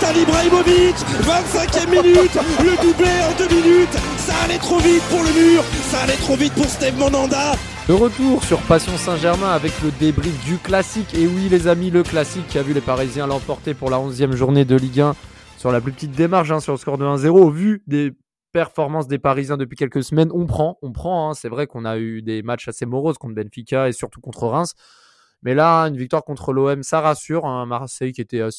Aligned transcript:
Zlatan 0.00 0.18
Ibrahimovic 0.20 0.96
25e 0.96 1.90
minute 1.90 2.34
Le 2.62 2.82
doublé 2.82 3.10
en 3.22 3.36
deux 3.38 3.48
minutes 3.54 3.92
Ça 4.16 4.34
allait 4.44 4.58
trop 4.58 4.78
vite 4.78 5.02
pour 5.10 5.22
le 5.22 5.32
mur 5.32 5.62
Ça 5.90 6.00
allait 6.02 6.16
trop 6.16 6.36
vite 6.36 6.52
pour 6.54 6.64
Steve 6.66 6.96
Monanda 6.98 7.52
De 7.88 7.92
retour 7.92 8.42
sur 8.44 8.60
Passion 8.62 8.96
Saint-Germain 8.96 9.50
avec 9.50 9.72
le 9.82 9.90
débrief 9.92 10.44
du 10.44 10.58
classique. 10.58 11.14
Et 11.14 11.26
oui, 11.26 11.48
les 11.50 11.68
amis, 11.68 11.90
le 11.90 12.02
classique 12.02 12.46
qui 12.48 12.58
a 12.58 12.62
vu 12.62 12.72
les 12.72 12.80
Parisiens 12.80 13.26
l'emporter 13.26 13.74
pour 13.74 13.90
la 13.90 13.98
11e 13.98 14.32
journée 14.32 14.64
de 14.64 14.76
Ligue 14.76 15.00
1 15.00 15.14
sur 15.58 15.70
la 15.70 15.80
plus 15.80 15.92
petite 15.92 16.12
démarche, 16.12 16.50
hein, 16.50 16.60
sur 16.60 16.72
le 16.72 16.78
score 16.78 16.96
de 16.98 17.04
1-0. 17.04 17.28
Au 17.28 17.50
vu 17.50 17.82
des 17.86 18.12
performances 18.52 19.06
des 19.06 19.18
Parisiens 19.18 19.56
depuis 19.56 19.76
quelques 19.76 20.02
semaines, 20.02 20.30
on 20.32 20.46
prend, 20.46 20.78
on 20.82 20.92
prend. 20.92 21.30
hein. 21.30 21.34
C'est 21.34 21.48
vrai 21.48 21.66
qu'on 21.66 21.84
a 21.84 21.98
eu 21.98 22.22
des 22.22 22.42
matchs 22.42 22.68
assez 22.68 22.86
moroses 22.86 23.18
contre 23.18 23.34
Benfica 23.34 23.88
et 23.88 23.92
surtout 23.92 24.20
contre 24.20 24.46
Reims. 24.46 24.72
Mais 25.42 25.54
là, 25.54 25.84
une 25.84 25.96
victoire 25.96 26.24
contre 26.24 26.52
l'OM, 26.52 26.82
ça 26.82 27.00
rassure. 27.00 27.46
Un 27.46 27.64
Marseille 27.66 28.12
qui 28.12 28.20
était 28.20 28.40
euh, 28.40 28.50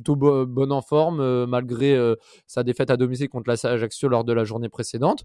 plutôt 0.00 0.16
bo- 0.16 0.46
bonne 0.46 0.72
en 0.72 0.80
forme 0.80 1.20
euh, 1.20 1.46
malgré 1.46 1.94
euh, 1.94 2.16
sa 2.46 2.62
défaite 2.62 2.90
à 2.90 2.96
domicile 2.96 3.28
contre 3.28 3.50
la 3.50 3.70
Ajaccio 3.70 4.08
lors 4.08 4.24
de 4.24 4.32
la 4.32 4.44
journée 4.44 4.70
précédente. 4.70 5.24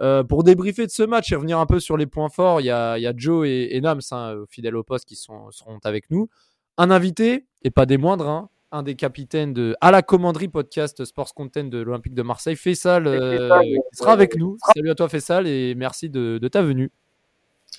Euh, 0.00 0.24
pour 0.24 0.42
débriefer 0.42 0.84
de 0.84 0.90
ce 0.90 1.04
match 1.04 1.30
et 1.30 1.36
revenir 1.36 1.58
un 1.58 1.66
peu 1.66 1.78
sur 1.80 1.96
les 1.96 2.06
points 2.06 2.28
forts, 2.28 2.60
il 2.60 2.64
y 2.64 2.70
a, 2.70 2.98
il 2.98 3.02
y 3.02 3.06
a 3.06 3.14
Joe 3.16 3.46
et, 3.46 3.76
et 3.76 3.80
Nams, 3.80 4.00
hein, 4.10 4.34
fidèles 4.50 4.76
au 4.76 4.82
poste, 4.82 5.06
qui 5.06 5.14
sont, 5.16 5.50
seront 5.52 5.78
avec 5.84 6.10
nous. 6.10 6.28
Un 6.76 6.90
invité, 6.90 7.46
et 7.62 7.70
pas 7.70 7.86
des 7.86 7.96
moindres, 7.96 8.28
hein, 8.28 8.50
un 8.72 8.82
des 8.82 8.96
capitaines 8.96 9.54
de 9.54 9.74
À 9.80 9.90
la 9.90 10.02
commanderie 10.02 10.48
podcast 10.48 11.04
Sports 11.04 11.32
Content 11.32 11.64
de 11.64 11.78
l'Olympique 11.78 12.14
de 12.14 12.22
Marseille, 12.22 12.56
Faisal, 12.56 13.06
euh, 13.06 13.60
qui 13.62 13.96
sera 13.96 14.12
avec 14.12 14.36
nous. 14.36 14.58
Salut 14.74 14.90
à 14.90 14.94
toi 14.94 15.08
Faisal 15.08 15.46
et 15.46 15.74
merci 15.74 16.10
de, 16.10 16.38
de 16.38 16.48
ta 16.48 16.62
venue. 16.62 16.90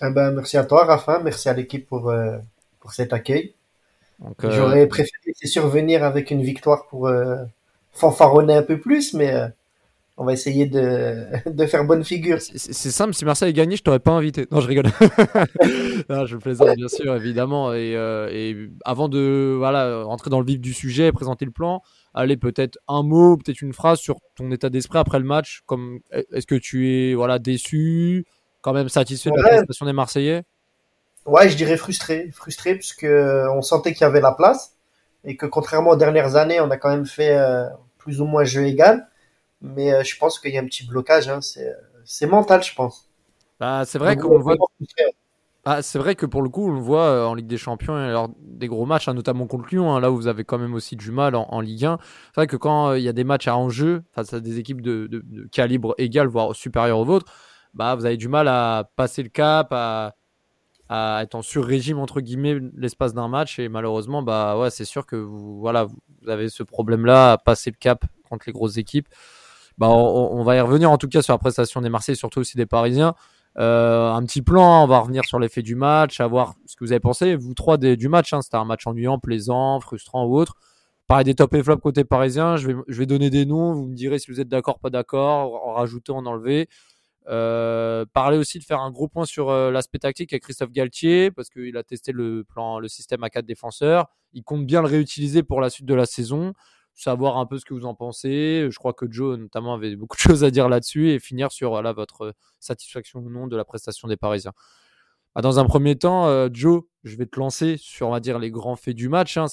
Ah 0.02 0.09
ben, 0.09 0.32
merci 0.32 0.58
à 0.58 0.64
toi, 0.64 0.86
Rafa. 0.86 1.20
Merci 1.20 1.50
à 1.50 1.54
l'équipe 1.54 1.86
pour, 1.86 2.09
euh, 2.09 2.38
pour 2.80 2.94
cet 2.94 3.14
accueil. 3.14 3.54
Euh, 4.23 4.52
J'aurais 4.52 4.88
préféré, 4.88 5.34
c'est 5.36 5.48
sûr, 5.48 5.68
venir 5.68 6.04
avec 6.04 6.32
une 6.32 6.42
victoire 6.42 6.88
pour 6.88 7.08
euh, 7.08 7.38
fanfaronner 7.92 8.56
un 8.56 8.64
peu 8.64 8.80
plus, 8.80 9.14
mais 9.14 9.34
euh, 9.34 9.48
on 10.18 10.26
va 10.26 10.34
essayer 10.34 10.66
de, 10.66 11.26
de 11.50 11.66
faire 11.68 11.86
bonne 11.86 12.04
figure. 12.04 12.40
C'est 12.42 12.73
simple, 12.73 13.14
si 13.14 13.26
Marseille 13.26 13.54
gagnait, 13.54 13.76
je 13.76 13.84
t'aurais 13.84 14.00
pas 14.00 14.12
invité. 14.12 14.48
Non, 14.52 14.60
je 14.60 14.68
rigole. 14.68 14.86
non, 16.10 16.26
je 16.26 16.38
plaisante, 16.38 16.76
bien 16.76 16.88
sûr, 16.88 17.16
évidemment. 17.16 17.73
Et, 17.73 17.92
et 17.92 18.58
avant 18.86 19.08
de 19.08 19.56
voilà, 19.56 20.04
rentrer 20.04 20.32
dans 20.32 20.40
le 20.40 20.45
vif 20.45 20.60
du 20.60 20.73
sujet, 20.73 21.12
présenter 21.12 21.45
le 21.45 21.52
plan, 21.52 21.82
allez, 22.16 22.38
peut-être 22.38 22.80
un 22.88 23.04
mot, 23.04 23.38
peut-être 23.38 23.62
une 23.62 23.73
phrase 23.73 24.00
sur 24.00 24.18
ton 24.36 24.52
état 24.52 24.70
d'esprit 24.70 24.98
après 24.98 25.20
le 25.20 25.26
match. 25.26 25.62
Comme, 25.68 26.00
Est-ce 26.12 26.48
que 26.48 26.56
tu 26.56 26.90
es 26.90 27.14
voilà, 27.14 27.38
déçu, 27.38 28.26
quand 28.62 28.73
même 28.73 28.90
satisfait 28.90 29.30
de 29.30 29.38
la 29.38 29.48
prestation 29.50 29.86
des 29.86 29.94
Marseillais? 29.94 30.44
Ouais, 31.28 31.50
je 31.50 31.58
dirais 31.58 31.78
frustré, 31.78 32.31
frustré 32.31 32.75
parce 32.75 32.94
que 32.94 33.06
euh, 33.06 33.52
on 33.53 33.61
sentait 33.61 33.94
qu'il 33.94 34.02
y 34.02 34.06
avait 34.06 34.22
la 34.22 34.31
place 34.33 34.75
et 35.25 35.36
que 35.38 35.45
contrairement 35.45 35.92
aux 35.92 35.95
dernières 35.97 36.36
années, 36.38 36.59
on 36.61 36.72
a 36.72 36.78
quand 36.78 36.89
même 36.89 37.06
fait 37.06 37.38
euh, 37.38 37.67
plus 38.00 38.22
ou 38.22 38.25
moins 38.25 38.45
jeu 38.45 38.66
égal. 38.66 39.09
Mais 39.61 39.94
euh, 39.94 40.03
je 40.03 40.17
pense 40.17 40.39
qu'il 40.39 40.53
y 40.53 40.58
a 40.59 40.61
un 40.61 40.66
petit 40.66 40.86
blocage. 40.88 41.30
Hein, 41.30 41.42
c'est 42.05 42.28
mental, 42.28 42.64
je 42.64 42.75
pense. 42.75 43.09
bah, 43.59 43.86
C'est 43.86 44.00
vrai 44.00 44.17
qu'on 44.17 44.39
voit. 44.39 44.55
Ah, 45.66 45.81
c'est 45.81 46.00
vrai 46.00 46.16
que 46.16 46.25
pour 46.25 46.42
le 46.42 46.48
coup, 46.50 46.70
on 46.70 46.73
le 46.73 46.80
voit 46.80 47.03
euh, 47.08 47.25
en 47.25 47.33
Ligue 47.36 47.48
des 47.48 47.58
Champions 47.58 47.98
et 48.02 48.11
lors 48.11 48.30
des 48.39 48.67
gros 48.67 48.86
matchs, 48.86 49.09
hein, 49.09 49.14
notamment 49.14 49.48
contre 49.48 49.67
Lyon, 49.70 49.94
hein, 49.94 50.00
là 50.00 50.11
où 50.11 50.16
vous 50.16 50.28
avez 50.28 50.45
quand 50.45 50.58
même 50.58 50.73
aussi 50.73 50.95
du 50.95 51.11
mal 51.11 51.36
en, 51.36 51.44
en 51.50 51.59
Ligue 51.59 51.83
1. 51.86 51.98
C'est 52.27 52.36
vrai 52.36 52.48
que 52.48 52.55
quand 52.55 52.93
il 52.93 53.04
y 53.04 53.10
a 53.10 53.14
des 53.14 53.26
matchs 53.26 53.49
à 53.49 53.58
enjeu 53.58 54.04
face 54.14 54.32
à 54.33 54.39
des 54.39 54.60
équipes 54.60 54.82
de, 54.82 55.08
de- 55.08 55.21
de 55.26 55.45
calibre 55.49 55.93
égal, 55.98 56.27
voire 56.27 56.55
supérieur 56.55 56.99
au 56.99 57.05
vôtre, 57.05 57.26
bah, 57.73 57.95
vous 57.95 58.05
avez 58.05 58.16
du 58.16 58.30
mal 58.30 58.48
à 58.48 58.89
passer 58.95 59.23
le 59.23 59.30
cap, 59.30 59.67
à, 59.73 60.16
à 60.89 61.21
être 61.23 61.36
en 61.36 61.42
sur-régime, 61.42 61.99
entre 61.99 62.21
guillemets, 62.21 62.58
l'espace 62.75 63.14
d'un 63.14 63.27
match. 63.27 63.59
Et 63.59 63.70
malheureusement, 63.70 64.21
bah, 64.21 64.58
ouais, 64.58 64.70
c'est 64.70 64.86
sûr 64.86 65.05
que 65.05 65.15
vous, 65.15 65.59
voilà, 65.59 65.86
vous 65.86 66.30
avez 66.30 66.49
ce 66.49 66.64
problème-là 66.64 67.33
à 67.33 67.37
passer 67.37 67.71
le 67.71 67.77
cap 67.80 68.05
contre 68.30 68.45
les 68.48 68.53
grosses 68.53 68.77
équipes. 68.77 69.08
Bah, 69.77 69.89
on, 69.89 70.39
on 70.39 70.43
va 70.43 70.55
y 70.55 70.59
revenir 70.61 70.89
en 70.89 70.98
tout 70.98 71.08
cas 71.08 71.21
sur 71.21 71.33
la 71.33 71.37
prestation 71.37 71.81
des 71.81 71.89
Marseillais, 71.89 72.15
surtout 72.15 72.39
aussi 72.39 72.58
des 72.58 72.65
Parisiens. 72.65 73.14
Euh, 73.59 74.11
un 74.11 74.23
petit 74.23 74.42
plan, 74.42 74.83
on 74.83 74.87
va 74.87 74.99
revenir 74.99 75.23
sur 75.25 75.39
l'effet 75.39 75.64
du 75.64 75.75
match, 75.75 76.20
à 76.20 76.27
voir 76.27 76.53
ce 76.65 76.75
que 76.75 76.83
vous 76.86 76.92
avez 76.92 76.99
pensé, 76.99 77.36
vous 77.36 77.54
trois 77.55 77.77
des- 77.77 77.95
du 77.98 78.08
match. 78.08 78.31
hein. 78.33 78.42
C'était 78.42 78.58
un 78.58 78.65
match 78.65 78.86
ennuyant, 78.86 79.17
plaisant, 79.19 79.80
frustrant 79.80 80.25
ou 80.25 80.37
autre. 80.37 80.54
Pareil 81.08 81.25
des 81.25 81.36
top 81.36 81.54
et 81.54 81.64
flop 81.64 81.77
côté 81.77 82.04
parisien, 82.04 82.58
je 82.58 82.67
vais, 82.67 82.75
je 82.87 82.99
vais 82.99 83.05
donner 83.05 83.30
des 83.30 83.45
noms, 83.45 83.73
vous 83.73 83.86
me 83.87 83.95
direz 83.95 84.19
si 84.19 84.30
vous 84.30 84.42
êtes 84.42 84.49
d'accord, 84.49 84.77
pas 84.80 84.89
d'accord, 84.89 85.65
en 85.67 85.73
rajouter, 85.73 86.11
en 86.11 86.25
enlever. 86.25 86.67
Euh, 87.30 88.05
parler 88.14 88.38
aussi 88.38 88.58
de 88.58 88.64
faire 88.64 88.80
un 88.80 88.89
gros 88.89 89.08
point 89.10 89.26
sur 89.26 89.49
euh, 89.49 89.70
l'aspect 89.70 89.99
tactique 89.99 90.32
avec 90.32 90.43
Christophe 90.43 90.71
Galtier, 90.71 91.30
parce 91.32 91.49
qu'il 91.49 91.76
a 91.76 91.83
testé 91.83 92.11
le 92.14 92.43
plan, 92.45 92.80
le 92.80 92.88
système 92.88 93.23
à 93.23 93.30
quatre 93.30 93.45
défenseurs. 93.45 94.08
Il 94.33 94.43
compte 94.43 94.65
bien 94.65 94.82
le 94.82 94.88
réutiliser 94.88 95.43
pour 95.43 95.60
la 95.60 95.70
suite 95.70 95.86
de 95.86 95.93
la 95.93 96.05
saison. 96.05 96.54
Savoir 96.93 97.37
un 97.37 97.45
peu 97.45 97.60
ce 97.60 97.66
que 97.66 97.73
vous 97.73 97.86
en 97.86 97.93
pensez. 97.95 98.67
Je 98.71 98.77
crois 98.77 98.93
que 98.93 99.05
Joe, 99.11 99.37
notamment, 99.37 99.73
avait 99.73 99.95
beaucoup 99.95 100.16
de 100.16 100.21
choses 100.33 100.43
à 100.43 100.52
dire 100.52 100.70
là-dessus 100.70 101.11
et 101.11 101.20
finir 101.20 101.52
sur 101.52 101.71
voilà, 101.71 101.92
votre 101.93 102.33
satisfaction 102.60 103.20
ou 103.20 103.30
non 103.30 103.48
de 103.48 103.58
la 103.58 103.66
prestation 103.66 104.08
des 104.08 104.17
Parisiens. 104.17 104.54
Ah, 105.37 105.42
Dans 105.42 105.59
un 105.59 105.65
premier 105.65 105.95
temps, 105.95 106.25
euh, 106.25 106.49
Joe, 106.52 106.81
je 107.03 107.15
vais 107.15 107.27
te 107.27 107.39
lancer 107.39 107.77
sur, 107.77 108.08
on 108.08 108.20
dire, 108.20 108.39
les 108.39 108.49
grands 108.49 108.75
faits 108.75 108.95
du 108.95 109.08
match. 109.08 109.37
hein. 109.37 109.45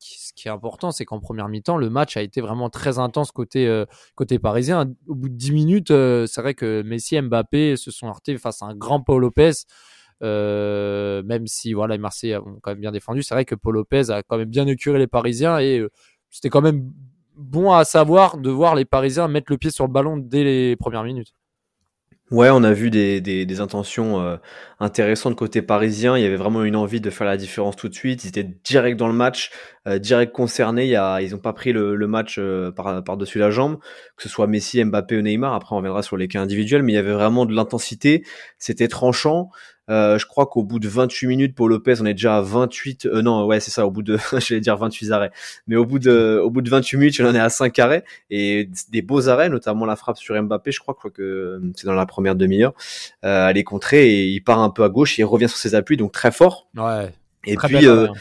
Ce 0.00 0.32
qui, 0.34 0.48
est 0.48 0.50
important, 0.50 0.90
c'est 0.90 1.04
qu'en 1.04 1.20
première 1.20 1.46
mi-temps, 1.48 1.76
le 1.76 1.88
match 1.90 2.16
a 2.16 2.22
été 2.22 2.40
vraiment 2.40 2.70
très 2.70 2.98
intense 2.98 3.30
côté, 3.30 3.68
euh, 3.68 3.84
parisien. 4.42 4.92
Au 5.06 5.14
bout 5.14 5.28
de 5.28 5.36
10 5.36 5.52
minutes, 5.52 5.92
euh, 5.92 6.26
c'est 6.26 6.42
vrai 6.42 6.54
que 6.54 6.82
Messi 6.82 7.14
et 7.14 7.22
Mbappé 7.22 7.76
se 7.76 7.92
sont 7.92 8.08
heurtés 8.08 8.36
face 8.36 8.62
à 8.62 8.66
un 8.66 8.74
grand 8.74 9.00
Paul 9.00 9.20
Lopez. 9.20 9.52
Même 10.20 11.46
si 11.46 11.72
voilà, 11.72 11.94
les 11.94 12.00
Marseillais 12.00 12.38
ont 12.38 12.58
quand 12.60 12.72
même 12.72 12.80
bien 12.80 12.90
défendu, 12.90 13.22
c'est 13.22 13.34
vrai 13.34 13.44
que 13.44 13.54
Paul 13.54 13.74
Lopez 13.74 14.10
a 14.10 14.24
quand 14.24 14.38
même 14.38 14.50
bien 14.50 14.66
écuré 14.66 14.98
les 14.98 15.06
Parisiens 15.06 15.60
et 15.60 15.86
c'était 16.30 16.48
quand 16.48 16.62
même 16.62 16.92
bon 17.36 17.70
à 17.72 17.84
savoir 17.84 18.38
de 18.38 18.50
voir 18.50 18.74
les 18.74 18.84
Parisiens 18.84 19.28
mettre 19.28 19.52
le 19.52 19.58
pied 19.58 19.70
sur 19.70 19.86
le 19.86 19.92
ballon 19.92 20.16
dès 20.16 20.42
les 20.42 20.74
premières 20.74 21.04
minutes. 21.04 21.37
Ouais, 22.30 22.50
on 22.50 22.62
a 22.62 22.74
vu 22.74 22.90
des, 22.90 23.22
des, 23.22 23.60
intentions 23.60 24.20
euh, 24.20 24.36
intéressantes 24.80 25.34
côté 25.34 25.62
parisien. 25.62 26.14
Il 26.18 26.22
y 26.22 26.26
avait 26.26 26.36
vraiment 26.36 26.62
une 26.62 26.76
envie 26.76 27.00
de 27.00 27.08
faire 27.08 27.26
la 27.26 27.38
différence 27.38 27.74
tout 27.74 27.88
de 27.88 27.94
suite. 27.94 28.24
Ils 28.24 28.28
étaient 28.28 28.44
direct 28.64 28.98
dans 28.98 29.06
le 29.08 29.14
match, 29.14 29.50
euh, 29.86 29.98
direct 29.98 30.34
concernés. 30.34 30.84
Il 30.84 30.90
y 30.90 30.96
a, 30.96 31.22
ils 31.22 31.30
n'ont 31.30 31.38
pas 31.38 31.54
pris 31.54 31.72
le, 31.72 31.96
le 31.96 32.06
match 32.06 32.36
euh, 32.38 32.70
par, 32.70 33.02
par-dessus 33.02 33.38
la 33.38 33.50
jambe, 33.50 33.78
que 34.16 34.22
ce 34.22 34.28
soit 34.28 34.46
Messi, 34.46 34.84
Mbappé 34.84 35.16
ou 35.16 35.22
Neymar. 35.22 35.54
Après, 35.54 35.74
on 35.74 35.78
reviendra 35.78 36.02
sur 36.02 36.18
les 36.18 36.28
cas 36.28 36.42
individuels, 36.42 36.82
mais 36.82 36.92
il 36.92 36.96
y 36.96 36.98
avait 36.98 37.12
vraiment 37.12 37.46
de 37.46 37.54
l'intensité. 37.54 38.24
C'était 38.58 38.88
tranchant. 38.88 39.48
Euh, 39.88 40.18
je 40.18 40.26
crois 40.26 40.46
qu'au 40.46 40.62
bout 40.62 40.78
de 40.78 40.88
28 40.88 41.26
minutes, 41.26 41.54
Paul 41.54 41.70
Lopez, 41.70 41.94
on 42.00 42.06
est 42.06 42.14
déjà 42.14 42.36
à 42.36 42.40
28. 42.40 43.06
Euh, 43.06 43.22
non, 43.22 43.46
ouais, 43.46 43.60
c'est 43.60 43.70
ça. 43.70 43.86
Au 43.86 43.90
bout 43.90 44.02
de, 44.02 44.18
j'allais 44.38 44.60
dire 44.60 44.76
28 44.76 45.10
arrêts, 45.12 45.30
mais 45.66 45.76
au 45.76 45.84
bout 45.84 45.98
de, 45.98 46.40
au 46.42 46.50
bout 46.50 46.60
de 46.60 46.70
28 46.70 46.96
minutes, 46.96 47.20
on 47.20 47.26
en 47.26 47.34
est 47.34 47.40
à 47.40 47.48
5 47.48 47.78
arrêts 47.78 48.04
et 48.30 48.68
des 48.90 49.02
beaux 49.02 49.28
arrêts, 49.28 49.48
notamment 49.48 49.86
la 49.86 49.96
frappe 49.96 50.18
sur 50.18 50.40
Mbappé. 50.40 50.72
Je 50.72 50.80
crois, 50.80 50.94
je 50.94 50.98
crois 50.98 51.10
que 51.10 51.60
c'est 51.76 51.86
dans 51.86 51.94
la 51.94 52.06
première 52.06 52.34
demi-heure. 52.34 52.74
Euh, 53.24 53.48
elle 53.48 53.58
est 53.58 53.64
contrée 53.64 54.08
et 54.08 54.24
il 54.26 54.40
part 54.40 54.60
un 54.60 54.70
peu 54.70 54.84
à 54.84 54.88
gauche 54.88 55.18
et 55.18 55.22
il 55.22 55.24
revient 55.24 55.48
sur 55.48 55.58
ses 55.58 55.74
appuis, 55.74 55.96
donc 55.96 56.12
très 56.12 56.32
fort. 56.32 56.68
Ouais. 56.76 57.12
Et 57.46 57.54
Très 57.54 57.68
puis, 57.68 57.86
euh, 57.86 58.08
hein. 58.08 58.12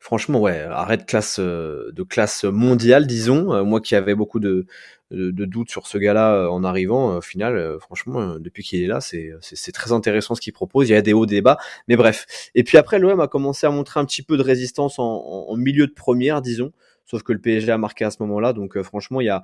Franchement, 0.00 0.40
ouais, 0.40 0.62
arrêt 0.62 0.96
de 0.96 1.04
classe, 1.04 1.38
euh, 1.38 1.92
de 1.92 2.02
classe 2.02 2.44
mondiale, 2.44 3.06
disons. 3.06 3.52
Euh, 3.54 3.62
moi 3.62 3.80
qui 3.80 3.94
avais 3.94 4.14
beaucoup 4.14 4.40
de, 4.40 4.66
doutes 5.10 5.70
sur 5.70 5.86
ce 5.86 5.98
gars-là 5.98 6.34
euh, 6.34 6.48
en 6.48 6.64
arrivant, 6.64 7.18
au 7.18 7.20
final, 7.20 7.76
franchement, 7.80 8.36
depuis 8.38 8.64
qu'il 8.64 8.82
est 8.82 8.86
là, 8.86 9.00
c'est, 9.00 9.72
très 9.72 9.92
intéressant 9.92 10.34
ce 10.34 10.40
qu'il 10.40 10.54
propose. 10.54 10.88
Il 10.88 10.92
y 10.92 10.96
a 10.96 11.02
des 11.02 11.12
hauts, 11.12 11.26
des 11.26 11.42
mais 11.86 11.96
bref. 11.96 12.26
Et 12.54 12.64
puis 12.64 12.78
après, 12.78 12.98
l'OM 12.98 13.20
a 13.20 13.28
commencé 13.28 13.66
à 13.66 13.70
montrer 13.70 14.00
un 14.00 14.06
petit 14.06 14.22
peu 14.22 14.36
de 14.36 14.42
résistance 14.42 14.98
en, 14.98 15.54
milieu 15.56 15.86
de 15.86 15.92
première, 15.92 16.42
disons. 16.42 16.72
Sauf 17.04 17.22
que 17.22 17.32
le 17.32 17.40
PSG 17.40 17.70
a 17.70 17.78
marqué 17.78 18.04
à 18.04 18.10
ce 18.10 18.18
moment-là, 18.20 18.52
donc 18.52 18.80
franchement, 18.82 19.20
il 19.20 19.26
y 19.26 19.30
a, 19.30 19.42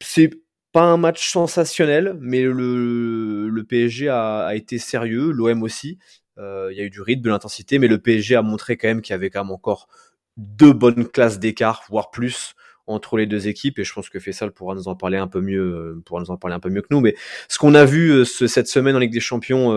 c'est 0.00 0.30
pas 0.72 0.82
un 0.82 0.96
match 0.96 1.30
sensationnel, 1.30 2.16
mais 2.20 2.42
le, 2.42 3.48
le 3.48 3.64
PSG 3.64 4.08
a, 4.08 4.46
a 4.46 4.54
été 4.56 4.78
sérieux, 4.78 5.30
l'OM 5.30 5.62
aussi. 5.62 5.98
Euh, 6.38 6.68
il 6.72 6.78
y 6.78 6.80
a 6.80 6.84
eu 6.84 6.90
du 6.90 7.00
rythme, 7.00 7.22
de 7.22 7.30
l'intensité, 7.30 7.78
mais 7.78 7.88
le 7.88 7.98
PSG 7.98 8.36
a 8.36 8.42
montré 8.42 8.76
quand 8.76 8.88
même 8.88 9.02
qu'il 9.02 9.12
y 9.12 9.14
avait 9.14 9.30
quand 9.30 9.44
même 9.44 9.52
encore 9.52 9.88
deux 10.36 10.72
bonnes 10.72 11.06
classes 11.08 11.38
d'écart, 11.38 11.82
voire 11.88 12.10
plus 12.10 12.54
entre 12.86 13.16
les 13.16 13.26
deux 13.26 13.48
équipes. 13.48 13.78
Et 13.78 13.84
je 13.84 13.92
pense 13.92 14.08
que 14.10 14.18
Fessal 14.18 14.52
pourra 14.52 14.74
nous 14.74 14.88
en 14.88 14.96
parler 14.96 15.16
un 15.16 15.28
peu 15.28 15.40
mieux, 15.40 15.62
euh, 15.62 16.02
pourra 16.04 16.20
nous 16.20 16.30
en 16.30 16.36
parler 16.36 16.56
un 16.56 16.60
peu 16.60 16.70
mieux 16.70 16.82
que 16.82 16.88
nous. 16.90 17.00
Mais 17.00 17.14
ce 17.48 17.58
qu'on 17.58 17.74
a 17.74 17.84
vu 17.84 18.10
euh, 18.10 18.24
ce- 18.24 18.46
cette 18.46 18.68
semaine 18.68 18.96
en 18.96 18.98
Ligue 18.98 19.12
des 19.12 19.20
Champions 19.20 19.72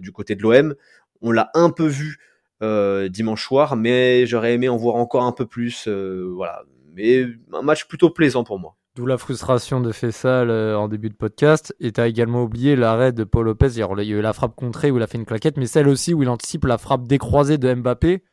du 0.00 0.12
côté 0.12 0.34
de 0.34 0.42
l'OM, 0.42 0.74
on 1.22 1.32
l'a 1.32 1.50
un 1.54 1.70
peu 1.70 1.86
vu 1.86 2.18
dimanche 3.10 3.44
soir, 3.44 3.76
mais 3.76 4.26
j'aurais 4.26 4.54
aimé 4.54 4.68
en 4.68 4.76
voir 4.76 4.96
encore 4.96 5.24
un 5.24 5.32
peu 5.32 5.46
plus. 5.46 5.88
voilà, 5.88 6.62
mais 6.94 7.26
un 7.52 7.62
match 7.62 7.86
plutôt 7.86 8.10
plaisant 8.10 8.44
pour 8.44 8.58
moi. 8.58 8.76
D'où 8.96 9.04
la 9.04 9.18
frustration 9.18 9.82
de 9.82 9.92
Fessal 9.92 10.50
en 10.50 10.88
début 10.88 11.10
de 11.10 11.14
podcast. 11.14 11.76
Et 11.80 11.92
tu 11.92 12.00
as 12.00 12.06
également 12.06 12.42
oublié 12.42 12.76
l'arrêt 12.76 13.12
de 13.12 13.24
Paul 13.24 13.44
Lopez. 13.44 13.68
Il 13.72 13.78
y 13.78 13.82
a 13.82 14.16
eu 14.16 14.22
la 14.22 14.32
frappe 14.32 14.56
contrée 14.56 14.90
où 14.90 14.96
il 14.96 15.02
a 15.02 15.06
fait 15.06 15.18
une 15.18 15.26
claquette, 15.26 15.58
mais 15.58 15.66
celle 15.66 15.86
aussi 15.86 16.14
où 16.14 16.22
il 16.22 16.30
anticipe 16.30 16.64
la 16.64 16.78
frappe 16.78 17.06
décroisée 17.06 17.58
de 17.58 17.74
Mbappé. 17.74 18.24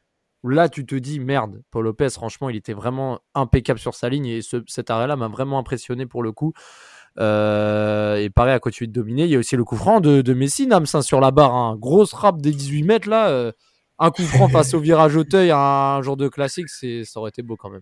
Où 0.42 0.48
là, 0.48 0.70
tu 0.70 0.86
te 0.86 0.96
dis, 0.96 1.20
merde, 1.20 1.62
Paul 1.70 1.84
Lopez, 1.84 2.12
franchement, 2.12 2.50
il 2.50 2.56
était 2.56 2.72
vraiment 2.72 3.20
impeccable 3.36 3.78
sur 3.78 3.94
sa 3.94 4.08
ligne. 4.08 4.26
Et 4.26 4.40
cet 4.68 4.90
arrêt-là 4.90 5.18
m'a 5.18 5.28
vraiment 5.28 5.60
impressionné 5.60 6.06
pour 6.06 6.24
le 6.24 6.32
coup. 6.32 6.54
Euh, 7.20 8.16
et 8.16 8.30
pareil, 8.30 8.54
à 8.54 8.60
continuer 8.60 8.88
de 8.88 8.94
dominer? 8.94 9.26
Il 9.26 9.32
y 9.32 9.36
a 9.36 9.40
aussi 9.40 9.58
le 9.58 9.66
coup 9.66 9.76
franc 9.76 10.00
de, 10.00 10.22
de 10.22 10.34
Messi, 10.34 10.66
Nams, 10.66 10.86
hein, 10.94 11.02
sur 11.02 11.20
la 11.20 11.32
barre. 11.32 11.54
Hein. 11.54 11.76
Grosse 11.78 12.12
frappe 12.12 12.42
des 12.42 12.52
18 12.52 12.84
mètres, 12.84 13.10
là. 13.10 13.28
Euh, 13.28 13.52
un 14.00 14.12
coup 14.12 14.24
franc 14.24 14.48
face 14.50 14.74
au 14.74 14.80
virage 14.80 15.18
Auteuil, 15.18 15.52
un 15.52 16.02
jour 16.02 16.16
de 16.16 16.30
classique, 16.30 16.70
ça 16.70 17.20
aurait 17.20 17.32
été 17.32 17.42
beau 17.42 17.58
quand 17.58 17.70
même. 17.70 17.82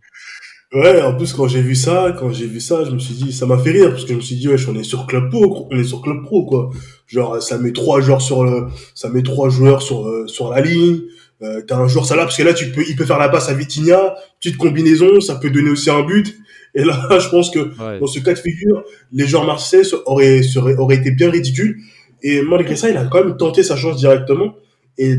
Ouais, 0.73 1.01
en 1.01 1.13
plus, 1.15 1.33
quand 1.33 1.50
j'ai 1.50 1.62
vu 1.62 1.75
ça, 1.75 2.15
quand 2.18 2.31
j'ai 2.31 2.45
vu 2.45 2.62
ça, 2.62 2.85
je 2.85 2.91
me 2.91 3.00
suis 3.00 3.13
dit, 3.13 3.33
ça 3.33 3.45
m'a 3.45 3.57
fait 3.57 3.71
rire, 3.71 3.89
parce 3.89 4.03
que 4.03 4.12
je 4.12 4.15
me 4.15 4.21
suis 4.21 4.38
dit, 4.38 4.47
wesh, 4.47 4.69
on 4.69 4.75
est 4.75 4.83
sur 4.83 5.06
Club 5.06 5.29
Pro, 5.29 5.68
on 5.69 5.77
est 5.77 5.83
sur 5.83 6.01
Club 6.01 6.23
Pro, 6.23 6.45
quoi. 6.45 6.69
Genre, 7.07 7.44
ça 7.44 7.57
met 7.57 7.73
trois 7.73 8.00
joueurs 8.00 8.21
sur 8.21 8.45
le, 8.45 8.68
ça 8.95 9.09
met 9.09 9.21
trois 9.21 9.50
joueurs 9.50 9.81
sur, 9.81 10.07
euh, 10.07 10.27
sur 10.27 10.50
la 10.50 10.62
ligne, 10.62 11.01
euh, 11.41 11.62
t'as 11.68 11.77
un 11.77 11.89
joueur 11.89 12.06
ça 12.06 12.15
là, 12.15 12.23
parce 12.23 12.38
que 12.38 12.44
là, 12.44 12.53
tu 12.53 12.71
peux, 12.71 12.83
il 12.88 12.95
peut 12.95 13.03
faire 13.03 13.19
la 13.19 13.27
passe 13.27 13.50
à 13.50 13.53
Vitinha, 13.53 14.15
petite 14.39 14.56
combinaison, 14.56 15.19
ça 15.19 15.35
peut 15.35 15.50
donner 15.50 15.71
aussi 15.71 15.89
un 15.89 16.03
but. 16.03 16.38
Et 16.74 16.85
là, 16.85 17.07
je 17.19 17.27
pense 17.27 17.50
que, 17.50 18.00
dans 18.00 18.07
ce 18.07 18.19
cas 18.19 18.33
de 18.33 18.39
figure, 18.39 18.85
les 19.12 19.27
joueurs 19.27 19.45
marseillais 19.45 19.83
auraient, 20.06 20.41
seraient, 20.41 20.75
auraient 20.75 20.97
été 20.97 21.12
bien 21.12 21.29
ridicules. 21.29 21.79
Et 22.24 22.41
malgré 22.44 22.77
ça, 22.77 22.89
il 22.89 22.95
a 22.95 23.03
quand 23.06 23.25
même 23.25 23.35
tenté 23.35 23.63
sa 23.63 23.75
chance 23.75 23.97
directement. 23.97 24.56
Et 24.97 25.17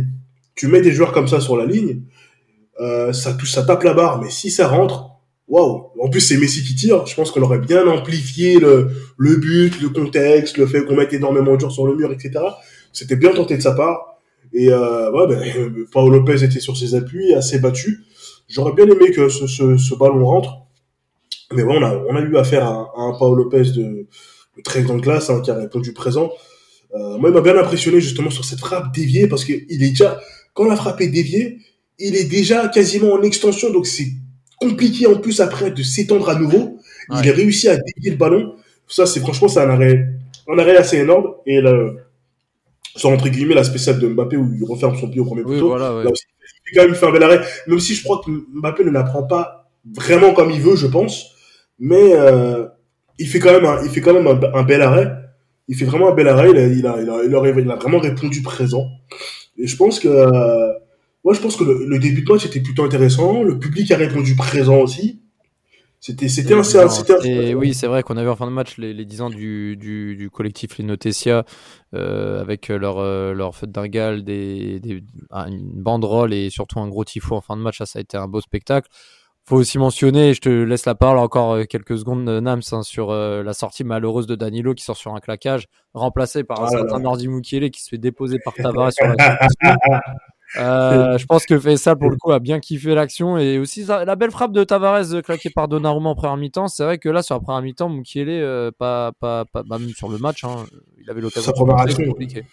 tu 0.55 0.69
mets 0.69 0.81
des 0.81 0.93
joueurs 0.93 1.13
comme 1.13 1.29
ça 1.29 1.41
sur 1.41 1.59
la 1.59 1.67
ligne, 1.67 2.01
euh, 2.81 3.13
ça 3.13 3.35
touche, 3.35 3.53
ça 3.53 3.65
tape 3.65 3.83
la 3.83 3.93
barre, 3.93 4.23
mais 4.23 4.31
si 4.31 4.51
ça 4.51 4.69
rentre, 4.69 5.12
waouh 5.49 5.91
En 6.01 6.09
plus, 6.09 6.21
c'est 6.21 6.37
Messi 6.37 6.63
qui 6.63 6.75
tire. 6.75 7.07
Je 7.07 7.15
pense 7.15 7.31
qu'on 7.31 7.43
aurait 7.43 7.59
bien 7.59 7.87
amplifié 7.87 8.59
le, 8.59 8.91
le 9.19 9.37
but, 9.37 9.81
le 9.81 9.89
contexte, 9.89 10.57
le 10.57 10.67
fait 10.67 10.85
qu'on 10.85 10.97
mette 10.97 11.13
énormément 11.13 11.55
de 11.55 11.61
joueurs 11.61 11.73
sur 11.73 11.87
le 11.87 11.95
mur, 11.95 12.13
etc. 12.13 12.45
C'était 12.93 13.17
bien 13.17 13.33
tenté 13.33 13.57
de 13.57 13.63
sa 13.63 13.73
part. 13.73 14.19
Et 14.53 14.71
euh, 14.71 15.11
ouais, 15.13 15.27
ben, 15.27 15.87
Paolo 15.93 16.19
Lopez 16.19 16.45
était 16.45 16.61
sur 16.61 16.77
ses 16.77 16.95
appuis, 16.95 17.35
assez 17.35 17.59
battu. 17.59 18.05
J'aurais 18.49 18.73
bien 18.73 18.87
aimé 18.87 19.11
que 19.11 19.29
ce, 19.29 19.47
ce, 19.47 19.77
ce, 19.77 19.95
ballon 19.95 20.25
rentre. 20.27 20.59
Mais 21.55 21.63
bon, 21.65 21.79
on 21.79 21.83
a, 21.83 21.97
on 22.09 22.17
a 22.17 22.21
eu 22.21 22.37
affaire 22.37 22.67
à, 22.67 22.93
à 22.97 23.01
un 23.01 23.13
Paolo 23.19 23.45
Lopez 23.45 23.71
de, 23.73 24.07
de 24.57 24.63
très 24.63 24.83
grande 24.83 25.03
classe, 25.03 25.31
hein, 25.31 25.41
qui 25.41 25.51
a 25.51 25.55
répondu 25.55 25.93
présent. 25.93 26.31
Euh, 26.95 27.17
moi, 27.19 27.31
il 27.31 27.35
m'a 27.35 27.41
bien 27.41 27.57
impressionné 27.57 28.01
justement 28.01 28.31
sur 28.31 28.45
cette 28.45 28.59
frappe 28.59 28.95
déviée 28.95 29.27
parce 29.27 29.45
qu'il 29.45 29.65
est 29.69 29.79
déjà, 29.79 30.21
quand 30.53 30.67
la 30.67 30.77
frappe 30.77 31.01
est 31.01 31.09
déviée, 31.09 31.59
il 31.99 32.17
est 32.17 32.25
déjà 32.25 32.69
quasiment 32.69 33.15
en 33.15 33.23
extension, 33.23 33.71
donc 33.71 33.87
c'est 33.87 34.09
compliqué 34.63 35.07
en 35.07 35.17
plus 35.17 35.41
après 35.41 35.71
de 35.71 35.83
s'étendre 35.83 36.29
à 36.29 36.35
nouveau. 36.35 36.79
Il 37.11 37.29
a 37.29 37.33
réussi 37.33 37.69
à 37.69 37.77
dévier 37.77 38.13
le 38.13 38.17
ballon. 38.17 38.55
Ça, 38.87 39.07
c'est 39.07 39.21
franchement, 39.21 39.49
c'est 39.49 39.61
un 39.61 39.71
arrêt, 39.71 40.07
un 40.49 40.59
arrêt 40.59 40.77
assez 40.77 40.99
énorme. 40.99 41.35
Et 41.47 41.61
là, 41.61 41.73
sur 42.97 43.11
entre 43.11 43.29
guillemets 43.29 43.55
la 43.55 43.65
spéciale 43.65 43.99
de 43.99 44.09
Mbappé 44.09 44.37
où 44.37 44.51
il 44.55 44.65
referme 44.65 44.97
son 44.97 45.09
pied 45.09 45.21
au 45.21 45.25
premier 45.25 45.43
poteau. 45.43 45.77
Là 45.77 46.05
aussi, 46.11 46.25
il 46.71 46.77
quand 46.77 46.85
même 46.85 46.95
fait 46.95 47.07
un 47.07 47.13
bel 47.13 47.23
arrêt. 47.23 47.41
Même 47.67 47.81
si 47.81 47.95
je 47.95 48.03
crois 48.03 48.21
que 48.25 48.31
Mbappé 48.31 48.85
ne 48.85 48.91
l'apprend 48.91 49.25
pas 49.25 49.71
vraiment 49.97 50.33
comme 50.33 50.51
il 50.51 50.61
veut, 50.61 50.77
je 50.77 50.87
pense. 50.87 51.33
Mais 51.79 52.15
euh, 52.15 52.67
il 53.19 53.29
fait 53.29 53.39
quand 53.39 53.53
même 53.53 53.65
un, 53.65 53.83
il 53.85 53.91
fait 53.91 54.01
quand 54.01 54.15
même 54.15 54.27
un, 54.27 54.63
bel 54.63 54.83
arrêt. 54.83 55.11
Il 55.69 55.77
fait 55.77 55.85
vraiment 55.85 56.11
un 56.11 56.15
bel 56.15 56.29
arrêt. 56.29 56.51
Il 56.51 56.59
a, 56.59 56.67
il 56.67 56.87
a, 56.87 57.03
il 57.03 57.11
a, 57.11 57.25
il 57.25 57.71
a, 57.71 57.77
vraiment 57.77 57.99
répondu 57.99 58.43
présent. 58.43 58.87
Et 59.59 59.67
je 59.67 59.77
pense 59.77 59.99
que 60.01 60.09
euh, 60.09 60.72
moi, 61.25 61.35
je 61.35 61.41
pense 61.41 61.57
que 61.57 61.65
le, 61.65 61.99
début 61.99 62.23
de 62.23 62.33
match 62.33 62.47
était 62.47 62.61
plutôt 62.61 62.85
intéressant. 62.85 63.43
Le 63.43 63.59
public 63.59 63.91
a 63.93 63.97
répondu 63.97 64.35
présent 64.35 64.79
aussi. 64.79 65.21
C'était, 66.01 66.29
c'était 66.29 66.55
un, 66.55 67.55
oui, 67.55 67.75
c'est 67.75 67.87
vrai 67.87 68.03
qu'on 68.03 68.17
a 68.17 68.25
vu 68.25 68.29
en 68.29 68.35
fin 68.35 68.49
de 68.49 68.53
match 68.53 68.77
les, 68.77 68.93
les 68.93 69.05
10 69.05 69.23
ans 69.23 69.31
du, 69.31 69.77
du, 69.77 70.17
du 70.17 70.31
collectif 70.31 70.77
Les 70.79 70.85
Notesia 70.85 71.45
euh, 71.95 72.41
avec 72.41 72.67
leur, 72.71 72.99
euh, 72.99 73.33
leur 73.35 73.55
fête 73.55 73.71
d'ingale, 73.71 74.25
des, 74.25 74.81
des, 74.81 75.05
une 75.31 75.81
banderole 75.81 76.35
et 76.35 76.51
surtout 76.51 76.81
un 76.81 76.89
gros 76.89 77.05
tifo 77.05 77.37
en 77.37 77.41
fin 77.41 77.57
de 77.57 77.63
match. 77.63 77.79
Ça, 77.79 77.87
ça 77.87 78.01
a 78.01 78.03
été 78.03 78.17
un 78.17 78.27
beau 78.27 78.41
spectacle. 78.41 78.89
Faut 79.45 79.57
aussi 79.57 79.77
mentionner, 79.77 80.35
je 80.35 80.41
te 80.41 80.49
laisse 80.49 80.87
la 80.87 80.95
parole 80.95 81.19
encore 81.19 81.55
euh, 81.55 81.65
quelques 81.65 81.99
secondes, 81.99 82.25
Nams, 82.25 82.63
hein, 82.71 82.83
sur 82.85 83.11
euh, 83.11 83.43
la 83.43 83.55
sortie 83.55 83.83
malheureuse 83.83 84.29
de 84.29 84.37
Danilo 84.37 84.73
qui 84.73 84.85
sort 84.85 84.97
sur 84.97 85.15
un 85.15 85.21
claquage, 85.21 85.67
remplacé 85.95 86.45
par 86.45 86.63
un 86.63 86.67
ah 86.67 86.71
certain 86.71 87.01
Nordi 87.01 87.27
Mukiele 87.27 87.71
qui 87.73 87.83
se 87.83 87.89
fait 87.89 87.99
déposer 87.99 88.39
par 88.45 88.55
Tavares 88.55 88.93
sur 88.93 89.07
la 89.07 89.39
Euh, 90.57 91.17
je 91.17 91.25
pense 91.27 91.47
que 91.47 91.59
Faisal, 91.59 91.97
pour 91.97 92.11
le 92.11 92.17
coup, 92.17 92.31
a 92.33 92.39
bien 92.39 92.61
kiffé 92.61 92.95
l'action. 92.95 93.39
Et 93.39 93.59
aussi, 93.59 93.85
la 93.85 94.17
belle 94.17 94.31
frappe 94.31 94.53
de 94.53 94.65
Tavares 94.65 95.23
claquée 95.25 95.51
par 95.51 95.69
Donnarumma 95.69 96.11
en 96.11 96.15
première 96.15 96.37
mi-temps. 96.37 96.69
C'est 96.69 96.85
vrai 96.85 96.99
que 96.99 97.09
là, 97.09 97.23
sur 97.23 97.35
la 97.35 97.41
première 97.41 97.63
mi-temps, 97.63 97.89
Mukiele, 97.89 98.29
euh, 98.29 98.71
pas, 98.77 99.13
pas, 99.19 99.45
pas, 99.47 99.63
bah, 99.63 99.79
même 99.79 99.91
sur 99.91 100.09
le 100.09 100.19
match, 100.19 100.45
hein, 100.45 100.65
il 101.01 101.09
avait 101.11 101.21
l'occasion 101.21 101.53
de 101.53 101.73
action. 101.73 102.05
compliqué. 102.05 102.45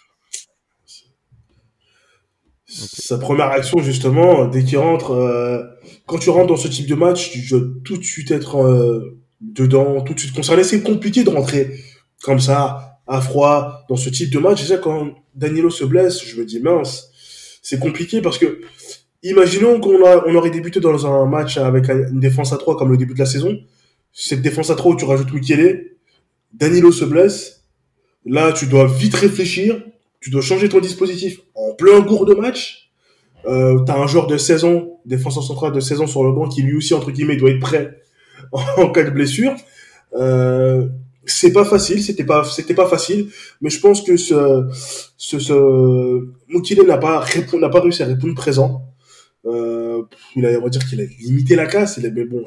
Sa 2.66 3.18
première 3.18 3.48
action, 3.48 3.80
justement, 3.80 4.46
dès 4.46 4.62
qu'il 4.62 4.78
rentre, 4.78 5.10
euh, 5.10 5.62
quand 6.06 6.18
tu 6.18 6.30
rentres 6.30 6.46
dans 6.46 6.56
ce 6.56 6.68
type 6.68 6.86
de 6.86 6.94
match, 6.94 7.30
tu 7.30 7.48
dois 7.50 7.60
tout 7.84 7.96
de 7.96 8.04
suite 8.04 8.30
être 8.30 8.62
euh, 8.62 9.18
dedans, 9.40 10.02
tout 10.02 10.14
de 10.14 10.20
suite 10.20 10.34
concerné. 10.34 10.62
C'est 10.62 10.82
compliqué 10.82 11.24
de 11.24 11.30
rentrer 11.30 11.74
comme 12.22 12.38
ça, 12.38 13.00
à 13.08 13.20
froid, 13.20 13.84
dans 13.88 13.96
ce 13.96 14.08
type 14.08 14.32
de 14.32 14.38
match. 14.38 14.60
Déjà, 14.60 14.78
quand 14.78 15.14
Danilo 15.34 15.68
se 15.68 15.84
blesse, 15.84 16.24
je 16.24 16.38
me 16.40 16.44
dis 16.44 16.60
mince, 16.60 17.09
c'est 17.62 17.78
compliqué 17.78 18.20
parce 18.20 18.38
que 18.38 18.60
imaginons 19.22 19.80
qu'on 19.80 20.02
on 20.02 20.34
aurait 20.34 20.50
débuté 20.50 20.80
dans 20.80 21.06
un 21.06 21.26
match 21.26 21.58
avec 21.58 21.88
une 21.88 22.20
défense 22.20 22.52
à 22.52 22.56
3 22.56 22.76
comme 22.76 22.90
le 22.90 22.96
début 22.96 23.14
de 23.14 23.18
la 23.18 23.26
saison. 23.26 23.58
Cette 24.12 24.42
défense 24.42 24.70
à 24.70 24.74
3 24.74 24.92
où 24.92 24.96
tu 24.96 25.04
rajoutes 25.04 25.32
Michele, 25.32 25.96
Danilo 26.52 26.90
se 26.90 27.04
blesse. 27.04 27.64
Là, 28.26 28.52
tu 28.52 28.66
dois 28.66 28.86
vite 28.86 29.14
réfléchir. 29.14 29.82
Tu 30.20 30.30
dois 30.30 30.42
changer 30.42 30.68
ton 30.68 30.80
dispositif 30.80 31.40
en 31.54 31.74
plein 31.74 32.02
cours 32.02 32.26
de 32.26 32.34
match. 32.34 32.90
Euh, 33.46 33.78
t'as 33.86 33.98
un 33.98 34.06
joueur 34.06 34.26
de 34.26 34.36
saison, 34.36 34.98
défenseur 35.06 35.42
central 35.42 35.72
de 35.72 35.80
saison 35.80 36.06
sur 36.06 36.24
le 36.24 36.32
banc 36.32 36.48
qui 36.48 36.62
lui 36.62 36.76
aussi, 36.76 36.92
entre 36.92 37.10
guillemets, 37.10 37.36
doit 37.36 37.50
être 37.50 37.60
prêt 37.60 37.98
en 38.52 38.90
cas 38.90 39.04
de 39.04 39.10
blessure. 39.10 39.54
Euh, 40.14 40.88
c'est 41.30 41.52
pas 41.52 41.64
facile, 41.64 42.02
c'était 42.02 42.24
pas, 42.24 42.44
c'était 42.44 42.74
pas 42.74 42.86
facile, 42.86 43.28
mais 43.60 43.70
je 43.70 43.80
pense 43.80 44.02
que 44.02 44.16
ce, 44.16 44.68
ce, 45.16 45.38
ce 45.38 46.28
Mukile 46.48 46.82
n'a 46.86 46.98
pas 46.98 47.24
n'a 47.60 47.68
pas 47.68 47.80
réussi 47.80 48.02
à 48.02 48.06
répondre 48.06 48.34
présent. 48.34 48.86
Euh, 49.46 50.02
il 50.36 50.44
a, 50.44 50.58
on 50.58 50.64
va 50.64 50.68
dire 50.68 50.86
qu'il 50.86 51.00
a 51.00 51.04
limité 51.20 51.56
la 51.56 51.66
casse, 51.66 51.96
il 51.98 52.06
a, 52.06 52.10
mais 52.10 52.24
bon, 52.24 52.44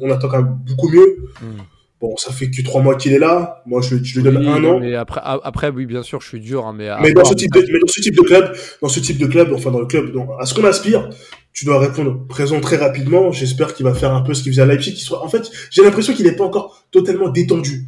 on 0.00 0.10
attend 0.10 0.28
quand 0.28 0.42
même 0.42 0.58
beaucoup 0.66 0.88
mieux. 0.88 1.16
Hmm. 1.40 1.62
Bon, 1.98 2.14
ça 2.18 2.30
fait 2.30 2.50
que 2.50 2.62
trois 2.62 2.82
mois 2.82 2.94
qu'il 2.94 3.14
est 3.14 3.18
là. 3.18 3.62
Moi, 3.64 3.80
je, 3.80 3.96
je 4.02 4.16
lui 4.16 4.22
donne 4.22 4.46
un 4.46 4.62
an. 4.64 4.80
Mais 4.80 4.94
après, 4.94 5.20
après, 5.24 5.70
oui, 5.70 5.86
bien 5.86 6.02
sûr, 6.02 6.20
je 6.20 6.28
suis 6.28 6.40
dur, 6.40 6.66
hein, 6.66 6.74
mais. 6.76 6.90
Mais 7.02 7.12
dans 7.12 7.24
ce 7.24 7.34
type 7.34 7.52
de, 7.52 7.60
mais 7.72 7.78
dans 7.80 7.86
ce 7.86 8.00
type 8.00 8.14
de 8.14 8.20
club, 8.20 8.54
dans 8.82 8.88
ce 8.88 9.00
type 9.00 9.18
de 9.18 9.26
club, 9.26 9.52
enfin 9.54 9.70
dans 9.70 9.80
le 9.80 9.86
club, 9.86 10.12
donc, 10.12 10.28
à 10.38 10.44
ce 10.44 10.52
qu'on 10.52 10.64
aspire, 10.64 11.08
tu 11.54 11.64
dois 11.64 11.78
répondre 11.78 12.26
présent 12.28 12.60
très 12.60 12.76
rapidement. 12.76 13.32
J'espère 13.32 13.74
qu'il 13.74 13.84
va 13.84 13.94
faire 13.94 14.12
un 14.12 14.20
peu 14.20 14.34
ce 14.34 14.42
qu'il 14.42 14.52
faisait 14.52 14.62
à 14.62 14.66
Leipzig. 14.66 14.96
soit, 14.96 15.24
en 15.24 15.28
fait, 15.28 15.50
j'ai 15.70 15.82
l'impression 15.82 16.12
qu'il 16.12 16.26
n'est 16.26 16.36
pas 16.36 16.44
encore 16.44 16.84
totalement 16.90 17.30
détendu 17.30 17.86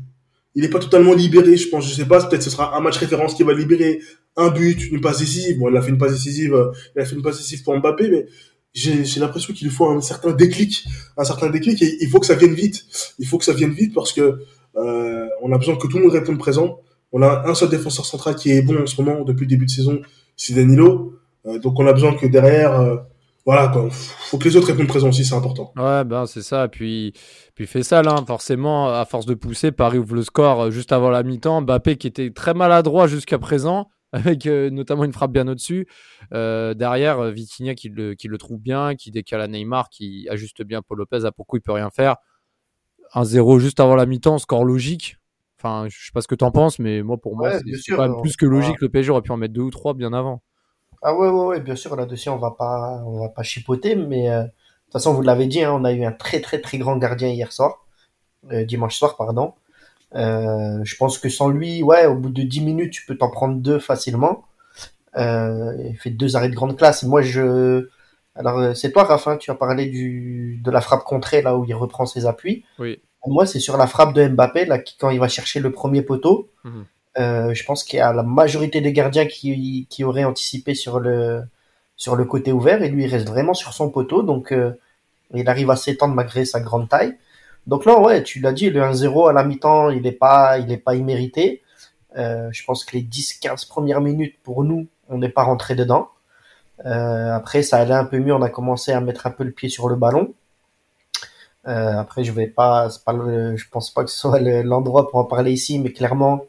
il 0.58 0.62
n'est 0.62 0.70
pas 0.70 0.80
totalement 0.80 1.14
libéré, 1.14 1.56
je 1.56 1.68
pense, 1.68 1.88
je 1.88 1.94
sais 1.94 2.04
pas, 2.04 2.20
peut-être 2.26 2.42
ce 2.42 2.50
sera 2.50 2.76
un 2.76 2.80
match 2.80 2.96
référence 2.96 3.34
qui 3.34 3.44
va 3.44 3.54
libérer 3.54 4.00
un 4.36 4.50
but, 4.50 4.90
une 4.90 5.00
passe 5.00 5.20
décisive. 5.20 5.56
Bon, 5.60 5.70
il 5.70 5.76
a 5.76 5.80
fait 5.80 5.90
une 5.90 5.98
passe 5.98 6.10
décisive, 6.10 6.52
euh, 6.52 6.72
il 6.96 7.00
a 7.00 7.04
fait 7.04 7.14
une 7.14 7.22
passe 7.22 7.36
décisive 7.36 7.62
pour 7.62 7.78
Mbappé, 7.78 8.08
mais 8.10 8.26
j'ai, 8.74 9.20
l'impression 9.20 9.54
qu'il 9.54 9.70
faut 9.70 9.88
un 9.88 10.00
certain 10.00 10.32
déclic, 10.32 10.84
un 11.16 11.22
certain 11.22 11.48
déclic, 11.48 11.80
et 11.80 11.98
il 12.00 12.08
faut 12.08 12.18
que 12.18 12.26
ça 12.26 12.34
vienne 12.34 12.54
vite. 12.54 12.86
Il 13.20 13.26
faut 13.28 13.38
que 13.38 13.44
ça 13.44 13.52
vienne 13.52 13.70
vite 13.70 13.94
parce 13.94 14.12
que 14.12 14.40
euh, 14.76 15.28
on 15.42 15.52
a 15.52 15.58
besoin 15.58 15.76
que 15.76 15.86
tout 15.86 15.98
le 15.98 16.02
monde 16.02 16.12
réponde 16.12 16.40
présent. 16.40 16.80
On 17.12 17.22
a 17.22 17.48
un 17.48 17.54
seul 17.54 17.68
défenseur 17.68 18.04
central 18.04 18.34
qui 18.34 18.50
est 18.50 18.62
bon 18.62 18.82
en 18.82 18.86
ce 18.86 19.00
moment 19.00 19.22
depuis 19.22 19.44
le 19.44 19.50
début 19.50 19.66
de 19.66 19.70
saison, 19.70 20.00
c'est 20.36 20.54
Danilo. 20.54 21.14
Euh, 21.46 21.60
donc 21.60 21.78
on 21.78 21.86
a 21.86 21.92
besoin 21.92 22.14
que 22.14 22.26
derrière, 22.26 22.80
euh, 22.80 22.96
voilà, 23.48 23.68
quoi, 23.68 23.88
faut 23.90 24.36
que 24.36 24.44
les 24.44 24.58
autres 24.58 24.66
répondent 24.66 24.88
présent 24.88 25.08
aussi, 25.08 25.24
c'est 25.24 25.34
important. 25.34 25.72
Ouais, 25.74 26.04
ben 26.04 26.26
c'est 26.26 26.42
ça. 26.42 26.68
Puis 26.68 27.14
puis 27.54 27.66
fait 27.66 27.82
ça, 27.82 28.02
là, 28.02 28.22
forcément, 28.26 28.90
à 28.90 29.06
force 29.06 29.24
de 29.24 29.32
pousser, 29.32 29.72
Paris 29.72 29.96
ouvre 29.96 30.16
le 30.16 30.22
score 30.22 30.64
euh, 30.64 30.70
juste 30.70 30.92
avant 30.92 31.08
la 31.08 31.22
mi-temps. 31.22 31.62
Mbappé 31.62 31.96
qui 31.96 32.08
était 32.08 32.30
très 32.30 32.52
maladroit 32.52 33.06
jusqu'à 33.06 33.38
présent, 33.38 33.88
avec 34.12 34.44
euh, 34.44 34.68
notamment 34.68 35.04
une 35.04 35.14
frappe 35.14 35.32
bien 35.32 35.48
au-dessus. 35.48 35.88
Euh, 36.34 36.74
derrière, 36.74 37.22
Vitinha 37.30 37.74
qui 37.74 37.88
le, 37.88 38.12
qui 38.12 38.28
le 38.28 38.36
trouve 38.36 38.60
bien, 38.60 38.96
qui 38.96 39.10
décale 39.10 39.40
à 39.40 39.48
Neymar, 39.48 39.88
qui 39.88 40.28
ajuste 40.28 40.62
bien 40.62 40.82
Paul 40.82 40.98
Lopez, 40.98 41.24
à 41.24 41.32
pourquoi 41.32 41.58
il 41.58 41.62
peut 41.62 41.72
rien 41.72 41.88
faire. 41.88 42.16
1-0 43.14 43.60
juste 43.60 43.80
avant 43.80 43.96
la 43.96 44.04
mi-temps, 44.04 44.36
score 44.36 44.66
logique. 44.66 45.16
Enfin, 45.58 45.86
je 45.88 45.96
sais 45.96 46.12
pas 46.12 46.20
ce 46.20 46.28
que 46.28 46.34
tu 46.34 46.44
en 46.44 46.50
penses, 46.50 46.78
mais 46.78 47.02
moi, 47.02 47.16
pour 47.16 47.34
moi, 47.34 47.52
c'est 47.82 47.96
pas 47.96 48.14
plus 48.20 48.36
que 48.36 48.44
logique. 48.44 48.78
Le 48.82 48.90
PSG 48.90 49.10
aurait 49.10 49.22
pu 49.22 49.32
en 49.32 49.38
mettre 49.38 49.54
deux 49.54 49.62
ou 49.62 49.70
trois 49.70 49.94
bien 49.94 50.12
avant. 50.12 50.42
Ah 51.02 51.14
ouais, 51.14 51.28
ouais, 51.28 51.44
ouais, 51.46 51.60
bien 51.60 51.76
sûr, 51.76 51.94
là-dessus, 51.96 52.28
on 52.28 52.36
va 52.38 52.50
pas, 52.52 53.02
on 53.06 53.20
va 53.20 53.28
pas 53.28 53.42
chipoter, 53.42 53.94
mais 53.94 54.28
de 54.28 54.42
toute 54.44 54.92
façon, 54.92 55.14
vous 55.14 55.22
l'avez 55.22 55.46
dit, 55.46 55.62
hein, 55.62 55.72
on 55.72 55.84
a 55.84 55.92
eu 55.92 56.04
un 56.04 56.12
très 56.12 56.40
très 56.40 56.60
très 56.60 56.78
grand 56.78 56.96
gardien 56.96 57.28
hier 57.28 57.52
soir, 57.52 57.84
euh, 58.52 58.64
dimanche 58.64 58.96
soir, 58.96 59.16
pardon. 59.16 59.54
Euh, 60.14 60.80
je 60.84 60.96
pense 60.96 61.18
que 61.18 61.28
sans 61.28 61.48
lui, 61.48 61.82
ouais, 61.82 62.06
au 62.06 62.14
bout 62.16 62.30
de 62.30 62.42
10 62.42 62.60
minutes, 62.62 62.92
tu 62.92 63.04
peux 63.06 63.16
t'en 63.16 63.30
prendre 63.30 63.56
deux 63.56 63.78
facilement. 63.78 64.44
Euh, 65.16 65.74
il 65.90 65.96
fait 65.96 66.10
deux 66.10 66.36
arrêts 66.36 66.48
de 66.48 66.54
grande 66.54 66.76
classe. 66.76 67.02
Moi, 67.02 67.22
je. 67.22 67.88
Alors, 68.34 68.74
c'est 68.76 68.92
toi, 68.92 69.04
Rafa, 69.04 69.36
tu 69.36 69.50
as 69.50 69.54
parlé 69.54 69.86
du, 69.86 70.60
de 70.64 70.70
la 70.70 70.80
frappe 70.80 71.02
contrée, 71.04 71.42
là 71.42 71.56
où 71.56 71.64
il 71.64 71.74
reprend 71.74 72.06
ses 72.06 72.24
appuis. 72.26 72.64
Oui. 72.78 73.00
Moi, 73.26 73.46
c'est 73.46 73.58
sur 73.60 73.76
la 73.76 73.86
frappe 73.86 74.14
de 74.14 74.26
Mbappé, 74.28 74.64
là, 74.64 74.78
qui- 74.78 74.96
quand 74.96 75.10
il 75.10 75.18
va 75.18 75.28
chercher 75.28 75.60
le 75.60 75.72
premier 75.72 76.02
poteau. 76.02 76.48
Mhm. 76.64 76.84
Euh, 77.18 77.54
je 77.54 77.64
pense 77.64 77.84
qu'il 77.84 77.98
y 77.98 78.02
a 78.02 78.12
la 78.12 78.22
majorité 78.22 78.80
des 78.80 78.92
gardiens 78.92 79.26
qui, 79.26 79.86
qui 79.90 80.04
auraient 80.04 80.24
anticipé 80.24 80.74
sur 80.74 81.00
le, 81.00 81.42
sur 81.96 82.16
le 82.16 82.24
côté 82.24 82.52
ouvert, 82.52 82.82
et 82.82 82.88
lui, 82.88 83.04
il 83.04 83.10
reste 83.10 83.28
vraiment 83.28 83.54
sur 83.54 83.72
son 83.72 83.90
poteau, 83.90 84.22
donc 84.22 84.52
euh, 84.52 84.72
il 85.34 85.48
arrive 85.48 85.70
à 85.70 85.76
s'étendre 85.76 86.14
malgré 86.14 86.44
sa 86.44 86.60
grande 86.60 86.88
taille. 86.88 87.16
Donc 87.66 87.84
là, 87.86 88.00
ouais, 88.00 88.22
tu 88.22 88.40
l'as 88.40 88.52
dit, 88.52 88.70
le 88.70 88.82
1-0 88.82 89.28
à 89.28 89.32
la 89.32 89.44
mi-temps, 89.44 89.90
il 89.90 90.02
n'est 90.02 90.12
pas, 90.12 90.58
il 90.58 90.70
est 90.72 90.78
pas 90.78 90.94
immérité. 90.94 91.62
Euh, 92.18 92.48
je 92.52 92.64
pense 92.64 92.84
que 92.84 92.96
les 92.96 93.02
10-15 93.02 93.68
premières 93.68 94.00
minutes, 94.00 94.36
pour 94.44 94.64
nous, 94.64 94.88
on 95.08 95.18
n'est 95.18 95.28
pas 95.30 95.44
rentré 95.44 95.74
dedans. 95.76 96.08
Après, 96.84 97.62
ça 97.62 97.78
allait 97.78 97.94
un 97.94 98.04
peu 98.04 98.18
mieux, 98.18 98.34
on 98.34 98.42
a 98.42 98.50
commencé 98.50 98.92
à 98.92 99.00
mettre 99.00 99.26
un 99.26 99.30
peu 99.30 99.44
le 99.44 99.52
pied 99.52 99.68
sur 99.68 99.88
le 99.88 99.96
ballon. 99.96 100.34
Après, 101.64 102.24
je 102.24 102.32
vais 102.32 102.46
pas, 102.46 102.88
pense 103.70 103.90
pas 103.90 104.04
que 104.04 104.10
ce 104.10 104.18
soit 104.18 104.40
le- 104.40 104.62
l'endroit 104.62 105.08
pour 105.08 105.18
en 105.20 105.24
parler 105.24 105.52
ici, 105.52 105.78
mais 105.78 105.92
clairement, 105.92 106.44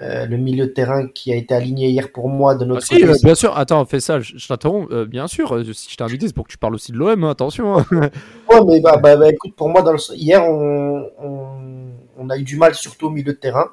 euh, 0.00 0.24
le 0.26 0.38
milieu 0.38 0.66
de 0.66 0.70
terrain 0.72 1.06
qui 1.08 1.32
a 1.32 1.36
été 1.36 1.52
aligné 1.54 1.88
hier 1.90 2.12
pour 2.12 2.28
moi 2.28 2.54
de 2.54 2.64
Ah, 2.64 2.66
notre 2.66 2.82
si, 2.82 2.94
côté, 3.00 3.06
euh, 3.06 3.14
bien 3.22 3.34
sûr, 3.34 3.56
attends, 3.58 3.84
fais 3.84 4.00
ça, 4.00 4.20
je, 4.20 4.38
je 4.38 4.48
t'interromps. 4.48 4.90
Euh, 4.90 5.04
bien 5.04 5.26
sûr, 5.26 5.62
si 5.74 5.90
je 5.90 5.96
t'ai 5.96 6.02
invité, 6.04 6.26
c'est 6.26 6.34
pour 6.34 6.46
que 6.46 6.52
tu 6.52 6.56
parles 6.58 6.74
aussi 6.74 6.92
de 6.92 6.96
l'OM, 6.96 7.24
hein, 7.24 7.30
attention. 7.30 7.78
hein. 7.78 7.86
Ouais, 8.50 8.60
mais 8.66 8.80
bah, 8.80 8.96
bah, 8.96 9.16
bah, 9.16 9.28
écoute, 9.30 9.54
pour 9.54 9.68
moi, 9.68 9.82
dans 9.82 9.92
le... 9.92 9.98
hier, 10.14 10.42
on, 10.44 11.10
on, 11.18 11.92
on 12.16 12.30
a 12.30 12.38
eu 12.38 12.42
du 12.42 12.56
mal, 12.56 12.74
surtout 12.74 13.06
au 13.06 13.10
milieu 13.10 13.32
de 13.32 13.38
terrain. 13.38 13.68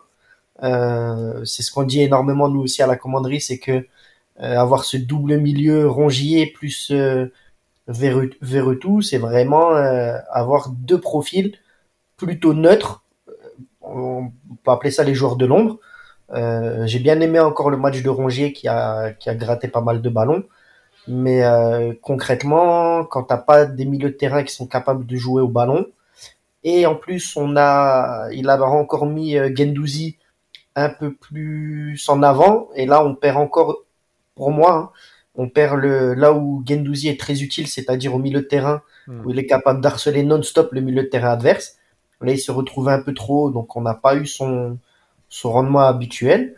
C'est 0.62 1.64
ce 1.64 1.72
qu'on 1.72 1.84
dit 1.84 2.02
énormément, 2.02 2.50
nous 2.50 2.62
aussi, 2.62 2.82
à 2.84 2.88
la 2.88 2.98
commanderie, 2.98 3.40
c'est 3.40 3.60
que 3.60 3.86
avoir 4.38 4.84
ce 4.84 4.98
double 4.98 5.38
milieu 5.38 5.88
Rongier 5.90 6.48
plus 6.48 6.92
Verretou, 7.88 9.02
c'est 9.02 9.18
vraiment 9.18 9.70
avoir 10.32 10.70
deux 10.70 11.00
profils 11.00 11.54
plutôt 12.18 12.54
neutres. 12.54 13.04
On 13.82 14.32
peut 14.64 14.72
appeler 14.72 14.92
ça 14.92 15.04
les 15.04 15.16
joueurs 15.16 15.38
de 15.38 15.46
l'ombre. 15.46 15.80
Euh, 16.34 16.86
J'ai 16.86 17.00
bien 17.00 17.20
aimé 17.22 17.40
encore 17.40 17.70
le 17.70 17.78
match 17.78 18.02
de 18.02 18.10
Rongier 18.10 18.54
qui 18.54 18.68
a, 18.68 19.12
qui 19.14 19.30
a 19.30 19.36
gratté 19.36 19.68
pas 19.68 19.82
mal 19.82 20.02
de 20.02 20.10
ballons. 20.10 20.44
Mais 21.08 21.44
euh, 21.44 21.94
concrètement, 22.02 23.04
quand 23.06 23.24
t'as 23.24 23.38
pas 23.38 23.66
des 23.66 23.86
milieux 23.86 24.10
de 24.10 24.16
terrain 24.16 24.44
qui 24.44 24.54
sont 24.54 24.68
capables 24.68 25.06
de 25.06 25.16
jouer 25.16 25.42
au 25.42 25.48
ballon, 25.48 25.86
et 26.64 26.86
en 26.86 26.96
plus 26.96 27.36
on 27.38 27.56
a, 27.58 28.30
il 28.32 28.50
a 28.50 28.62
encore 28.64 29.06
mis 29.06 29.38
euh, 29.38 29.50
Gendouzi 29.56 30.18
un 30.76 30.90
peu 30.90 31.14
plus 31.14 31.98
en 32.10 32.22
avant, 32.24 32.70
et 32.76 32.86
là 32.86 33.04
on 33.04 33.16
perd 33.16 33.38
encore, 33.38 33.78
pour 34.36 34.52
moi, 34.52 34.74
hein, 34.74 34.90
on 35.36 35.50
perd 35.50 35.80
le 35.80 36.14
là 36.14 36.34
où 36.34 36.64
Gendouzi 36.68 37.10
est 37.10 37.20
très 37.20 37.42
utile, 37.42 37.68
c'est-à-dire 37.68 38.14
au 38.14 38.20
milieu 38.20 38.42
de 38.42 38.46
terrain 38.48 38.82
Hmm. 39.10 39.26
où 39.26 39.32
il 39.32 39.40
est 39.40 39.48
capable 39.48 39.82
d'harceler 39.82 40.22
non-stop 40.24 40.72
le 40.72 40.82
milieu 40.82 41.02
de 41.02 41.08
terrain 41.08 41.32
adverse. 41.32 41.78
Là 42.22 42.32
il 42.32 42.38
se 42.38 42.52
retrouve 42.52 42.90
un 42.90 43.02
peu 43.02 43.14
trop, 43.14 43.50
donc 43.50 43.76
on 43.76 43.82
n'a 43.82 43.96
pas 43.96 44.16
eu 44.16 44.28
son 44.28 44.78
son 45.30 45.52
rendement 45.52 45.82
habituel. 45.82 46.56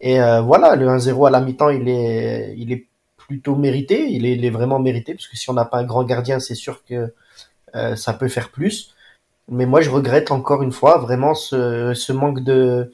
Et 0.00 0.20
euh, 0.20 0.40
voilà, 0.40 0.76
le 0.76 0.86
1-0 0.86 1.26
à 1.26 1.30
la 1.30 1.40
mi-temps, 1.40 1.70
il 1.70 1.88
est, 1.88 2.54
il 2.56 2.72
est 2.72 2.86
plutôt 3.16 3.56
mérité. 3.56 4.08
Il 4.10 4.26
est, 4.26 4.32
il 4.32 4.44
est 4.44 4.50
vraiment 4.50 4.78
mérité, 4.78 5.14
parce 5.14 5.28
que 5.28 5.36
si 5.36 5.48
on 5.50 5.54
n'a 5.54 5.64
pas 5.64 5.78
un 5.78 5.84
grand 5.84 6.04
gardien, 6.04 6.40
c'est 6.40 6.54
sûr 6.54 6.84
que 6.84 7.12
euh, 7.76 7.96
ça 7.96 8.12
peut 8.14 8.28
faire 8.28 8.50
plus. 8.50 8.94
Mais 9.48 9.66
moi, 9.66 9.80
je 9.80 9.90
regrette 9.90 10.30
encore 10.30 10.62
une 10.62 10.72
fois 10.72 10.98
vraiment 10.98 11.34
ce, 11.34 11.94
ce 11.94 12.12
manque 12.12 12.40
de. 12.44 12.92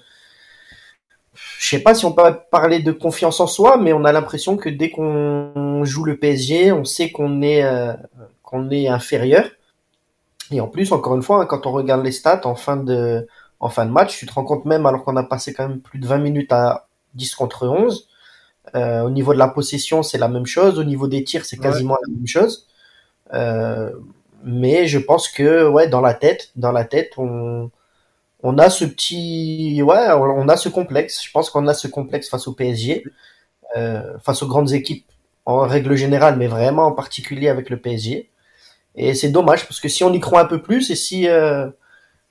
Je 1.59 1.69
sais 1.69 1.81
pas 1.81 1.95
si 1.95 2.05
on 2.05 2.13
peut 2.13 2.23
parler 2.51 2.81
de 2.81 2.93
confiance 2.93 3.41
en 3.41 3.47
soi, 3.47 3.77
mais 3.77 3.93
on 3.93 4.05
a 4.05 4.13
l'impression 4.13 4.57
que 4.57 4.69
dès 4.69 4.91
qu'on 4.91 5.85
joue 5.85 6.05
le 6.05 6.17
PSG, 6.17 6.71
on 6.73 6.85
sait 6.85 7.11
qu'on 7.11 7.43
est, 7.43 7.65
euh, 7.65 7.93
qu'on 8.43 8.71
est 8.71 8.87
inférieur. 8.89 9.51
Et 10.53 10.61
en 10.61 10.69
plus, 10.69 10.93
encore 10.93 11.17
une 11.17 11.23
fois, 11.23 11.43
hein, 11.43 11.47
quand 11.47 11.67
on 11.67 11.73
regarde 11.73 12.05
les 12.05 12.13
stats 12.13 12.47
en 12.47 12.55
fin 12.55 12.77
de, 12.77 13.27
en 13.65 13.71
fin 13.71 13.87
de 13.87 13.91
match, 13.91 14.19
tu 14.19 14.27
te 14.27 14.33
rends 14.35 14.45
compte 14.45 14.67
même, 14.67 14.85
alors 14.85 15.05
qu'on 15.05 15.17
a 15.17 15.23
passé 15.23 15.55
quand 15.55 15.67
même 15.67 15.81
plus 15.81 15.99
de 15.99 16.07
20 16.07 16.19
minutes 16.19 16.53
à 16.53 16.87
10 17.15 17.35
contre 17.35 17.67
11, 17.67 18.07
euh, 18.77 19.01
au 19.01 19.09
niveau 19.09 19.33
de 19.33 19.39
la 19.39 19.49
possession, 19.49 20.03
c'est 20.03 20.19
la 20.19 20.29
même 20.29 20.45
chose. 20.45 20.79
Au 20.79 20.85
niveau 20.85 21.09
des 21.09 21.25
tirs, 21.25 21.47
c'est 21.47 21.57
quasiment 21.57 21.97
la 22.07 22.15
même 22.15 22.27
chose. 22.27 22.69
Euh, 23.33 23.91
mais 24.43 24.87
je 24.87 24.99
pense 24.99 25.29
que, 25.29 25.67
ouais, 25.67 25.89
dans 25.89 26.03
la 26.03 26.13
tête, 26.13 26.51
dans 26.57 26.73
la 26.73 26.85
tête, 26.85 27.13
on, 27.17 27.71
on 28.43 28.59
a 28.59 28.69
ce 28.69 28.85
petit, 28.85 29.81
ouais, 29.83 30.13
on 30.13 30.47
a 30.51 30.59
ce 30.59 30.69
complexe. 30.69 31.25
Je 31.25 31.31
pense 31.31 31.49
qu'on 31.49 31.67
a 31.67 31.73
ce 31.73 31.89
complexe 31.89 32.29
face 32.29 32.47
au 32.47 32.53
PSG, 32.53 33.03
euh, 33.79 34.19
face 34.19 34.43
aux 34.43 34.47
grandes 34.47 34.73
équipes 34.75 35.07
en 35.47 35.61
règle 35.61 35.95
générale, 35.97 36.37
mais 36.37 36.49
vraiment 36.49 36.85
en 36.85 36.93
particulier 36.93 37.49
avec 37.49 37.71
le 37.71 37.81
PSG. 37.81 38.29
Et 38.95 39.15
c'est 39.15 39.31
dommage 39.31 39.67
parce 39.67 39.81
que 39.81 39.89
si 39.89 40.05
on 40.05 40.13
y 40.13 40.21
croit 40.21 40.41
un 40.41 40.45
peu 40.45 40.61
plus 40.61 40.91
et 40.91 40.97
si 40.97 41.27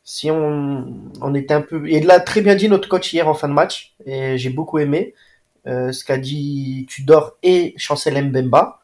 si 0.04 0.30
on, 0.30 0.86
on 1.22 1.34
était 1.34 1.54
un 1.54 1.62
peu 1.62 1.88
et 1.88 2.02
l'a 2.02 2.20
très 2.20 2.42
bien 2.42 2.56
dit 2.56 2.68
notre 2.68 2.90
coach 2.90 3.14
hier 3.14 3.28
en 3.28 3.34
fin 3.34 3.48
de 3.48 3.54
match 3.54 3.96
et 4.06 4.38
j'ai 4.38 4.50
beaucoup 4.50 4.80
aimé 4.80 5.14
euh, 5.66 5.92
ce 5.94 6.04
qu'a 6.04 6.18
dit 6.18 6.86
Tudor 6.90 7.38
et 7.42 7.74
Chancel 7.78 8.22
Mbemba 8.22 8.82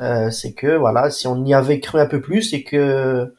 euh, 0.00 0.30
c'est 0.30 0.52
que 0.52 0.76
voilà 0.76 1.10
si 1.10 1.26
on 1.26 1.44
y 1.44 1.52
avait 1.52 1.80
cru 1.80 1.98
un 2.00 2.06
peu 2.06 2.20
plus 2.20 2.52
et 2.54 2.62
que 2.62 3.34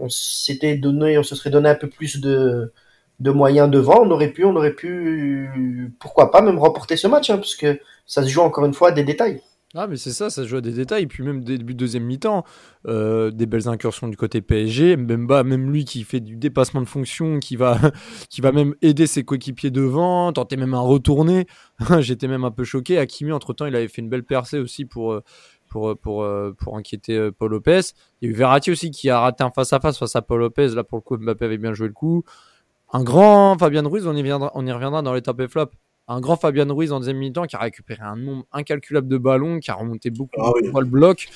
on 0.00 0.08
s'était 0.10 0.76
donné 0.76 1.18
on 1.18 1.22
se 1.22 1.34
serait 1.34 1.50
donné 1.50 1.70
un 1.70 1.74
peu 1.74 1.88
plus 1.88 2.20
de 2.20 2.72
de 3.20 3.30
moyens 3.30 3.70
devant 3.70 4.02
on 4.02 4.10
aurait 4.10 4.30
pu 4.30 4.44
on 4.44 4.54
aurait 4.54 4.74
pu 4.74 5.90
pourquoi 5.98 6.30
pas 6.30 6.42
même 6.42 6.58
remporter 6.58 6.96
ce 6.96 7.06
match 7.06 7.30
hein, 7.30 7.36
parce 7.36 7.56
que 7.56 7.80
ça 8.06 8.22
se 8.22 8.28
joue 8.28 8.42
encore 8.42 8.66
une 8.66 8.74
fois 8.74 8.88
à 8.88 8.92
des 8.92 9.02
détails 9.04 9.40
Ah, 9.74 9.86
mais 9.86 9.98
c'est 9.98 10.12
ça, 10.12 10.30
ça 10.30 10.44
joue 10.44 10.56
à 10.56 10.60
des 10.62 10.72
détails. 10.72 11.06
Puis 11.06 11.22
même 11.22 11.44
début 11.44 11.74
de 11.74 11.78
deuxième 11.78 12.04
mi-temps, 12.04 12.42
euh, 12.86 13.30
des 13.30 13.44
belles 13.44 13.68
incursions 13.68 14.08
du 14.08 14.16
côté 14.16 14.40
PSG. 14.40 14.96
Mbemba, 14.96 15.44
même 15.44 15.70
lui 15.70 15.84
qui 15.84 16.04
fait 16.04 16.20
du 16.20 16.36
dépassement 16.36 16.80
de 16.80 16.86
fonction, 16.86 17.38
qui 17.38 17.56
va, 17.56 17.78
même 18.54 18.74
aider 18.80 19.06
ses 19.06 19.24
coéquipiers 19.24 19.70
devant, 19.70 20.32
tenter 20.32 20.56
même 20.56 20.72
un 20.72 20.80
retourné. 20.80 21.46
J'étais 22.00 22.28
même 22.28 22.44
un 22.44 22.50
peu 22.50 22.64
choqué. 22.64 22.98
Hakimi, 22.98 23.30
entre-temps, 23.30 23.66
il 23.66 23.76
avait 23.76 23.88
fait 23.88 24.00
une 24.00 24.08
belle 24.08 24.24
percée 24.24 24.58
aussi 24.58 24.86
pour, 24.86 25.12
euh, 25.12 25.22
euh, 25.76 26.52
pour, 26.58 26.76
inquiéter 26.78 27.30
Paul 27.38 27.50
Lopez. 27.50 27.80
Il 28.22 28.28
y 28.28 28.32
a 28.32 28.34
eu 28.34 28.36
Verratti 28.36 28.70
aussi 28.70 28.90
qui 28.90 29.10
a 29.10 29.20
raté 29.20 29.44
un 29.44 29.50
face-à-face 29.50 29.98
face 29.98 30.16
à 30.16 30.22
Paul 30.22 30.40
Lopez. 30.40 30.68
Là, 30.68 30.82
pour 30.82 30.96
le 30.96 31.02
coup, 31.02 31.18
Mbappé 31.18 31.44
avait 31.44 31.58
bien 31.58 31.74
joué 31.74 31.88
le 31.88 31.92
coup. 31.92 32.24
Un 32.94 33.04
grand 33.04 33.58
Fabien 33.58 33.86
Ruiz, 33.86 34.06
on 34.06 34.16
y, 34.16 34.32
on 34.32 34.66
y 34.66 34.72
reviendra 34.72 35.02
dans 35.02 35.12
l'étape 35.12 35.46
flop 35.48 35.72
un 36.08 36.20
grand 36.20 36.36
Fabien 36.36 36.66
Ruiz 36.72 36.90
en 36.92 36.98
deuxième 37.00 37.18
mi-temps 37.18 37.44
qui 37.46 37.54
a 37.56 37.58
récupéré 37.60 38.02
un 38.02 38.16
nombre 38.16 38.44
incalculable 38.52 39.08
de 39.08 39.18
ballons, 39.18 39.60
qui 39.60 39.70
a 39.70 39.74
remonté 39.74 40.10
beaucoup 40.10 40.40
Ah 40.42 40.50
oui. 40.54 40.62
le 40.74 40.84
bloc. 40.86 41.28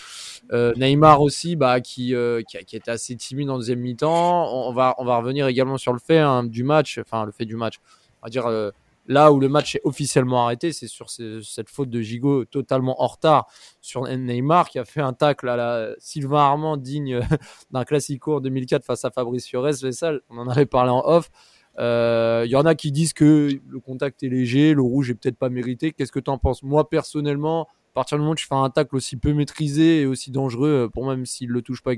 Euh, 0.52 0.72
Neymar 0.76 1.20
aussi, 1.22 1.54
bah, 1.56 1.80
qui, 1.80 2.14
euh, 2.14 2.42
qui, 2.42 2.56
a, 2.56 2.62
qui 2.62 2.76
était 2.76 2.90
assez 2.90 3.14
timide 3.16 3.50
en 3.50 3.58
deuxième 3.58 3.78
mi-temps. 3.80 4.46
On, 4.52 4.70
on 4.70 4.72
va, 4.72 4.94
on 4.98 5.04
va 5.04 5.16
revenir 5.18 5.46
également 5.46 5.78
sur 5.78 5.92
le 5.92 5.98
fait 5.98 6.18
hein, 6.18 6.42
du 6.44 6.64
match, 6.64 6.98
enfin 6.98 7.24
le 7.26 7.32
fait 7.32 7.44
du 7.44 7.54
match. 7.56 7.76
On 8.22 8.26
va 8.26 8.30
dire 8.30 8.46
euh, 8.46 8.70
là 9.06 9.30
où 9.32 9.38
le 9.40 9.48
match 9.48 9.76
est 9.76 9.80
officiellement 9.84 10.44
arrêté, 10.44 10.72
c'est 10.72 10.88
sur 10.88 11.10
ce- 11.10 11.40
cette 11.42 11.68
faute 11.70 11.90
de 11.90 12.00
Gigot 12.00 12.44
totalement 12.46 13.02
en 13.02 13.06
retard 13.06 13.46
sur 13.80 14.02
Neymar 14.08 14.68
qui 14.68 14.78
a 14.78 14.84
fait 14.84 15.00
un 15.00 15.12
tacle 15.12 15.48
à 15.48 15.56
la 15.56 15.90
Sylvain 15.98 16.38
Armand 16.40 16.76
digne 16.76 17.20
d'un 17.70 17.84
classico 17.84 18.36
en 18.36 18.40
2004 18.40 18.84
face 18.84 19.04
à 19.04 19.10
Fabrice 19.10 19.46
Fiorez. 19.46 19.72
Les 19.82 19.92
salles, 19.92 20.22
on 20.30 20.38
en 20.38 20.48
avait 20.48 20.66
parlé 20.66 20.90
en 20.90 21.02
off. 21.04 21.30
Il 21.78 21.80
euh, 21.80 22.46
y 22.46 22.54
en 22.54 22.66
a 22.66 22.74
qui 22.74 22.92
disent 22.92 23.12
que 23.14 23.48
le 23.68 23.80
contact 23.80 24.22
est 24.22 24.28
léger, 24.28 24.74
le 24.74 24.82
rouge 24.82 25.10
est 25.10 25.14
peut-être 25.14 25.38
pas 25.38 25.48
mérité. 25.48 25.92
Qu'est-ce 25.92 26.12
que 26.12 26.20
tu 26.20 26.30
en 26.30 26.38
penses? 26.38 26.62
Moi, 26.62 26.88
personnellement, 26.88 27.62
à 27.62 27.94
partir 27.94 28.18
du 28.18 28.22
moment 28.22 28.32
où 28.32 28.36
tu 28.36 28.46
fais 28.46 28.54
un 28.54 28.70
tacle 28.70 28.94
aussi 28.94 29.16
peu 29.16 29.32
maîtrisé 29.32 30.02
et 30.02 30.06
aussi 30.06 30.30
dangereux, 30.30 30.90
pour 30.92 31.04
moi, 31.04 31.16
même 31.16 31.26
s'il 31.26 31.48
le 31.48 31.62
touche 31.62 31.82
pas 31.82 31.92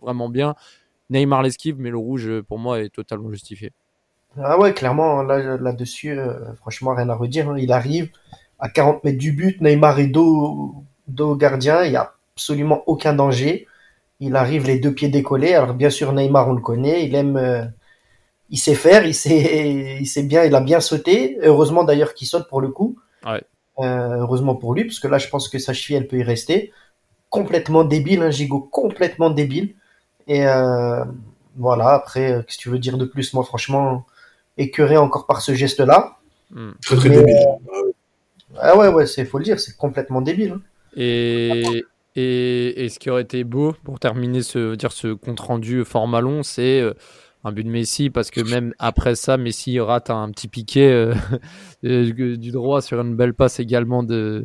vraiment 0.00 0.28
bien, 0.28 0.54
Neymar 1.10 1.42
l'esquive, 1.42 1.76
mais 1.78 1.90
le 1.90 1.96
rouge, 1.96 2.40
pour 2.42 2.58
moi, 2.58 2.80
est 2.80 2.90
totalement 2.90 3.30
justifié. 3.30 3.72
Ah 4.36 4.58
ouais, 4.58 4.72
clairement, 4.72 5.22
là, 5.22 5.56
là-dessus, 5.56 6.18
euh, 6.18 6.54
franchement, 6.56 6.94
rien 6.94 7.08
à 7.08 7.14
redire. 7.14 7.50
Hein. 7.50 7.56
Il 7.58 7.72
arrive 7.72 8.10
à 8.58 8.68
40 8.68 9.04
mètres 9.04 9.18
du 9.18 9.32
but, 9.32 9.60
Neymar 9.60 9.98
est 9.98 10.08
dos, 10.08 10.84
dos 11.06 11.34
gardien, 11.36 11.84
il 11.84 11.90
n'y 11.90 11.96
a 11.96 12.12
absolument 12.34 12.82
aucun 12.86 13.14
danger. 13.14 13.66
Il 14.20 14.36
arrive 14.36 14.66
les 14.66 14.78
deux 14.78 14.92
pieds 14.92 15.08
décollés. 15.08 15.54
Alors 15.54 15.74
bien 15.74 15.90
sûr, 15.90 16.12
Neymar, 16.12 16.48
on 16.48 16.52
le 16.52 16.60
connaît, 16.60 17.06
il 17.06 17.14
aime, 17.14 17.36
euh, 17.36 17.64
il 18.50 18.58
sait 18.58 18.74
faire, 18.74 19.04
il 19.06 19.14
sait, 19.14 19.98
il 20.00 20.06
sait 20.06 20.22
bien, 20.22 20.44
il 20.44 20.54
a 20.54 20.60
bien 20.60 20.80
sauté. 20.80 21.38
Heureusement 21.42 21.84
d'ailleurs 21.84 22.14
qu'il 22.14 22.26
saute 22.26 22.48
pour 22.48 22.60
le 22.60 22.68
coup. 22.68 22.96
Ouais. 23.24 23.42
Euh, 23.80 24.16
heureusement 24.20 24.56
pour 24.56 24.74
lui, 24.74 24.84
parce 24.84 24.98
que 24.98 25.06
là, 25.08 25.18
je 25.18 25.28
pense 25.28 25.48
que 25.48 25.58
sa 25.58 25.72
cheville, 25.72 25.96
elle 25.96 26.08
peut 26.08 26.18
y 26.18 26.22
rester. 26.22 26.72
Complètement 27.30 27.84
débile, 27.84 28.22
un 28.22 28.26
hein, 28.26 28.30
gigot 28.30 28.60
complètement 28.60 29.30
débile. 29.30 29.74
Et 30.26 30.46
euh, 30.46 31.04
voilà, 31.56 31.90
après, 31.90 32.32
euh, 32.32 32.42
qu'est-ce 32.42 32.58
que 32.58 32.62
tu 32.62 32.68
veux 32.70 32.78
dire 32.78 32.98
de 32.98 33.04
plus? 33.04 33.32
Moi, 33.34 33.44
franchement, 33.44 34.04
écœuré 34.56 34.96
encore 34.96 35.26
par 35.26 35.40
ce 35.42 35.54
geste-là. 35.54 36.16
Hmm. 36.50 36.70
Très 36.84 36.96
très 36.96 37.08
Mais, 37.10 37.16
débile. 37.18 37.36
Ah 38.56 38.76
ouais, 38.76 38.88
ouais, 38.88 39.06
c'est 39.06 39.24
faut 39.24 39.38
le 39.38 39.44
dire, 39.44 39.60
c'est 39.60 39.76
complètement 39.76 40.22
débile. 40.22 40.52
hein. 40.52 40.60
Et, 40.96 41.84
et, 42.16 42.84
et 42.84 42.88
ce 42.88 42.98
qui 42.98 43.10
aurait 43.10 43.22
été 43.22 43.44
beau 43.44 43.74
pour 43.84 44.00
terminer 44.00 44.42
ce, 44.42 44.74
dire 44.74 44.90
ce 44.90 45.12
compte 45.12 45.40
rendu 45.40 45.84
format 45.84 46.20
long, 46.20 46.42
c'est 46.42 46.80
euh, 46.80 46.94
un 47.44 47.52
but 47.52 47.64
de 47.64 47.70
Messi 47.70 48.10
parce 48.10 48.30
que 48.30 48.40
même 48.40 48.74
après 48.78 49.14
ça, 49.14 49.36
Messi 49.36 49.78
rate 49.80 50.10
un 50.10 50.30
petit 50.30 50.48
piqué 50.48 50.90
euh, 50.90 51.14
du 51.82 52.50
droit 52.50 52.80
sur 52.82 53.00
une 53.00 53.14
belle 53.16 53.34
passe 53.34 53.60
également 53.60 54.02
de, 54.02 54.44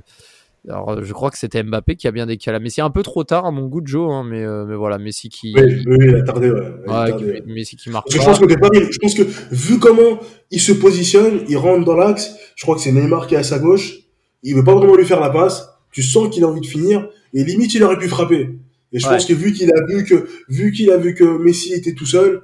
Alors, 0.69 1.03
je 1.03 1.11
crois 1.13 1.29
que 1.31 1.37
c'était 1.37 1.61
Mbappé 1.63 1.95
qui 1.95 2.07
a 2.07 2.11
bien 2.11 2.25
décalé. 2.25 2.59
Messi 2.59 2.79
un 2.81 2.89
peu 2.89 3.03
trop 3.03 3.23
tard 3.23 3.45
à 3.45 3.51
mon 3.51 3.67
goût 3.67 3.81
de 3.81 3.87
Joe, 3.87 4.09
hein, 4.11 4.23
mais, 4.23 4.43
euh, 4.43 4.65
mais 4.65 4.75
voilà, 4.75 4.97
Messi 4.97 5.27
qui. 5.29 5.53
Oui, 5.55 5.83
oui, 5.87 5.97
il 6.07 6.15
a 6.15 6.21
tardé, 6.21 6.49
ouais. 6.51 6.61
Il 6.85 6.91
a 6.91 7.03
Ouais, 7.03 7.09
tardé. 7.09 7.41
qui- 7.45 7.51
Messi 7.51 7.75
qui 7.75 7.89
marque. 7.89 8.05
Parce 8.05 8.15
que 8.15 8.21
je 8.21 8.25
pas. 8.25 8.37
pense 8.37 8.53
que 8.53 8.59
Paris, 8.59 8.87
je 8.91 8.97
pense 8.99 9.13
que 9.15 9.23
vu 9.53 9.79
comment 9.79 10.19
il 10.51 10.61
se 10.61 10.71
positionne, 10.71 11.41
il 11.49 11.57
rentre 11.57 11.83
dans 11.85 11.95
l'axe. 11.97 12.33
Je 12.55 12.63
crois 12.63 12.75
que 12.75 12.81
c'est 12.81 12.91
Neymar 12.91 13.27
qui 13.27 13.35
est 13.35 13.39
à 13.39 13.43
sa 13.43 13.59
gauche. 13.59 13.95
Il 14.43 14.55
veut 14.55 14.63
pas 14.63 14.75
vraiment 14.75 14.95
lui 14.95 15.05
faire 15.05 15.19
la 15.19 15.29
passe. 15.31 15.67
Tu 15.91 16.01
sens 16.03 16.29
qu'il 16.33 16.43
a 16.43 16.47
envie 16.47 16.61
de 16.61 16.65
finir 16.65 17.07
et 17.33 17.43
limite 17.43 17.73
il 17.73 17.83
aurait 17.83 17.97
pu 17.97 18.07
frapper. 18.07 18.49
Et 18.93 18.99
je 18.99 19.07
Ouais. 19.07 19.13
pense 19.15 19.25
que 19.25 19.33
vu 19.33 19.51
qu'il 19.53 19.69
a 19.71 19.85
vu 19.87 20.03
que 20.05 20.27
vu 20.49 20.71
qu'il 20.71 20.91
a 20.91 20.97
vu 20.97 21.13
que 21.15 21.23
Messi 21.39 21.73
était 21.73 21.93
tout 21.93 22.05
seul, 22.05 22.29
euh, 22.35 22.41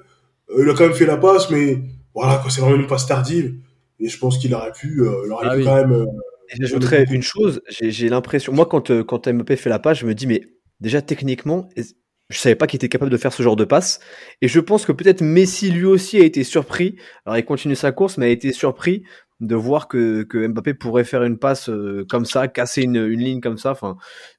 il 0.58 0.70
a 0.70 0.74
quand 0.74 0.86
même 0.86 0.94
fait 0.94 1.06
la 1.06 1.18
passe, 1.18 1.50
mais 1.50 1.80
voilà, 2.14 2.44
c'est 2.50 2.62
vraiment 2.62 2.76
une 2.78 2.88
passe 2.88 3.08
tardive. 3.08 3.56
Et 4.00 4.08
je 4.10 4.18
pense 4.18 4.38
qu'il 4.38 4.54
aurait 4.54 4.72
pu, 4.72 5.02
euh, 5.02 5.24
il 5.26 5.32
aurait 5.32 5.48
Ah 5.50 5.52
pu 5.54 5.58
oui. 5.60 5.64
quand 5.66 5.76
même. 5.76 5.92
euh, 5.92 6.06
J'ajouterais 6.60 7.06
une 7.12 7.22
chose, 7.22 7.62
j'ai 7.70 8.10
l'impression, 8.10 8.52
moi 8.54 8.66
quand, 8.66 8.90
euh, 8.90 9.04
quand 9.04 9.28
Mbappé 9.32 9.56
fait 9.56 9.70
la 9.70 9.78
passe, 9.78 10.00
je 10.00 10.06
me 10.08 10.16
dis, 10.16 10.26
mais 10.26 10.42
déjà 10.80 11.00
techniquement, 11.02 11.70
je 11.78 12.38
savais 12.38 12.56
pas 12.56 12.66
qu'il 12.66 12.78
était 12.78 12.90
capable 12.90 13.12
de 13.12 13.18
faire 13.18 13.34
ce 13.34 13.44
genre 13.44 13.56
de 13.56 13.66
passe. 13.66 14.00
Et 14.42 14.48
je 14.48 14.60
pense 14.60 14.86
que 14.86 14.92
peut-être 14.92 15.22
Messi 15.22 15.70
lui 15.70 15.86
aussi 15.86 16.18
a 16.18 16.24
été 16.24 16.44
surpris. 16.44 16.96
Alors 17.26 17.38
il 17.38 17.46
continue 17.46 17.76
sa 17.76 17.92
course, 17.92 18.18
mais 18.18 18.26
a 18.28 18.30
été 18.30 18.52
surpris 18.52 19.04
de 19.40 19.56
voir 19.56 19.88
que, 19.88 20.24
que 20.24 20.48
Mbappé 20.48 20.74
pourrait 20.74 21.06
faire 21.06 21.24
une 21.24 21.38
passe 21.38 21.70
euh, 21.70 22.06
comme 22.10 22.26
ça, 22.26 22.48
casser 22.48 22.82
une, 22.82 22.98
une 22.98 23.22
ligne 23.22 23.40
comme 23.40 23.58
ça. 23.58 23.72
Enfin, 23.72 23.96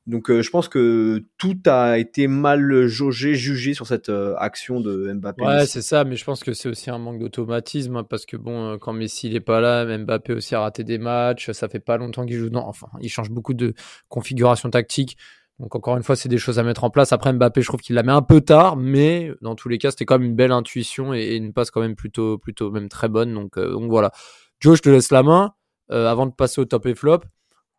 donc 0.07 0.30
euh, 0.30 0.42
je 0.42 0.50
pense 0.50 0.69
que 0.69 1.25
tout 1.38 1.57
a 1.66 1.99
été 1.99 2.26
mal 2.28 2.87
jaugé, 2.87 3.35
jugé 3.35 3.73
sur 3.73 3.87
cette 3.87 4.11
euh, 4.11 4.35
action 4.37 4.80
de 4.80 5.12
Mbappé. 5.14 5.42
Ouais, 5.42 5.66
c'est 5.66 5.83
ça, 5.83 6.04
mais 6.04 6.16
je 6.16 6.25
pense 6.25 6.45
que 6.45 6.52
c'est 6.52 6.69
aussi 6.69 6.90
un 6.90 6.99
manque 6.99 7.19
d'automatisme 7.19 7.97
hein, 7.97 8.04
parce 8.04 8.26
que 8.26 8.37
bon, 8.37 8.73
euh, 8.73 8.76
quand 8.76 8.92
Messi 8.92 9.28
il 9.28 9.37
est 9.37 9.40
pas 9.40 9.61
là, 9.61 9.87
Mbappé 9.99 10.35
aussi 10.35 10.54
a 10.54 10.61
raté 10.61 10.85
des 10.85 10.99
matchs, 10.99 11.50
ça 11.52 11.69
fait 11.69 11.80
pas 11.80 11.97
longtemps 11.97 12.26
qu'il 12.26 12.37
joue. 12.37 12.50
Non, 12.50 12.66
enfin, 12.66 12.88
il 13.00 13.09
change 13.09 13.30
beaucoup 13.30 13.54
de 13.54 13.73
configuration 14.09 14.69
tactique. 14.69 15.16
Donc 15.61 15.75
encore 15.75 15.97
une 15.97 16.02
fois, 16.02 16.16
c'est 16.16 16.30
des 16.30 16.38
choses 16.38 16.59
à 16.59 16.62
mettre 16.62 16.85
en 16.85 16.90
place. 16.90 17.12
Après 17.12 17.33
Mbappé, 17.33 17.61
je 17.61 17.69
trouve 17.69 17.80
qu'il 17.80 17.95
la 17.95 18.02
met 18.02 18.12
un 18.12 18.23
peu 18.23 18.40
tard, 18.40 18.76
mais 18.76 19.30
dans 19.42 19.54
tous 19.54 19.69
les 19.69 19.76
cas, 19.76 19.90
c'était 19.90 20.07
quand 20.07 20.19
même 20.19 20.28
une 20.28 20.37
belle 20.37 20.52
intuition 20.52 21.12
et 21.12 21.37
une 21.37 21.52
passe 21.52 21.71
quand 21.71 21.83
même 21.83 21.97
plutôt, 21.97 22.38
plutôt 22.38 22.71
même 22.71 22.88
très 22.88 23.09
bonne. 23.09 23.33
Donc, 23.35 23.59
euh, 23.59 23.71
donc 23.71 23.90
voilà. 23.90 24.11
Joe, 24.60 24.76
je 24.76 24.82
te 24.82 24.88
laisse 24.90 25.10
la 25.10 25.22
main 25.22 25.54
euh, 25.90 26.06
avant 26.08 26.26
de 26.26 26.32
passer 26.32 26.60
au 26.60 26.64
top 26.64 26.86
et 26.86 26.94
flop. 26.94 27.20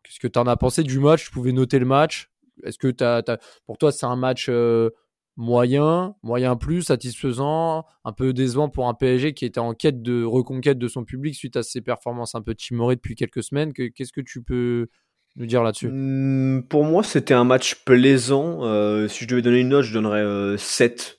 Qu'est-ce 0.02 0.18
que 0.20 0.26
tu 0.28 0.38
en 0.38 0.46
as 0.46 0.56
pensé 0.56 0.82
du 0.82 0.98
match? 0.98 1.24
Tu 1.26 1.30
pouvais 1.30 1.52
noter 1.52 1.78
le 1.78 1.86
match. 1.86 2.30
Est-ce 2.64 2.78
que 2.78 2.88
t'as- 2.88 3.22
pour 3.66 3.78
toi 3.78 3.92
c'est 3.92 4.06
un 4.06 4.16
match 4.16 4.46
euh, 4.48 4.90
moyen, 5.36 6.14
moyen 6.22 6.56
plus, 6.56 6.82
satisfaisant, 6.82 7.86
un 8.04 8.12
peu 8.12 8.32
décevant 8.32 8.68
pour 8.68 8.88
un 8.88 8.94
PSG 8.94 9.32
qui 9.32 9.44
était 9.44 9.60
en 9.60 9.74
quête 9.74 10.02
de 10.02 10.24
reconquête 10.24 10.78
de 10.78 10.88
son 10.88 11.04
public 11.04 11.34
suite 11.34 11.56
à 11.56 11.62
ses 11.62 11.80
performances 11.80 12.34
un 12.34 12.42
peu 12.42 12.54
timorées 12.54 12.96
depuis 12.96 13.14
quelques 13.14 13.42
semaines? 13.42 13.72
Que- 13.72 13.88
Qu'est-ce 13.88 14.12
que 14.12 14.20
tu 14.20 14.42
peux 14.42 14.88
nous 15.36 15.46
dire 15.46 15.62
là-dessus? 15.62 15.88
Hmm, 15.88 16.62
Pour 16.68 16.84
moi, 16.84 17.02
c'était 17.02 17.32
un 17.34 17.44
match 17.44 17.76
plaisant. 17.84 18.64
Euh, 18.64 19.08
si 19.08 19.24
je 19.24 19.28
devais 19.28 19.42
donner 19.42 19.60
une 19.60 19.70
note, 19.70 19.84
je 19.84 19.94
donnerais 19.94 20.20
euh, 20.20 20.56
7. 20.58 21.18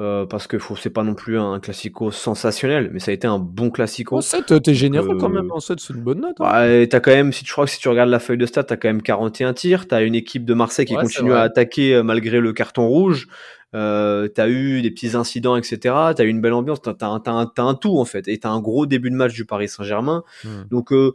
Euh, 0.00 0.26
parce 0.26 0.46
que 0.46 0.56
c'est 0.80 0.90
pas 0.90 1.02
non 1.02 1.14
plus 1.14 1.38
un 1.38 1.58
classico 1.60 2.10
sensationnel, 2.10 2.90
mais 2.92 3.00
ça 3.00 3.10
a 3.10 3.14
été 3.14 3.26
un 3.26 3.38
bon 3.38 3.70
classico. 3.70 4.16
En 4.18 4.20
7, 4.20 4.62
t'es 4.62 4.74
généreux 4.74 5.16
euh, 5.16 5.18
quand 5.18 5.28
même. 5.28 5.50
En 5.50 5.60
7, 5.60 5.80
c'est 5.80 5.92
une 5.94 6.00
bonne 6.02 6.20
note. 6.20 6.36
hein. 6.40 6.60
Ouais, 6.68 6.86
t'as 6.86 7.00
quand 7.00 7.10
même, 7.10 7.32
si 7.32 7.44
tu 7.44 7.52
crois 7.52 7.64
que 7.64 7.70
si 7.70 7.80
tu 7.80 7.88
regardes 7.88 8.10
la 8.10 8.20
feuille 8.20 8.38
de 8.38 8.46
stats, 8.46 8.64
t'as 8.64 8.76
quand 8.76 8.88
même 8.88 9.02
41 9.02 9.52
tirs. 9.54 9.88
T'as 9.88 10.02
une 10.02 10.14
équipe 10.14 10.44
de 10.44 10.54
Marseille 10.54 10.86
qui 10.86 10.94
Ouais, 10.94 11.02
continue 11.02 11.32
à 11.32 11.40
attaquer 11.40 11.94
euh, 11.96 12.02
malgré 12.02 12.40
le 12.40 12.52
carton 12.52 12.86
rouge. 12.86 13.26
Euh, 13.74 14.28
t'as 14.28 14.48
eu 14.48 14.80
des 14.80 14.90
petits 14.90 15.14
incidents, 15.14 15.56
etc. 15.56 15.94
T'as 16.16 16.24
eu 16.24 16.28
une 16.28 16.40
belle 16.40 16.54
ambiance. 16.54 16.80
T'as, 16.80 16.94
t'as 16.94 17.06
un, 17.08 17.20
t'as 17.20 17.62
un- 17.62 17.74
tout 17.74 17.98
en 17.98 18.04
fait. 18.04 18.26
Et 18.28 18.38
t'as 18.38 18.48
un 18.50 18.60
gros 18.60 18.86
début 18.86 19.10
de 19.10 19.14
match 19.16 19.34
du 19.34 19.44
Paris 19.44 19.68
Saint-Germain. 19.68 20.22
Hmm. 20.44 20.62
Donc 20.70 20.92
euh, 20.92 21.12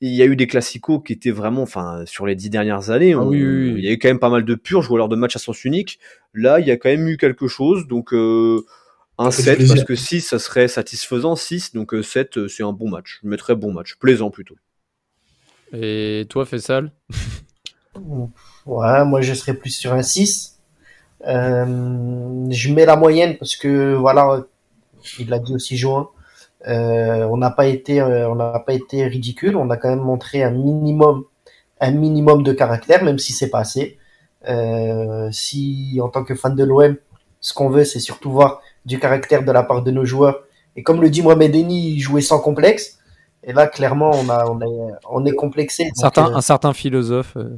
il 0.00 0.14
y 0.14 0.22
a 0.22 0.26
eu 0.26 0.36
des 0.36 0.46
classicos 0.46 1.02
qui 1.04 1.12
étaient 1.12 1.30
vraiment, 1.30 1.62
enfin, 1.62 2.04
sur 2.06 2.26
les 2.26 2.34
dix 2.34 2.50
dernières 2.50 2.90
années, 2.90 3.14
Ah 3.14 3.20
on- 3.20 3.28
oui, 3.28 3.42
oui, 3.44 3.72
oui. 3.72 3.80
il 3.80 3.84
y 3.84 3.88
a 3.88 3.92
eu 3.92 3.98
quand 3.98 4.08
même 4.08 4.18
pas 4.18 4.30
mal 4.30 4.44
de 4.44 4.54
purges 4.54 4.90
ou 4.90 4.94
alors 4.94 5.08
de 5.08 5.16
matchs 5.16 5.36
à 5.36 5.38
sens 5.38 5.64
unique. 5.64 5.98
Là, 6.34 6.60
il 6.60 6.66
y 6.66 6.70
a 6.70 6.76
quand 6.76 6.88
même 6.88 7.06
eu 7.08 7.16
quelque 7.16 7.48
chose. 7.48 7.86
Donc 7.88 8.12
euh, 8.14 8.64
un 9.18 9.30
Ça 9.30 9.42
fait 9.42 9.42
7 9.42 9.56
plaisir. 9.56 9.74
parce 9.74 9.84
que 9.84 9.94
6 9.96 10.20
ça 10.22 10.38
serait 10.40 10.68
satisfaisant 10.68 11.36
6 11.36 11.72
donc 11.74 11.94
euh, 11.94 12.02
7 12.02 12.38
euh, 12.38 12.48
c'est 12.48 12.64
un 12.64 12.72
bon 12.72 12.88
match 12.90 13.20
je 13.22 13.28
mettrais 13.28 13.54
bon 13.56 13.72
match 13.72 13.94
plaisant 13.96 14.30
plutôt 14.30 14.56
Et 15.72 16.26
toi, 16.28 16.44
Fessal 16.46 16.92
Ouais, 18.66 19.04
moi 19.04 19.20
je 19.20 19.34
serais 19.34 19.54
plus 19.54 19.70
sur 19.70 19.92
un 19.92 20.02
6. 20.02 20.58
Euh, 21.26 22.46
je 22.50 22.72
mets 22.72 22.86
la 22.86 22.96
moyenne 22.96 23.36
parce 23.38 23.56
que 23.56 23.94
voilà, 23.94 24.44
il 25.18 25.28
l'a 25.30 25.38
dit 25.40 25.54
aussi 25.54 25.76
Join. 25.76 26.08
Euh, 26.66 27.24
on 27.30 27.36
n'a 27.36 27.50
pas 27.50 27.66
été, 27.66 28.00
euh, 28.00 28.28
on 28.30 28.36
n'a 28.36 28.58
pas 28.60 28.72
été 28.72 29.04
ridicule. 29.06 29.56
On 29.56 29.70
a 29.70 29.76
quand 29.76 29.88
même 29.90 30.00
montré 30.00 30.42
un 30.42 30.50
minimum, 30.50 31.24
un 31.80 31.90
minimum 31.90 32.42
de 32.42 32.52
caractère, 32.52 33.02
même 33.04 33.18
si 33.18 33.32
c'est 33.32 33.50
pas 33.50 33.60
assez. 33.60 33.98
Euh, 34.48 35.28
si 35.32 35.98
en 36.02 36.08
tant 36.08 36.24
que 36.24 36.34
fan 36.34 36.54
de 36.54 36.64
l'OM, 36.64 36.96
ce 37.40 37.52
qu'on 37.54 37.68
veut, 37.68 37.84
c'est 37.84 38.00
surtout 38.00 38.30
voir 38.30 38.60
du 38.86 38.98
caractère 38.98 39.44
de 39.44 39.52
la 39.52 39.62
part 39.62 39.82
de 39.82 39.90
nos 39.90 40.04
joueurs. 40.04 40.44
Et 40.76 40.82
comme 40.82 41.00
le 41.00 41.10
dit 41.10 41.22
Mohamed 41.22 41.54
Eni, 41.54 41.92
il 41.92 42.00
jouait 42.00 42.20
sans 42.22 42.40
complexe. 42.40 42.98
Et 43.46 43.52
là, 43.52 43.66
clairement, 43.66 44.10
on 44.14 44.28
a, 44.30 44.46
on 44.46 44.60
est, 44.62 44.92
on 45.10 45.24
est 45.26 45.34
complexé. 45.34 45.84
Donc, 45.84 45.96
Certain- 45.96 46.30
euh, 46.32 46.36
Un 46.36 46.40
certain 46.40 46.72
philosophe. 46.72 47.36
euh, 47.36 47.50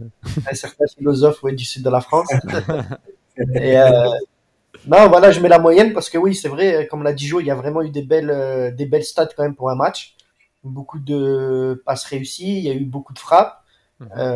un 0.51 0.55
certain 0.55 0.85
philosophe 0.97 1.43
ouais, 1.45 1.53
du 1.53 1.65
sud 1.65 1.85
de 1.85 1.91
la 1.91 2.01
France. 2.01 2.29
Et 3.55 3.79
euh, 3.79 3.89
non, 4.87 5.09
voilà, 5.09 5.31
je 5.31 5.41
mets 5.41 5.49
la 5.49 5.59
moyenne 5.59 5.93
parce 5.93 6.11
que 6.11 6.19
oui, 6.19 6.35
c'est 6.35 6.49
vrai, 6.49 6.87
comme 6.91 7.03
l'a 7.03 7.13
dit 7.13 7.27
Joe, 7.27 7.43
il 7.43 7.47
y 7.47 7.51
a 7.51 7.55
vraiment 7.55 7.83
eu 7.83 7.91
des 7.91 8.03
belles, 8.03 8.31
euh, 8.31 8.71
des 8.71 8.87
belles 8.87 9.05
stats 9.05 9.29
quand 9.37 9.43
même 9.43 9.55
pour 9.55 9.71
un 9.71 9.75
match. 9.75 10.17
Beaucoup 10.65 10.99
de 10.99 11.83
passes 11.87 12.05
réussies, 12.05 12.59
il 12.59 12.65
y 12.65 12.71
a 12.71 12.75
eu 12.75 12.85
beaucoup 12.85 13.13
de 13.13 13.19
frappes. 13.19 13.63
Mhm. 14.01 14.09
Euh, 14.17 14.35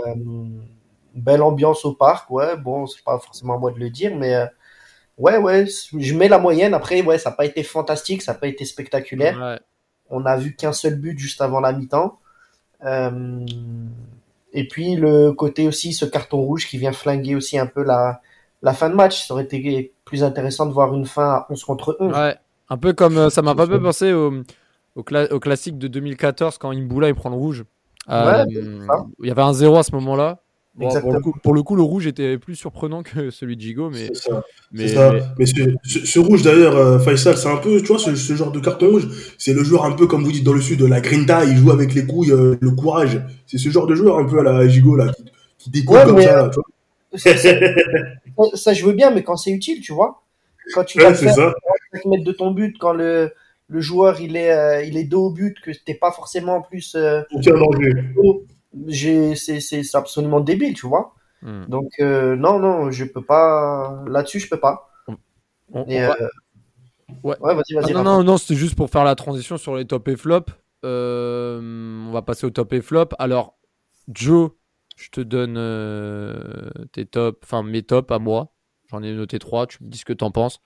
belle 1.15 1.43
ambiance 1.43 1.85
au 1.85 1.93
parc, 1.93 2.31
ouais, 2.31 2.57
bon, 2.57 2.87
c'est 2.87 3.03
pas 3.03 3.19
forcément 3.19 3.55
à 3.55 3.59
moi 3.59 3.73
de 3.73 3.79
le 3.79 3.91
dire, 3.91 4.15
mais 4.17 4.35
euh, 4.35 4.47
ouais, 5.19 5.37
ouais, 5.37 5.67
je 5.67 6.15
mets 6.15 6.29
la 6.29 6.39
moyenne. 6.39 6.73
Après, 6.75 7.03
ouais, 7.03 7.19
ça 7.19 7.31
n'a 7.31 7.37
pas 7.37 7.45
été 7.45 7.63
fantastique, 7.63 8.23
ça 8.23 8.33
n'a 8.33 8.39
pas 8.39 8.47
été 8.47 8.65
spectaculaire. 8.65 9.39
ouais. 9.39 9.61
On 10.13 10.27
a 10.27 10.37
vu 10.37 10.57
qu'un 10.57 10.73
seul 10.73 10.97
but 10.97 11.17
juste 11.19 11.41
avant 11.41 11.61
la 11.61 11.73
mi-temps. 11.73 12.19
Et 14.53 14.67
puis 14.67 14.97
le 14.97 15.33
côté 15.33 15.69
aussi, 15.69 15.93
ce 15.93 16.05
carton 16.05 16.39
rouge 16.39 16.67
qui 16.67 16.79
vient 16.79 16.93
flinguer 16.93 17.37
aussi 17.37 17.59
un 17.59 17.67
peu 17.67 17.83
la, 17.85 18.21
la 18.63 18.73
fin 18.73 18.91
de 18.91 18.95
match. 18.95 19.27
Ça 19.27 19.35
aurait 19.35 19.45
été 19.45 19.93
plus 20.11 20.25
intéressant 20.25 20.67
de 20.67 20.73
voir 20.73 20.95
une 20.95 21.07
fin 21.07 21.23
à 21.31 21.47
11 21.51 21.65
contre 21.65 21.97
11. 22.01 22.13
Ouais, 22.13 22.37
un 22.69 22.77
peu 22.77 22.93
comme 22.93 23.17
euh, 23.17 23.31
ça 23.31 23.43
m'a 23.43 23.55
pas 23.55 23.67
peu 23.67 23.81
pensé 23.81 24.13
au, 24.13 24.33
au, 24.97 25.03
cla- 25.03 25.33
au 25.33 25.39
classique 25.41 25.79
de 25.79 25.87
2014 25.89 26.59
quand 26.59 26.71
Imboula 26.71 27.09
il 27.09 27.15
prend 27.15 27.31
le 27.31 27.37
rouge. 27.37 27.65
Euh, 28.11 28.45
Ouais, 28.45 28.45
il 29.23 29.29
y 29.29 29.31
avait 29.31 29.43
un 29.43 29.53
0 29.53 29.77
à 29.79 29.83
ce 29.85 29.93
moment-là. 29.95 30.41
Bon, 30.77 30.89
pour, 31.01 31.13
le 31.13 31.21
coup, 31.21 31.35
pour 31.43 31.53
le 31.55 31.63
coup, 31.63 31.75
le 31.77 31.83
rouge 31.83 32.07
était 32.07 32.39
plus 32.39 32.55
surprenant 32.57 33.03
que 33.03 33.31
celui 33.31 33.57
de 33.57 33.61
Gigo, 33.61 33.91
mais, 33.91 34.09
ça. 34.15 34.43
mais, 34.73 34.89
ça. 34.89 35.13
ce, 35.39 35.75
ce- 35.85 36.07
ce 36.07 36.19
rouge 36.21 36.43
d'ailleurs, 36.43 36.77
euh, 36.77 36.99
Faisal, 36.99 37.37
c'est 37.37 37.49
un 37.51 37.57
peu, 37.57 37.81
tu 37.81 37.87
vois, 37.89 37.99
ce, 37.99 38.15
ce 38.15 38.35
genre 38.35 38.51
de 38.53 38.61
carton 38.61 38.89
rouge, 38.91 39.09
c'est 39.39 39.53
le 39.53 39.63
joueur 39.65 39.85
un 39.85 39.93
peu 39.93 40.07
comme 40.07 40.23
vous 40.25 40.33
dites 40.33 40.45
dans 40.45 40.53
le 40.55 40.61
sud, 40.61 40.81
la 40.83 41.01
grinta, 41.01 41.45
il 41.45 41.57
joue 41.57 41.71
avec 41.73 41.95
les 41.95 42.07
couilles, 42.07 42.33
euh, 42.33 42.57
le 42.61 42.71
courage. 42.73 43.21
C'est 43.47 43.59
ce 43.59 43.69
genre 43.69 43.87
de 43.87 43.95
joueur 43.95 44.19
un 44.19 44.25
peu 44.25 44.39
à 44.41 44.43
la 44.43 44.67
Gigo 44.69 44.97
là, 44.97 45.13
qui, 45.13 45.25
qui 45.59 45.71
découle 45.71 45.97
Ouais, 45.99 46.05
comme 46.05 46.15
mais, 46.17 46.23
ça. 46.25 46.37
Là, 46.37 46.49
tu 46.49 46.55
vois. 46.55 46.65
Ça, 47.15 47.37
ça- 47.37 47.51
ça, 48.55 48.73
je 48.73 48.85
veux 48.87 48.93
bien, 48.93 49.11
mais 49.11 49.23
quand 49.23 49.37
c'est 49.37 49.51
utile, 49.51 49.81
tu 49.81 49.93
vois. 49.93 50.23
Quand 50.75 50.85
tu 50.85 50.99
vas 50.99 51.09
Ouais, 51.09 51.15
faire 51.15 51.35
ça. 51.35 51.49
à 51.49 51.55
5 51.97 52.05
mètres 52.07 52.25
de 52.25 52.33
ton 52.33 52.53
but, 52.53 52.77
quand 52.79 52.93
le, 52.93 53.33
le 53.69 53.81
joueur 53.81 54.21
il 54.21 54.37
est, 54.37 54.53
euh, 54.53 54.83
il 54.85 54.97
est 54.97 55.05
dos 55.05 55.27
au 55.27 55.31
but, 55.31 55.61
que 55.61 55.71
t'es 55.85 55.95
pas 55.95 56.13
forcément 56.13 56.57
en 56.57 56.63
plus 56.63 56.95
euh, 56.95 57.23
c'est 58.89 59.35
c'est- 59.35 59.61
c'est 59.83 59.97
absolument 59.97 60.41
débile, 60.41 60.75
tu 60.75 60.87
vois. 60.87 61.15
Hmm. 61.43 61.65
Donc 61.69 61.91
euh, 62.01 62.37
non, 62.37 62.59
non, 62.59 62.91
je 62.91 63.05
peux 63.05 63.25
pas. 63.25 64.05
Là-dessus, 64.07 64.41
je 64.41 64.49
peux 64.49 64.61
pas. 64.61 64.91
on- 65.73 65.85
Et, 65.87 66.05
on 66.05 66.09
va- 66.09 66.17
euh, 66.21 66.29
Ouais. 67.25 67.37
ouais, 67.41 67.55
vas-y, 67.55 67.77
Ah 67.77 67.81
vas-y. 67.83 67.93
non, 67.93 68.03
non, 68.05 68.23
non, 68.23 68.39
c'était 68.39 68.55
juste 68.59 68.77
pour 68.77 68.89
faire 68.91 69.05
la 69.05 69.15
transition 69.17 69.57
sur 69.57 69.77
les 69.77 69.85
top 69.85 70.07
et 70.09 70.17
flop. 70.17 70.45
Euh, 70.85 71.61
on 72.09 72.13
va 72.13 72.23
passer 72.23 72.47
au 72.47 72.51
top 72.51 72.73
et 72.73 72.81
flop. 72.81 73.09
Alors, 73.19 73.57
Joe, 74.09 74.51
je 75.01 75.09
te 75.11 75.21
donne 75.21 75.57
euh, 75.57 76.71
tes 76.93 77.07
tops, 77.07 77.39
enfin 77.43 77.63
mes 77.63 77.83
tops 77.83 78.13
à 78.13 78.19
moi. 78.19 78.53
J'en 78.91 79.03
ai 79.03 79.13
noté 79.15 79.39
trois. 79.39 79.67
Tu 79.67 79.83
me 79.83 79.89
dis 79.89 79.99
ce 79.99 80.05
que 80.05 80.13
t'en 80.13 80.31
penses. 80.31 80.61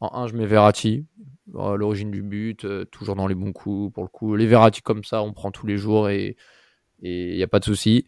En 0.00 0.14
un, 0.14 0.26
je 0.26 0.34
mets 0.34 0.46
Verratti. 0.46 1.06
L'origine 1.52 2.10
du 2.10 2.22
but, 2.22 2.64
euh, 2.64 2.86
toujours 2.86 3.14
dans 3.14 3.26
les 3.26 3.34
bons 3.34 3.52
coups. 3.52 3.92
Pour 3.92 4.02
le 4.02 4.08
coup, 4.08 4.36
les 4.36 4.46
Verratti 4.46 4.80
comme 4.80 5.04
ça, 5.04 5.22
on 5.22 5.32
prend 5.32 5.50
tous 5.50 5.66
les 5.66 5.76
jours 5.76 6.08
et 6.08 6.36
il 7.02 7.36
n'y 7.36 7.42
a 7.42 7.48
pas 7.48 7.58
de 7.58 7.64
souci. 7.64 8.06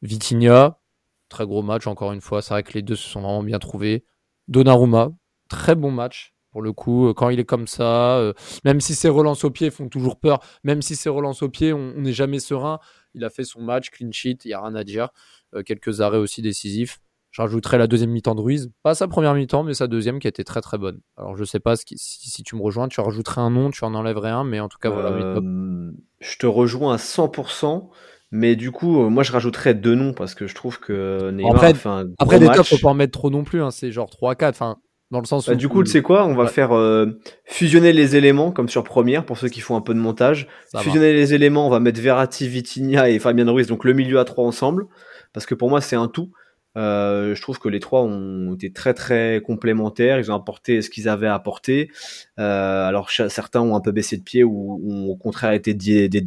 Vitinha, 0.00 0.80
très 1.28 1.44
gros 1.44 1.62
match 1.62 1.86
encore 1.86 2.12
une 2.12 2.22
fois. 2.22 2.40
C'est 2.40 2.54
vrai 2.54 2.62
que 2.62 2.72
les 2.72 2.82
deux 2.82 2.96
se 2.96 3.06
sont 3.06 3.20
vraiment 3.20 3.42
bien 3.42 3.58
trouvés. 3.58 4.04
Donnarumma, 4.48 5.10
très 5.50 5.74
bon 5.74 5.90
match 5.90 6.32
pour 6.58 6.62
le 6.64 6.72
coup. 6.72 7.14
Quand 7.14 7.28
il 7.28 7.38
est 7.38 7.44
comme 7.44 7.68
ça, 7.68 8.16
euh, 8.18 8.32
même 8.64 8.80
si 8.80 8.96
ses 8.96 9.08
relances 9.08 9.44
au 9.44 9.50
pied 9.50 9.70
font 9.70 9.88
toujours 9.88 10.18
peur, 10.18 10.40
même 10.64 10.82
si 10.82 10.96
ses 10.96 11.08
relances 11.08 11.40
au 11.40 11.48
pied, 11.48 11.72
on 11.72 11.92
n'est 11.98 12.12
jamais 12.12 12.40
serein. 12.40 12.80
Il 13.14 13.24
a 13.24 13.30
fait 13.30 13.44
son 13.44 13.62
match, 13.62 13.90
clean 13.90 14.10
sheet, 14.10 14.38
il 14.44 14.48
n'y 14.48 14.54
a 14.54 14.60
rien 14.60 14.74
à 14.74 14.82
dire. 14.82 15.10
Euh, 15.54 15.62
quelques 15.62 16.00
arrêts 16.00 16.18
aussi 16.18 16.42
décisifs. 16.42 16.98
Je 17.30 17.42
rajouterai 17.42 17.78
la 17.78 17.86
deuxième 17.86 18.10
mi-temps 18.10 18.34
de 18.34 18.40
Ruiz. 18.40 18.72
Pas 18.82 18.96
sa 18.96 19.06
première 19.06 19.34
mi-temps, 19.34 19.62
mais 19.62 19.72
sa 19.72 19.86
deuxième 19.86 20.18
qui 20.18 20.26
a 20.26 20.30
été 20.30 20.42
très 20.42 20.60
très 20.60 20.78
bonne. 20.78 20.98
Alors 21.16 21.36
je 21.36 21.44
sais 21.44 21.60
pas 21.60 21.76
si, 21.76 21.84
si 21.96 22.42
tu 22.42 22.56
me 22.56 22.60
rejoins, 22.62 22.88
tu 22.88 23.00
rajouterais 23.00 23.40
un 23.40 23.50
nom, 23.50 23.70
tu 23.70 23.84
en 23.84 23.94
enlèverais 23.94 24.30
un, 24.30 24.42
mais 24.42 24.58
en 24.58 24.68
tout 24.68 24.78
cas 24.78 24.90
voilà. 24.90 25.10
Euh, 25.10 25.92
je 26.18 26.38
te 26.38 26.46
rejoins 26.46 26.94
à 26.94 26.96
100%, 26.96 27.88
Mais 28.32 28.56
du 28.56 28.72
coup, 28.72 29.04
euh, 29.04 29.08
moi, 29.10 29.22
je 29.22 29.30
rajouterais 29.30 29.74
deux 29.74 29.94
noms 29.94 30.12
parce 30.12 30.34
que 30.34 30.48
je 30.48 30.56
trouve 30.56 30.80
que 30.80 31.30
Neymar 31.30 31.54
Après- 31.54 31.74
fait 31.74 31.88
un 31.88 32.08
Après, 32.18 32.40
des 32.40 32.46
tops, 32.46 32.68
faut 32.68 32.78
pas 32.78 32.88
en 32.88 32.94
mettre 32.94 33.12
trop 33.12 33.30
non 33.30 33.44
plus. 33.44 33.62
Hein. 33.62 33.70
C'est 33.70 33.92
genre 33.92 34.10
3-4. 34.10 34.50
Enfin, 34.50 34.78
dans 35.10 35.20
le 35.20 35.26
sens 35.26 35.46
où. 35.46 35.50
Bah, 35.50 35.56
du 35.56 35.68
coup, 35.68 35.82
tu 35.84 35.90
sais 35.90 36.02
quoi 36.02 36.26
On 36.26 36.34
va 36.34 36.44
Ouais. 36.44 36.48
faire 36.50 36.72
euh, 36.76 37.06
fusionner 37.44 37.92
les 37.92 38.16
éléments 38.16 38.50
comme 38.52 38.68
sur 38.68 38.84
première 38.84 39.24
pour 39.24 39.38
ceux 39.38 39.48
qui 39.48 39.60
font 39.60 39.76
un 39.76 39.80
peu 39.80 39.94
de 39.94 39.98
montage. 39.98 40.48
Ça 40.66 40.78
va. 40.78 40.84
fusionner 40.84 41.12
les 41.12 41.34
éléments, 41.34 41.66
on 41.66 41.70
va 41.70 41.80
mettre 41.80 42.00
Verratti, 42.00 42.48
Vitinha 42.48 43.08
et 43.08 43.18
Fabien 43.18 43.50
Ruiz, 43.50 43.66
donc 43.66 43.84
le 43.84 43.92
milieu 43.94 44.18
à 44.18 44.24
trois 44.24 44.44
ensemble, 44.44 44.84
parce 45.32 45.46
que 45.46 45.54
pour 45.54 45.70
moi 45.70 45.80
c'est 45.80 45.96
un 45.96 46.08
tout. 46.08 46.30
Euh, 46.76 47.34
je 47.34 47.42
trouve 47.42 47.58
que 47.58 47.68
les 47.68 47.80
trois 47.80 48.02
ont 48.02 48.54
été 48.54 48.72
très 48.72 48.94
très 48.94 49.42
complémentaires. 49.44 50.18
Ils 50.18 50.30
ont 50.30 50.34
apporté 50.34 50.82
ce 50.82 50.90
qu'ils 50.90 51.08
avaient 51.08 51.26
à 51.26 51.34
apporter. 51.34 51.90
Euh, 52.38 52.86
alors 52.86 53.10
certains 53.10 53.60
ont 53.60 53.74
un 53.74 53.80
peu 53.80 53.90
baissé 53.90 54.16
de 54.16 54.22
pied 54.22 54.44
ou 54.44 54.80
ont 54.86 55.06
au 55.06 55.16
contraire 55.16 55.52
été 55.52 55.74
des, 55.74 56.08
des, 56.08 56.20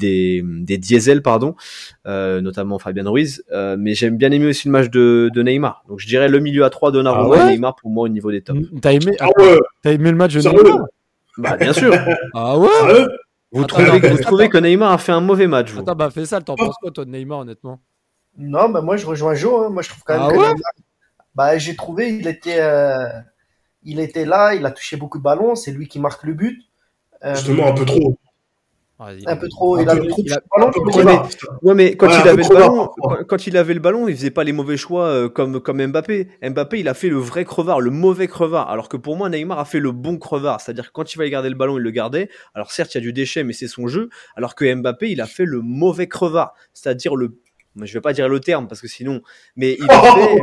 des 0.43 0.77
diesels, 0.77 1.21
pardon, 1.21 1.55
euh, 2.07 2.41
notamment 2.41 2.79
Fabien 2.79 3.07
Ruiz. 3.09 3.43
Euh, 3.51 3.77
mais 3.79 3.93
j'aime 3.93 4.17
bien 4.17 4.31
aimé 4.31 4.47
aussi 4.47 4.67
le 4.67 4.71
match 4.73 4.89
de, 4.89 5.29
de 5.33 5.43
Neymar. 5.43 5.83
Donc 5.87 5.99
je 5.99 6.07
dirais 6.07 6.27
le 6.27 6.39
milieu 6.39 6.65
à 6.65 6.69
trois 6.69 6.91
Donnarumma 6.91 7.35
Ah 7.35 7.45
ouais 7.45 7.53
et 7.53 7.55
Neymar 7.55 7.75
pour 7.75 7.89
moi 7.91 8.05
au 8.05 8.09
niveau 8.09 8.31
des 8.31 8.41
tops. 8.41 8.59
T'as 8.81 8.93
aimé, 8.93 9.15
Ah 9.19 9.29
ouais, 9.37 9.57
t'as 9.83 9.93
aimé 9.93 10.11
le 10.11 10.17
match 10.17 10.33
de 10.33 10.41
Neymar? 10.41 10.85
Bah 11.37 11.55
bien 11.57 11.71
sûr. 11.73 11.93
Ah 12.33 12.57
ouais? 12.57 12.67
Vous 13.53 13.63
Attends, 13.63 13.83
trouvez, 13.83 13.99
vous 14.09 14.17
trouvez 14.21 14.49
que 14.49 14.57
Neymar 14.57 14.91
a 14.91 14.97
fait 14.97 15.11
un 15.11 15.19
mauvais 15.21 15.47
match 15.47 15.71
vous? 15.71 15.81
Attends, 15.81 15.95
bah 15.95 16.09
fais 16.09 16.25
ça, 16.25 16.39
t'en 16.41 16.55
penses 16.55 16.75
quoi, 16.81 16.89
toi, 16.91 17.03
de 17.05 17.09
Neymar, 17.11 17.39
honnêtement? 17.39 17.79
Non, 18.37 18.69
bah 18.69 18.81
moi 18.81 18.97
je 18.97 19.05
rejoins 19.05 19.35
Joe. 19.35 19.65
hein. 19.65 19.69
Moi 19.69 19.81
je 19.83 19.89
trouve 19.89 20.03
quand 20.03 20.13
même 20.13 20.23
Ah 20.29 20.31
que 20.31 20.37
ouais? 20.37 20.61
Bah 21.35 21.57
j'ai 21.57 21.75
trouvé 21.75 22.09
il 22.09 22.27
était 22.27 22.59
euh, 22.59 23.07
il 23.83 23.99
était 23.99 24.25
là, 24.25 24.53
il 24.53 24.65
a 24.65 24.71
touché 24.71 24.97
beaucoup 24.97 25.17
de 25.17 25.23
ballons, 25.23 25.55
c'est 25.55 25.71
lui 25.71 25.87
qui 25.87 25.99
marque 25.99 26.23
le 26.23 26.33
but. 26.33 26.61
Euh, 27.23 27.35
Justement, 27.35 27.67
un 27.67 27.73
peu 27.73 27.85
trop. 27.85 28.17
Un 29.25 29.35
peu 29.35 29.49
trop, 29.49 29.79
il 29.79 29.89
a 29.89 29.95
peu- 29.95 30.03
le 30.03 30.11
trop 30.11 31.73
mais 31.73 31.95
quand 31.97 32.07
Ouais, 32.07 32.13
il 32.21 32.27
avait 32.27 32.43
le 32.43 32.49
ballon, 32.49 32.87
quand, 32.95 33.23
quand 33.27 33.47
il 33.47 33.57
avait 33.57 33.73
le 33.73 33.79
ballon, 33.79 34.07
il 34.07 34.15
faisait 34.15 34.29
pas 34.29 34.43
les 34.43 34.51
mauvais 34.51 34.77
choix 34.77 35.05
euh, 35.07 35.27
comme 35.27 35.59
comme 35.59 35.83
Mbappé. 35.83 36.27
Mbappé, 36.43 36.79
il 36.79 36.87
a 36.87 36.93
fait 36.93 37.09
le 37.09 37.17
vrai 37.17 37.43
crevard, 37.43 37.81
le 37.81 37.89
mauvais 37.89 38.27
crevard. 38.27 38.69
Alors 38.69 38.89
que 38.89 38.97
pour 38.97 39.17
moi, 39.17 39.27
Neymar 39.29 39.57
a 39.57 39.65
fait 39.65 39.79
le 39.79 39.91
bon 39.91 40.19
crevard, 40.19 40.61
c'est-à-dire 40.61 40.87
que 40.87 40.91
quand 40.91 41.15
il 41.15 41.17
va 41.17 41.27
garder 41.29 41.49
le 41.49 41.55
ballon, 41.55 41.77
il 41.79 41.81
le 41.83 41.89
gardait. 41.89 42.29
Alors 42.53 42.71
certes, 42.71 42.93
il 42.93 42.99
y 42.99 43.01
a 43.01 43.01
du 43.01 43.11
déchet, 43.11 43.43
mais 43.43 43.53
c'est 43.53 43.67
son 43.67 43.87
jeu. 43.87 44.09
Alors 44.35 44.53
que 44.53 44.71
Mbappé, 44.71 45.09
il 45.09 45.19
a 45.19 45.25
fait 45.25 45.45
le 45.45 45.61
mauvais 45.61 46.07
crevard, 46.07 46.53
c'est-à-dire 46.73 47.15
le, 47.15 47.39
moi, 47.75 47.85
je 47.85 47.93
vais 47.93 48.01
pas 48.01 48.13
dire 48.13 48.27
le 48.29 48.39
terme 48.39 48.67
parce 48.67 48.81
que 48.81 48.87
sinon, 48.87 49.21
mais 49.55 49.77
il 49.79 49.85
a 49.89 50.01
fait. 50.01 50.37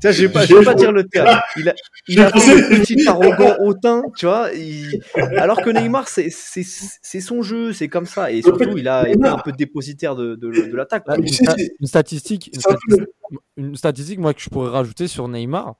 Tiens, 0.00 0.10
je 0.10 0.22
vais 0.26 0.32
pas, 0.32 0.44
je 0.44 0.56
vais 0.56 0.64
pas 0.64 0.74
dire 0.74 0.90
le 0.90 1.04
terme. 1.06 1.38
Il 1.56 1.68
a, 1.68 1.74
il 2.08 2.20
a 2.20 2.28
fait 2.30 2.56
le 2.56 2.80
petit 2.80 3.06
arrogant 3.06 3.54
hautain, 3.60 4.02
tu 4.16 4.26
vois. 4.26 4.50
il- 4.52 5.00
Alors 5.36 5.62
que 5.62 5.70
Neymar, 5.70 6.08
c'est 6.08 6.28
c'est 6.30 6.64
c'est 6.64 7.20
son 7.20 7.42
jeu, 7.42 7.72
c'est 7.72 7.86
comme 7.86 8.06
ça. 8.06 8.32
Et 8.32 8.42
surtout, 8.42 8.76
il 8.76 8.88
a 8.88 9.08
été 9.08 9.24
un 9.28 9.38
peu 9.38 9.52
dépositaire 9.52 10.16
de 10.16 10.34
de, 10.34 10.50
de 10.50 10.76
l'attaque. 10.76 11.04
Mais 11.08 11.16
une, 11.18 11.86
statistique, 11.86 12.50
une 12.52 12.60
statistique, 12.60 13.08
une 13.56 13.76
statistique, 13.76 14.18
moi, 14.18 14.34
que 14.34 14.40
je 14.40 14.50
pourrais 14.50 14.70
rajouter 14.70 15.06
sur 15.06 15.28
Neymar. 15.28 15.76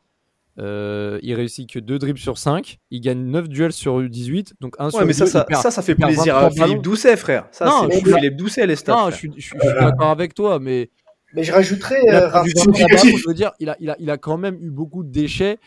Euh, 0.58 1.18
il 1.22 1.34
réussit 1.34 1.68
que 1.70 1.78
2 1.78 1.98
dribbles 1.98 2.18
sur 2.18 2.36
5. 2.36 2.78
Il 2.90 3.00
gagne 3.00 3.20
9 3.24 3.48
duels 3.48 3.72
sur 3.72 4.02
18. 4.02 4.54
Donc 4.60 4.74
1 4.78 4.90
sur 4.90 4.98
Ouais, 4.98 5.04
mais 5.06 5.12
ça, 5.14 5.24
2, 5.24 5.30
ça, 5.30 5.46
ça, 5.54 5.70
ça 5.70 5.82
fait 5.82 5.94
plaisir 5.94 6.34
23 6.34 6.40
à 6.42 6.50
Philippe 6.50 6.68
ballons. 6.68 6.82
Doucet, 6.82 7.16
frère. 7.16 7.46
Ça, 7.52 7.64
Non, 7.64 7.70
c'est 7.88 7.96
je 7.96 7.98
pour 8.00 8.06
suis- 8.08 8.14
Philippe 8.16 8.36
Doucet, 8.36 8.66
les 8.66 8.76
stats. 8.76 8.92
Non, 8.92 8.98
je 9.06 9.16
frère. 9.16 9.18
suis, 9.18 9.32
je 9.36 9.46
suis- 9.46 9.58
je 9.58 9.66
suis 9.66 9.74
d'accord 9.80 10.10
avec 10.10 10.34
toi, 10.34 10.58
mais 10.58 10.90
Mais 11.34 11.42
je 11.44 11.52
rajouterais 11.52 12.00
il 12.04 12.10
a 12.10 12.24
euh, 12.26 12.30
perdu 12.30 12.50
Rafa- 12.50 12.64
23 12.66 12.74
significatif. 12.74 13.04
ballons, 13.12 13.16
je 13.22 13.28
veux 13.28 13.34
dire, 13.34 13.52
il 13.60 13.70
a, 13.70 13.76
il, 13.80 13.90
a, 13.90 13.96
il 13.98 14.10
a 14.10 14.18
quand 14.18 14.36
même 14.36 14.58
eu 14.60 14.70
beaucoup 14.70 15.02
de 15.04 15.10
déchets. 15.10 15.58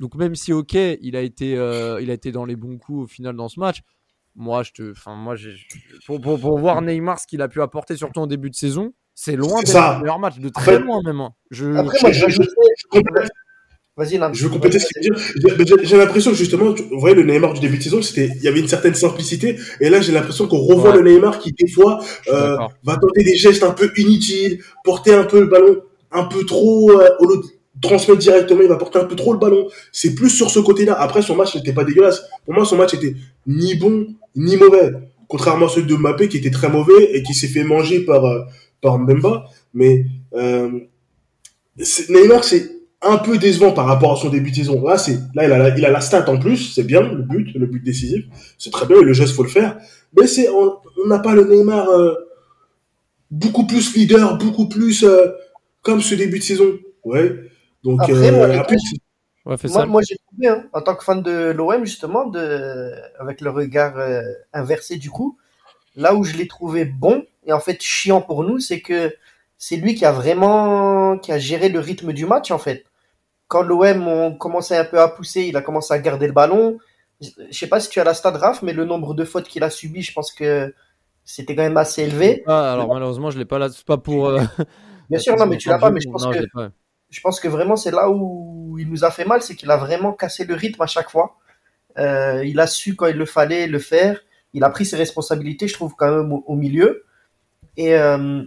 Donc 0.00 0.14
même 0.16 0.34
si, 0.34 0.52
ok, 0.52 0.74
il 0.74 1.16
a 1.16 1.20
été, 1.22 1.56
euh, 1.56 2.00
il 2.02 2.10
a 2.10 2.14
été 2.14 2.30
dans 2.30 2.44
les 2.44 2.56
bons 2.56 2.76
coups 2.76 3.04
au 3.04 3.06
final 3.06 3.34
dans 3.36 3.48
ce 3.48 3.58
match, 3.60 3.78
moi, 4.36 4.62
je 4.62 4.72
te, 4.72 4.90
enfin, 4.90 5.14
moi, 5.14 5.36
j'ai- 5.36 5.54
pour, 6.06 6.20
pour, 6.20 6.38
pour 6.38 6.58
voir 6.58 6.82
Neymar 6.82 7.18
ce 7.18 7.26
qu'il 7.26 7.40
a 7.40 7.48
pu 7.48 7.62
apporter, 7.62 7.96
surtout 7.96 8.20
en 8.20 8.26
début 8.26 8.50
de 8.50 8.56
saison, 8.56 8.92
c'est 9.14 9.36
loin 9.36 9.62
d'être 9.62 9.72
le 9.94 10.00
meilleur 10.00 10.18
match, 10.18 10.38
de 10.38 10.48
très 10.50 10.74
Après- 10.74 10.84
loin 10.84 11.00
même. 11.02 11.20
hein. 11.20 11.30
Je, 11.50 11.66
Après, 11.76 11.96
moi, 12.02 12.10
je 12.12 12.28
je- 12.28 12.42
Vas-y. 13.96 14.18
Je 14.32 14.42
veux 14.44 14.50
compléter 14.50 14.80
ce 14.80 14.86
qu'il 14.86 15.08
veut 15.12 15.64
dire. 15.64 15.76
J'ai- 15.84 15.96
l'impression 15.96 16.32
que 16.32 16.36
justement, 16.36 16.72
tu- 16.72 16.82
vous 16.82 16.98
voyez, 16.98 17.14
le 17.14 17.22
Neymar 17.22 17.54
du 17.54 17.60
début 17.60 17.78
de 17.78 17.82
saison, 17.82 18.02
c'était, 18.02 18.28
il 18.36 18.42
y 18.42 18.48
avait 18.48 18.58
une 18.58 18.66
certaine 18.66 18.94
simplicité. 18.94 19.56
Et 19.80 19.88
là, 19.88 20.00
j'ai 20.00 20.10
l'impression 20.10 20.48
qu'on 20.48 20.58
revoit 20.58 20.90
Ouais. 20.96 21.00
le 21.02 21.12
Neymar 21.12 21.38
qui, 21.38 21.52
des 21.52 21.68
fois, 21.70 22.02
euh, 22.32 22.56
va 22.82 22.96
tenter 22.96 23.22
des 23.22 23.36
gestes 23.36 23.62
un 23.62 23.70
peu 23.70 23.92
inutiles, 23.96 24.58
porter 24.82 25.14
un 25.14 25.22
peu 25.24 25.38
le 25.40 25.46
ballon 25.46 25.80
un 26.10 26.24
peu 26.24 26.44
trop, 26.44 26.90
euh, 26.90 27.08
au 27.20 27.26
lieu 27.28 27.36
de 27.38 27.80
transmettre 27.80 28.18
directement, 28.20 28.62
il 28.62 28.68
va 28.68 28.76
porter 28.76 28.98
un 28.98 29.04
peu 29.04 29.14
trop 29.16 29.32
le 29.32 29.38
ballon. 29.38 29.68
C'est 29.92 30.14
plus 30.16 30.30
sur 30.30 30.50
ce 30.50 30.58
côté-là. 30.60 30.94
Après, 31.00 31.22
son 31.22 31.36
match 31.36 31.54
n'était 31.54 31.72
pas 31.72 31.84
dégueulasse. 31.84 32.22
Pour 32.44 32.54
moi, 32.54 32.64
son 32.64 32.76
match 32.76 32.94
était 32.94 33.14
ni 33.46 33.74
bon, 33.76 34.08
ni 34.36 34.56
mauvais. 34.56 34.90
Contrairement 35.28 35.66
à 35.66 35.68
celui 35.68 35.86
de 35.86 35.94
Mbappé 35.96 36.28
qui 36.28 36.36
était 36.38 36.50
très 36.50 36.68
mauvais 36.68 37.10
et 37.16 37.22
qui 37.22 37.34
s'est 37.34 37.48
fait 37.48 37.64
manger 37.64 38.00
par, 38.04 38.24
euh, 38.24 38.40
par 38.80 38.98
Mbemba. 38.98 39.46
Mais, 39.72 40.06
euh, 40.34 40.68
Neymar, 42.08 42.44
c'est 42.44 42.70
un 43.04 43.18
peu 43.18 43.38
décevant 43.38 43.72
par 43.72 43.86
rapport 43.86 44.12
à 44.12 44.16
son 44.16 44.28
début 44.28 44.50
de 44.50 44.56
saison. 44.56 44.82
Là, 44.86 44.98
c'est, 44.98 45.18
là, 45.34 45.44
il 45.44 45.52
a 45.52 45.58
la, 45.58 45.76
il 45.76 45.84
a 45.84 45.90
la 45.90 46.00
stat 46.00 46.28
en 46.28 46.38
plus, 46.38 46.72
c'est 46.74 46.84
bien, 46.84 47.00
le 47.02 47.22
but, 47.22 47.54
le 47.54 47.66
but 47.66 47.82
décisif. 47.82 48.24
C'est 48.58 48.70
très 48.70 48.86
bien, 48.86 48.98
et 49.00 49.04
le 49.04 49.12
geste, 49.12 49.34
faut 49.34 49.42
le 49.42 49.48
faire. 49.48 49.78
Mais 50.18 50.26
c'est, 50.26 50.48
on 50.48 50.80
n'a 51.06 51.18
pas 51.18 51.34
le 51.34 51.44
Neymar, 51.44 51.88
euh, 51.88 52.14
beaucoup 53.30 53.66
plus 53.66 53.94
leader, 53.94 54.38
beaucoup 54.38 54.68
plus, 54.68 55.04
euh, 55.04 55.28
comme 55.82 56.00
ce 56.00 56.14
début 56.14 56.38
de 56.38 56.44
saison. 56.44 56.72
Ouais. 57.04 57.50
Donc, 57.82 58.00
Après, 58.02 58.14
euh, 58.14 58.32
moi, 58.32 58.46
après, 58.56 59.86
Moi, 59.86 60.02
j'ai 60.02 60.16
trouvé, 60.16 60.48
hein, 60.48 60.64
en 60.72 60.80
tant 60.80 60.94
que 60.94 61.04
fan 61.04 61.22
de 61.22 61.50
l'OM, 61.50 61.84
justement, 61.84 62.26
de, 62.26 62.92
avec 63.20 63.40
le 63.40 63.50
regard 63.50 63.98
euh, 63.98 64.22
inversé 64.52 64.96
du 64.96 65.10
coup, 65.10 65.36
là 65.96 66.14
où 66.14 66.24
je 66.24 66.34
l'ai 66.34 66.48
trouvé 66.48 66.86
bon, 66.86 67.24
et 67.46 67.52
en 67.52 67.60
fait 67.60 67.80
chiant 67.82 68.22
pour 68.22 68.42
nous, 68.42 68.58
c'est 68.58 68.80
que 68.80 69.14
c'est 69.58 69.76
lui 69.76 69.94
qui 69.94 70.04
a 70.04 70.12
vraiment 70.12 71.18
qui 71.18 71.30
a 71.30 71.38
géré 71.38 71.68
le 71.68 71.78
rythme 71.78 72.12
du 72.12 72.24
match, 72.24 72.50
en 72.50 72.58
fait. 72.58 72.84
Quand 73.48 73.62
l'OM 73.62 74.08
on 74.08 74.34
commençait 74.34 74.76
un 74.76 74.84
peu 74.84 75.00
à 75.00 75.08
pousser, 75.08 75.42
il 75.42 75.56
a 75.56 75.62
commencé 75.62 75.92
à 75.94 75.98
garder 75.98 76.26
le 76.26 76.32
ballon. 76.32 76.78
Je 77.20 77.28
je 77.50 77.56
sais 77.58 77.68
pas 77.68 77.80
si 77.80 77.88
tu 77.90 78.00
as 78.00 78.04
la 78.04 78.14
stade 78.14 78.36
Raph, 78.36 78.62
mais 78.62 78.72
le 78.72 78.84
nombre 78.84 79.14
de 79.14 79.24
fautes 79.24 79.46
qu'il 79.48 79.62
a 79.62 79.70
subi, 79.70 80.02
je 80.02 80.12
pense 80.12 80.32
que 80.32 80.74
c'était 81.24 81.54
quand 81.54 81.62
même 81.62 81.76
assez 81.76 82.02
élevé. 82.02 82.42
Ah, 82.46 82.72
alors 82.72 82.92
malheureusement, 82.92 83.30
je 83.30 83.38
l'ai 83.38 83.44
pas 83.44 83.58
là. 83.58 83.68
C'est 83.70 83.84
pas 83.86 83.98
pour. 83.98 84.28
euh, 84.28 84.40
Bien 85.10 85.18
sûr, 85.18 85.36
non, 85.36 85.46
mais 85.46 85.56
tu 85.58 85.68
l'as 85.68 85.78
pas, 85.78 85.90
mais 85.90 86.00
je 86.00 86.08
pense 86.08 86.24
Non, 86.24 86.30
que 86.32 86.38
je 87.10 87.20
pense 87.20 87.38
que 87.38 87.46
vraiment 87.48 87.76
c'est 87.76 87.92
là 87.92 88.10
où 88.10 88.76
il 88.78 88.88
nous 88.90 89.04
a 89.04 89.10
fait 89.10 89.24
mal, 89.24 89.40
c'est 89.42 89.54
qu'il 89.54 89.70
a 89.70 89.76
vraiment 89.76 90.12
cassé 90.12 90.44
le 90.44 90.54
rythme 90.54 90.82
à 90.82 90.86
chaque 90.86 91.10
fois. 91.10 91.36
Euh, 91.98 92.44
il 92.44 92.58
a 92.58 92.66
su 92.66 92.96
quand 92.96 93.06
il 93.06 93.16
le 93.16 93.26
fallait 93.26 93.66
le 93.68 93.78
faire. 93.78 94.18
Il 94.52 94.64
a 94.64 94.70
pris 94.70 94.84
ses 94.84 94.96
responsabilités, 94.96 95.68
je 95.68 95.74
trouve 95.74 95.94
quand 95.96 96.10
même 96.10 96.32
au, 96.32 96.42
au 96.46 96.56
milieu. 96.56 97.04
Et 97.76 97.94
euh, 97.94 98.42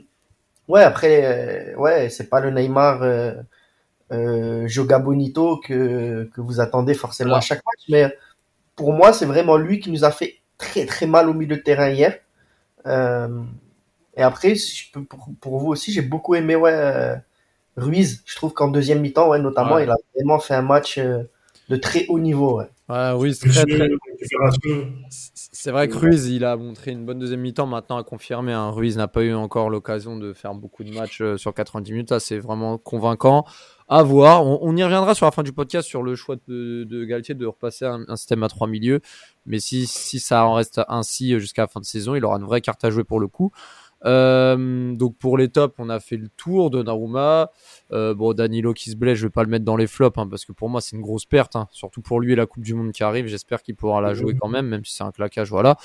ouais, 0.68 0.84
après, 0.84 1.74
euh, 1.74 1.76
ouais, 1.78 2.10
c'est 2.10 2.30
pas 2.30 2.40
le 2.42 2.50
Neymar 2.52 3.02
euh, 4.12 4.68
Joga 4.68 5.00
Bonito 5.00 5.58
que 5.58 6.30
que 6.34 6.42
vous 6.42 6.60
attendez 6.60 6.94
forcément 6.94 7.30
Voilà. 7.30 7.40
à 7.40 7.42
chaque 7.42 7.64
match, 7.66 7.86
mais 7.90 8.16
pour 8.76 8.94
moi, 8.94 9.14
c'est 9.14 9.26
vraiment 9.26 9.58
lui 9.58 9.80
qui 9.80 9.92
nous 9.92 10.04
a 10.06 10.12
fait 10.12 10.36
très 10.58 10.86
très 10.86 11.08
mal 11.08 11.30
au 11.30 11.34
milieu 11.34 11.56
de 11.58 11.62
terrain 11.62 11.90
hier. 11.90 12.18
Euh, 12.86 13.42
et 14.16 14.22
après, 14.22 14.56
si 14.56 14.76
je 14.86 14.92
peux, 14.92 15.04
pour, 15.04 15.28
pour 15.42 15.60
vous 15.60 15.68
aussi, 15.68 15.92
j'ai 15.92 16.02
beaucoup 16.02 16.36
aimé 16.36 16.56
ouais, 16.56 16.72
euh, 16.74 17.16
Ruiz. 17.76 18.24
Je 18.26 18.36
trouve 18.36 18.54
qu'en 18.54 18.70
deuxième 18.70 19.02
mi-temps, 19.02 19.30
ouais, 19.30 19.40
notamment, 19.40 19.76
Ouais. 19.76 19.84
il 19.84 19.90
a 19.92 19.96
vraiment 20.16 20.40
fait 20.40 20.56
un 20.56 20.62
match 20.64 20.98
euh, 20.98 21.24
de 21.70 21.76
très 21.76 22.06
haut 22.08 22.20
niveau. 22.20 22.60
Ouais. 22.60 22.68
Ouais, 22.90 23.12
oui, 23.18 23.36
c'est 23.36 23.50
très, 23.50 23.66
très. 23.66 23.90
C'est 25.10 25.72
vrai 25.72 25.88
que 25.90 25.98
Ruiz, 25.98 26.28
il 26.30 26.46
a 26.46 26.56
montré 26.56 26.92
une 26.92 27.06
bonne 27.06 27.20
deuxième 27.20 27.42
mi-temps. 27.42 27.66
Maintenant, 27.68 27.98
à 27.98 28.04
confirmer, 28.04 28.54
hein, 28.54 28.70
Ruiz 28.72 28.96
n'a 28.98 29.08
pas 29.10 29.24
eu 29.24 29.34
encore 29.34 29.70
l'occasion 29.70 30.18
de 30.18 30.34
faire 30.34 30.54
beaucoup 30.56 30.84
de 30.86 30.94
matchs 30.94 31.22
sur 31.36 31.54
90 31.54 31.92
minutes. 31.92 32.10
Ça, 32.10 32.20
c'est 32.20 32.40
vraiment 32.40 32.78
convaincant. 32.78 33.46
À 33.90 34.04
voir. 34.04 34.46
On, 34.46 34.60
on 34.62 34.76
y 34.76 34.84
reviendra 34.84 35.16
sur 35.16 35.26
la 35.26 35.32
fin 35.32 35.44
du 35.44 35.54
podcast 35.54 35.88
sur 35.88 36.04
le 36.04 36.16
choix 36.16 36.36
de, 36.48 36.84
de 36.84 37.06
Galtier 37.06 37.36
de 37.36 37.46
repasser 37.46 37.86
un, 37.86 38.04
un 38.08 38.16
système 38.18 38.44
à 38.44 38.50
trois 38.50 38.68
milieux. 38.68 39.00
Mais 39.46 39.60
si, 39.60 39.88
si 39.88 40.20
ça 40.20 40.46
en 40.46 40.56
reste 40.56 40.82
ainsi 40.90 41.40
jusqu'à 41.40 41.64
la 41.64 41.68
fin 41.68 41.80
de 41.80 41.86
saison, 41.86 42.16
il 42.16 42.26
aura 42.26 42.38
une 42.38 42.46
vraie 42.46 42.62
carte 42.62 42.84
à 42.84 42.90
jouer 42.90 43.06
pour 43.06 43.20
le 43.20 43.28
coup. 43.28 43.52
Euh, 44.06 44.94
donc 44.94 45.18
pour 45.18 45.38
les 45.38 45.50
tops, 45.50 45.74
on 45.80 45.90
a 45.90 46.00
fait 46.00 46.18
le 46.18 46.30
tour 46.38 46.70
de 46.70 46.84
Naruma. 46.84 47.50
Euh, 47.92 48.14
bon, 48.14 48.34
Danilo 48.34 48.74
qui 48.74 48.92
se 48.92 48.96
blesse, 48.96 49.18
je 49.18 49.26
vais 49.26 49.32
pas 49.32 49.44
le 49.44 49.50
mettre 49.50 49.66
dans 49.66 49.78
les 49.78 49.88
flops 49.88 50.18
hein, 50.18 50.28
parce 50.28 50.46
que 50.46 50.52
pour 50.52 50.70
moi 50.70 50.82
c'est 50.82 50.96
une 50.96 51.02
grosse 51.02 51.26
perte, 51.26 51.56
hein, 51.56 51.68
surtout 51.72 52.02
pour 52.02 52.20
lui 52.20 52.34
et 52.34 52.36
la 52.36 52.46
Coupe 52.46 52.64
du 52.64 52.74
Monde 52.74 52.92
qui 52.92 53.04
arrive. 53.04 53.28
J'espère 53.28 53.64
qu'il 53.64 53.76
pourra 53.76 54.02
la 54.02 54.14
jouer 54.14 54.36
quand 54.40 54.50
même, 54.50 54.68
même 54.68 54.86
si 54.86 54.94
c'est 54.94 55.04
un 55.04 55.12
claquage. 55.12 55.50
Voilà. 55.50 55.78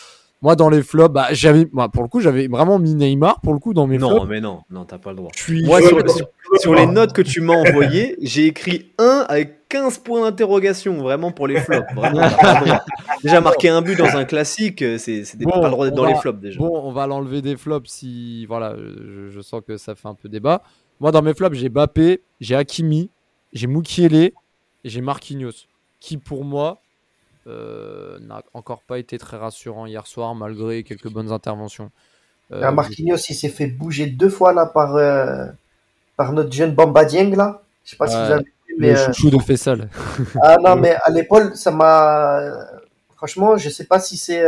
Moi 0.42 0.56
dans 0.56 0.68
les 0.68 0.82
flops, 0.82 1.12
bah, 1.14 1.28
j'avais, 1.30 1.68
moi, 1.72 1.88
pour 1.88 2.02
le 2.02 2.08
coup, 2.08 2.20
j'avais 2.20 2.48
vraiment 2.48 2.78
mis 2.80 2.94
Neymar 2.96 3.40
pour 3.42 3.52
le 3.54 3.60
coup 3.60 3.72
dans 3.74 3.86
mes 3.86 3.96
Non, 3.96 4.10
flops. 4.10 4.26
mais 4.28 4.40
non, 4.40 4.62
non, 4.70 4.84
t'as 4.84 4.98
pas 4.98 5.10
le 5.10 5.16
droit. 5.16 5.30
Suis. 5.36 5.64
Moi, 5.64 5.80
sur, 5.80 5.96
ouais, 5.96 6.08
sur- 6.08 6.28
sur 6.60 6.74
les 6.74 6.86
notes 6.86 7.12
que 7.12 7.22
tu 7.22 7.40
m'as 7.40 7.54
envoyées, 7.54 8.16
j'ai 8.22 8.46
écrit 8.46 8.90
1 8.98 9.26
avec 9.28 9.68
15 9.68 9.98
points 9.98 10.22
d'interrogation, 10.22 11.00
vraiment 11.00 11.30
pour 11.30 11.46
les 11.46 11.60
flops. 11.60 11.86
Vraiment. 11.94 12.20
Déjà, 13.22 13.40
marquer 13.40 13.68
un 13.68 13.82
but 13.82 13.96
dans 13.96 14.16
un 14.16 14.24
classique, 14.24 14.82
euh, 14.82 14.98
c'est 14.98 15.24
c'est 15.24 15.38
Bon, 15.40 15.50
pas 15.52 15.62
le 15.66 15.70
droit 15.70 15.84
d'être 15.86 15.94
dans 15.94 16.04
les 16.06 16.14
flops 16.16 16.40
déjà. 16.40 16.58
Bon, 16.58 16.70
on 16.84 16.90
va 16.92 17.06
l'enlever 17.06 17.40
des 17.40 17.56
flops 17.56 17.88
si. 17.88 18.44
Voilà, 18.46 18.74
je, 18.76 19.30
je 19.30 19.40
sens 19.40 19.62
que 19.66 19.76
ça 19.76 19.94
fait 19.94 20.08
un 20.08 20.14
peu 20.14 20.28
débat. 20.28 20.62
Moi, 21.00 21.12
dans 21.12 21.22
mes 21.22 21.34
flops, 21.34 21.56
j'ai 21.56 21.68
Bappé, 21.68 22.20
j'ai 22.40 22.56
Hakimi, 22.56 23.10
j'ai 23.52 23.66
Mukiele 23.68 24.14
et 24.16 24.34
j'ai 24.84 25.00
Marquinhos, 25.00 25.52
qui 26.00 26.16
pour 26.16 26.44
moi 26.44 26.80
euh, 27.46 28.18
n'a 28.20 28.42
encore 28.54 28.82
pas 28.82 28.98
été 28.98 29.18
très 29.18 29.36
rassurant 29.36 29.86
hier 29.86 30.06
soir, 30.06 30.34
malgré 30.34 30.82
quelques 30.82 31.08
bonnes 31.08 31.32
interventions. 31.32 31.90
Euh, 32.52 32.70
Marquinhos, 32.70 33.16
il 33.28 33.34
s'est 33.34 33.48
fait 33.48 33.66
bouger 33.66 34.06
deux 34.06 34.28
fois 34.28 34.52
là 34.52 34.66
par, 34.66 34.96
euh, 34.96 35.46
par 36.16 36.32
notre 36.32 36.52
jeune 36.52 36.74
Bamba 36.74 37.04
Dieng 37.04 37.34
là. 37.34 37.62
Je 37.84 37.90
sais 37.90 37.96
pas 37.96 38.06
si 38.06 38.14
vous 38.14 38.20
avez 38.20 38.44
vu, 38.44 38.76
mais. 38.78 38.92
Le 38.92 38.98
euh, 38.98 39.06
chouchou 39.06 39.30
de 39.30 39.42
Fessal. 39.42 39.88
ah 40.42 40.56
non, 40.62 40.76
mais 40.80 40.96
à 41.04 41.10
l'épaule, 41.10 41.56
ça 41.56 41.70
m'a. 41.70 42.40
Franchement, 43.16 43.56
je 43.56 43.70
sais 43.70 43.84
pas 43.84 44.00
si 44.00 44.16
c'est 44.16 44.44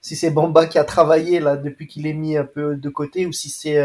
si 0.00 0.16
c'est 0.16 0.30
Bamba 0.30 0.66
qui 0.66 0.78
a 0.78 0.84
travaillé 0.84 1.40
là 1.40 1.56
depuis 1.56 1.86
qu'il 1.86 2.06
est 2.06 2.14
mis 2.14 2.36
un 2.36 2.44
peu 2.44 2.76
de 2.76 2.88
côté 2.88 3.26
ou 3.26 3.32
si 3.32 3.50
c'est 3.50 3.78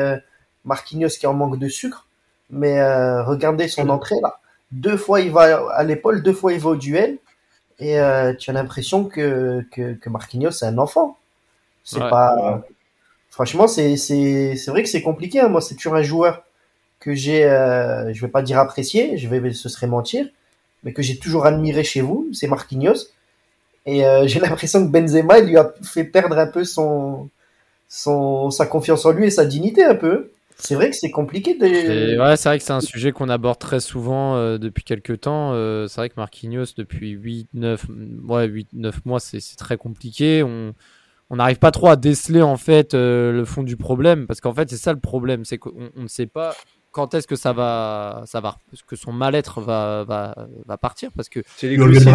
Marquinhos 0.65 1.09
qui 1.09 1.27
en 1.27 1.33
manque 1.33 1.59
de 1.59 1.67
sucre. 1.67 2.07
Mais 2.49 2.81
regardez 3.21 3.67
son 3.67 3.89
entrée 3.89 4.19
là. 4.21 4.39
Deux 4.71 4.97
fois 4.97 5.21
il 5.21 5.31
va 5.31 5.69
à 5.71 5.83
l'épaule, 5.83 6.23
deux 6.23 6.33
fois 6.33 6.53
il 6.53 6.59
va 6.59 6.71
au 6.71 6.75
duel. 6.75 7.17
Et 7.79 7.97
tu 8.39 8.49
as 8.49 8.53
l'impression 8.53 9.05
que, 9.05 9.65
que, 9.71 9.93
que 9.93 10.09
Marquinhos 10.09 10.51
c'est 10.51 10.65
un 10.65 10.77
enfant. 10.77 11.17
C'est 11.83 11.99
pas 11.99 12.63
franchement, 13.33 13.67
c'est 13.67 13.97
c'est 13.97 14.67
vrai 14.67 14.83
que 14.83 14.89
c'est 14.89 15.01
compliqué. 15.01 15.39
Hein. 15.39 15.49
Moi, 15.49 15.59
c'est 15.59 15.75
toujours 15.75 15.95
un 15.95 16.03
joueur 16.03 16.43
que 16.99 17.15
j'ai, 17.15 17.43
euh, 17.45 18.13
je 18.13 18.21
vais 18.21 18.31
pas 18.31 18.43
dire 18.43 18.59
apprécié, 18.59 19.17
je 19.17 19.27
vais, 19.27 19.51
ce 19.51 19.67
serait 19.67 19.87
mentir, 19.87 20.25
mais 20.83 20.93
que 20.93 21.01
j'ai 21.01 21.17
toujours 21.17 21.45
admiré 21.45 21.83
chez 21.83 22.01
vous, 22.01 22.29
c'est 22.31 22.47
Marquinhos. 22.47 23.07
Et 23.85 24.05
euh, 24.05 24.25
j'ai 24.27 24.39
l'impression 24.39 24.85
que 24.85 24.91
Benzema 24.91 25.39
il 25.39 25.47
lui 25.47 25.57
a 25.57 25.73
fait 25.83 26.05
perdre 26.05 26.37
un 26.37 26.47
peu 26.47 26.63
son, 26.63 27.29
son 27.89 28.51
sa 28.51 28.67
confiance 28.67 29.05
en 29.05 29.11
lui 29.11 29.25
et 29.25 29.31
sa 29.31 29.45
dignité 29.45 29.83
un 29.83 29.95
peu. 29.95 30.31
C'est 30.57 30.75
vrai 30.75 30.89
que 30.89 30.95
c'est 30.95 31.11
compliqué 31.11 31.57
c'est 31.59 32.15
vrai 32.15 32.57
que 32.57 32.63
c'est 32.63 32.71
un 32.71 32.81
sujet 32.81 33.11
qu'on 33.11 33.29
aborde 33.29 33.59
très 33.59 33.79
souvent 33.79 34.35
euh, 34.35 34.57
depuis 34.57 34.83
quelques 34.83 35.21
temps. 35.21 35.51
Euh, 35.53 35.87
c'est 35.87 35.99
vrai 35.99 36.09
que 36.09 36.15
Marquinhos, 36.17 36.65
depuis 36.77 37.09
8, 37.09 37.49
9, 37.53 37.85
ouais, 38.27 38.47
8, 38.47 38.69
9 38.73 39.05
mois, 39.05 39.19
c'est 39.19 39.39
très 39.57 39.77
compliqué. 39.77 40.43
On, 40.43 40.73
on 41.29 41.37
n'arrive 41.37 41.59
pas 41.59 41.71
trop 41.71 41.87
à 41.87 41.95
déceler 41.95 42.41
en 42.41 42.57
fait 42.57 42.93
euh, 42.93 43.31
le 43.31 43.45
fond 43.45 43.63
du 43.63 43.75
problème 43.77 44.27
parce 44.27 44.39
qu'en 44.39 44.53
fait 44.53 44.69
c'est 44.69 44.77
ça 44.77 44.93
le 44.93 44.99
problème 44.99 45.45
c'est 45.45 45.57
qu'on 45.57 45.89
ne 45.95 46.07
sait 46.07 46.27
pas 46.27 46.55
quand 46.93 47.13
est-ce 47.13 47.27
que 47.27 47.35
ça 47.35 47.51
va 47.51 48.23
ça 48.25 48.39
va 48.39 48.55
que 48.87 48.95
son 48.95 49.11
mal-être 49.11 49.59
va, 49.59 50.05
va, 50.05 50.47
va 50.65 50.77
partir? 50.77 51.09
Parce 51.15 51.27
que 51.27 51.41
c'est 51.57 51.67
les 51.67 51.75
glucides 51.75 52.13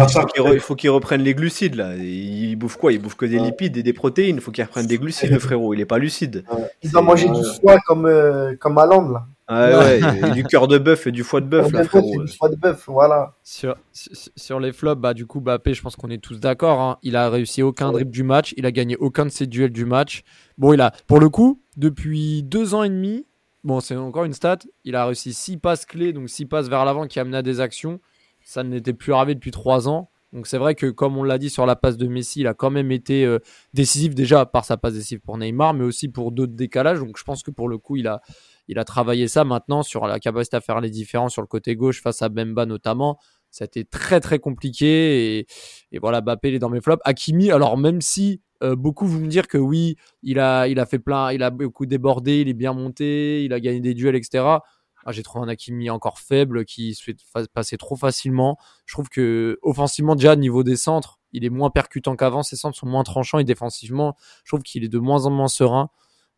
il 0.53 0.59
faut 0.59 0.75
qu'il 0.75 0.89
reprenne 0.89 1.21
les 1.21 1.35
glucides 1.35 1.75
là 1.75 1.95
il 1.95 2.55
bouffe 2.55 2.77
quoi? 2.77 2.91
Il 2.91 2.99
bouffe 2.99 3.15
que 3.15 3.25
des 3.25 3.39
lipides 3.39 3.77
et 3.77 3.83
des 3.83 3.93
protéines 3.93 4.37
il 4.37 4.41
faut 4.41 4.51
qu'il 4.51 4.63
reprenne 4.63 4.87
des 4.87 4.97
glucides 4.97 5.31
le 5.31 5.39
frérot 5.39 5.73
il 5.73 5.81
est 5.81 5.85
pas 5.85 5.99
lucide 5.99 6.43
il 6.81 6.89
va 6.89 7.01
manger 7.01 7.29
du 7.29 7.43
foie 7.61 7.77
comme 7.85 8.07
euh, 8.07 8.55
comme 8.59 8.77
Allende 8.77 9.11
là 9.11 9.25
ah 9.51 9.79
ouais, 9.79 10.31
du 10.35 10.43
cœur 10.43 10.67
de 10.67 10.77
bœuf 10.77 11.07
et 11.07 11.11
du 11.11 11.23
foie 11.23 11.41
de 11.41 11.47
bœuf. 11.47 11.71
Du 11.71 11.83
foie 12.27 12.49
de 12.49 12.55
bœuf, 12.55 12.83
voilà. 12.85 13.33
Sur, 13.43 13.75
sur 13.91 14.59
les 14.59 14.71
flops, 14.71 15.01
bah, 15.01 15.15
du 15.15 15.25
coup, 15.25 15.41
Bappé, 15.41 15.73
je 15.73 15.81
pense 15.81 15.95
qu'on 15.95 16.11
est 16.11 16.21
tous 16.21 16.39
d'accord. 16.39 16.79
Hein. 16.79 16.97
Il 17.01 17.15
a 17.15 17.31
réussi 17.31 17.63
aucun 17.63 17.91
dribble 17.91 18.11
du 18.11 18.21
match. 18.21 18.53
Il 18.57 18.67
a 18.67 18.71
gagné 18.71 18.95
aucun 18.97 19.25
de 19.25 19.31
ses 19.31 19.47
duels 19.47 19.71
du 19.71 19.85
match. 19.85 20.21
Bon, 20.59 20.71
il 20.71 20.81
a, 20.81 20.91
pour 21.07 21.19
le 21.19 21.29
coup, 21.29 21.63
depuis 21.77 22.43
deux 22.43 22.75
ans 22.75 22.83
et 22.83 22.89
demi, 22.89 23.25
bon, 23.63 23.79
c'est 23.79 23.95
encore 23.95 24.25
une 24.25 24.33
stat, 24.33 24.59
il 24.83 24.95
a 24.95 25.05
réussi 25.05 25.33
six 25.33 25.57
passes 25.57 25.85
clés, 25.85 26.13
donc 26.13 26.29
six 26.29 26.45
passes 26.45 26.69
vers 26.69 26.85
l'avant 26.85 27.07
qui 27.07 27.19
amenaient 27.19 27.43
des 27.43 27.59
actions. 27.59 27.99
Ça 28.43 28.63
n'était 28.63 28.93
plus 28.93 29.13
arrivé 29.13 29.35
depuis 29.35 29.51
trois 29.51 29.87
ans. 29.87 30.09
Donc 30.31 30.45
c'est 30.45 30.59
vrai 30.59 30.75
que 30.75 30.85
comme 30.85 31.17
on 31.17 31.23
l'a 31.23 31.39
dit 31.39 31.49
sur 31.49 31.65
la 31.65 31.75
passe 31.75 31.97
de 31.97 32.07
Messi, 32.07 32.41
il 32.41 32.47
a 32.47 32.53
quand 32.53 32.69
même 32.69 32.91
été 32.91 33.25
euh, 33.25 33.39
décisif 33.73 34.13
déjà 34.13 34.45
par 34.45 34.63
sa 34.63 34.77
passe 34.77 34.93
décisive 34.93 35.21
pour 35.21 35.37
Neymar, 35.37 35.73
mais 35.73 35.83
aussi 35.83 36.07
pour 36.07 36.31
d'autres 36.31 36.53
décalages. 36.53 36.99
Donc 36.99 37.17
je 37.17 37.23
pense 37.23 37.41
que 37.41 37.49
pour 37.49 37.67
le 37.67 37.79
coup, 37.79 37.95
il 37.95 38.07
a, 38.07 38.21
il 38.67 38.77
a 38.77 38.85
travaillé 38.85 39.27
ça 39.27 39.43
maintenant 39.43 39.81
sur 39.81 40.05
la 40.05 40.19
capacité 40.19 40.57
à 40.57 40.61
faire 40.61 40.81
les 40.81 40.91
différences 40.91 41.33
sur 41.33 41.41
le 41.41 41.47
côté 41.47 41.75
gauche 41.75 42.01
face 42.01 42.21
à 42.21 42.29
Bemba 42.29 42.67
notamment. 42.67 43.17
Ça 43.49 43.63
a 43.63 43.65
été 43.65 43.83
très 43.83 44.19
très 44.19 44.37
compliqué 44.37 45.47
et, 45.91 45.99
voilà, 45.99 46.21
Bappé 46.21 46.49
il 46.49 46.55
est 46.55 46.59
dans 46.59 46.69
mes 46.69 46.81
flops. 46.81 47.01
Hakimi, 47.05 47.51
alors 47.51 47.77
même 47.77 47.99
si 47.99 48.41
euh, 48.63 48.75
beaucoup 48.75 49.07
vont 49.07 49.19
me 49.19 49.27
dire 49.27 49.47
que 49.47 49.57
oui, 49.57 49.95
il 50.23 50.39
a, 50.39 50.67
il 50.67 50.79
a 50.79 50.85
fait 50.85 50.99
plein, 50.99 51.31
il 51.31 51.43
a 51.43 51.49
beaucoup 51.49 51.85
débordé, 51.85 52.41
il 52.41 52.49
est 52.49 52.53
bien 52.53 52.73
monté, 52.73 53.43
il 53.43 53.53
a 53.53 53.59
gagné 53.59 53.79
des 53.79 53.93
duels, 53.93 54.15
etc. 54.15 54.59
Ah, 55.05 55.11
j'ai 55.11 55.23
trouvé 55.23 55.45
un 55.45 55.47
Hakimi 55.47 55.89
encore 55.89 56.19
faible 56.19 56.65
qui 56.65 56.93
se 56.93 57.03
fait 57.03 57.17
passer 57.53 57.77
trop 57.77 57.95
facilement. 57.95 58.57
Je 58.85 58.93
trouve 58.93 59.09
que 59.09 59.57
offensivement 59.61 60.15
déjà 60.15 60.35
niveau 60.35 60.63
des 60.63 60.75
centres, 60.75 61.19
il 61.31 61.45
est 61.45 61.49
moins 61.49 61.69
percutant 61.69 62.15
qu'avant. 62.15 62.43
Ses 62.43 62.57
centres 62.57 62.77
sont 62.77 62.87
moins 62.87 63.03
tranchants 63.03 63.39
et 63.39 63.43
défensivement, 63.43 64.15
je 64.43 64.51
trouve 64.51 64.63
qu'il 64.63 64.83
est 64.83 64.89
de 64.89 64.99
moins 64.99 65.25
en 65.25 65.31
moins 65.31 65.47
serein. 65.47 65.89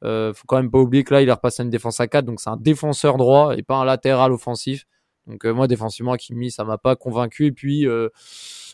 Euh, 0.03 0.33
faut 0.33 0.45
quand 0.47 0.57
même 0.57 0.71
pas 0.71 0.79
oublier 0.79 1.03
que 1.03 1.13
là, 1.13 1.21
il 1.21 1.29
a 1.29 1.35
repassé 1.35 1.63
une 1.63 1.69
défense 1.69 1.99
à 1.99 2.07
4, 2.07 2.25
donc 2.25 2.39
c'est 2.39 2.49
un 2.49 2.57
défenseur 2.57 3.17
droit 3.17 3.55
et 3.55 3.63
pas 3.63 3.75
un 3.75 3.85
latéral 3.85 4.31
offensif. 4.31 4.85
Donc 5.27 5.45
euh, 5.45 5.53
moi, 5.53 5.67
défensivement, 5.67 6.15
Kimi, 6.15 6.51
ça 6.51 6.63
m'a 6.63 6.77
pas 6.77 6.95
convaincu. 6.95 7.47
Et 7.47 7.51
puis, 7.51 7.87
euh, 7.87 8.09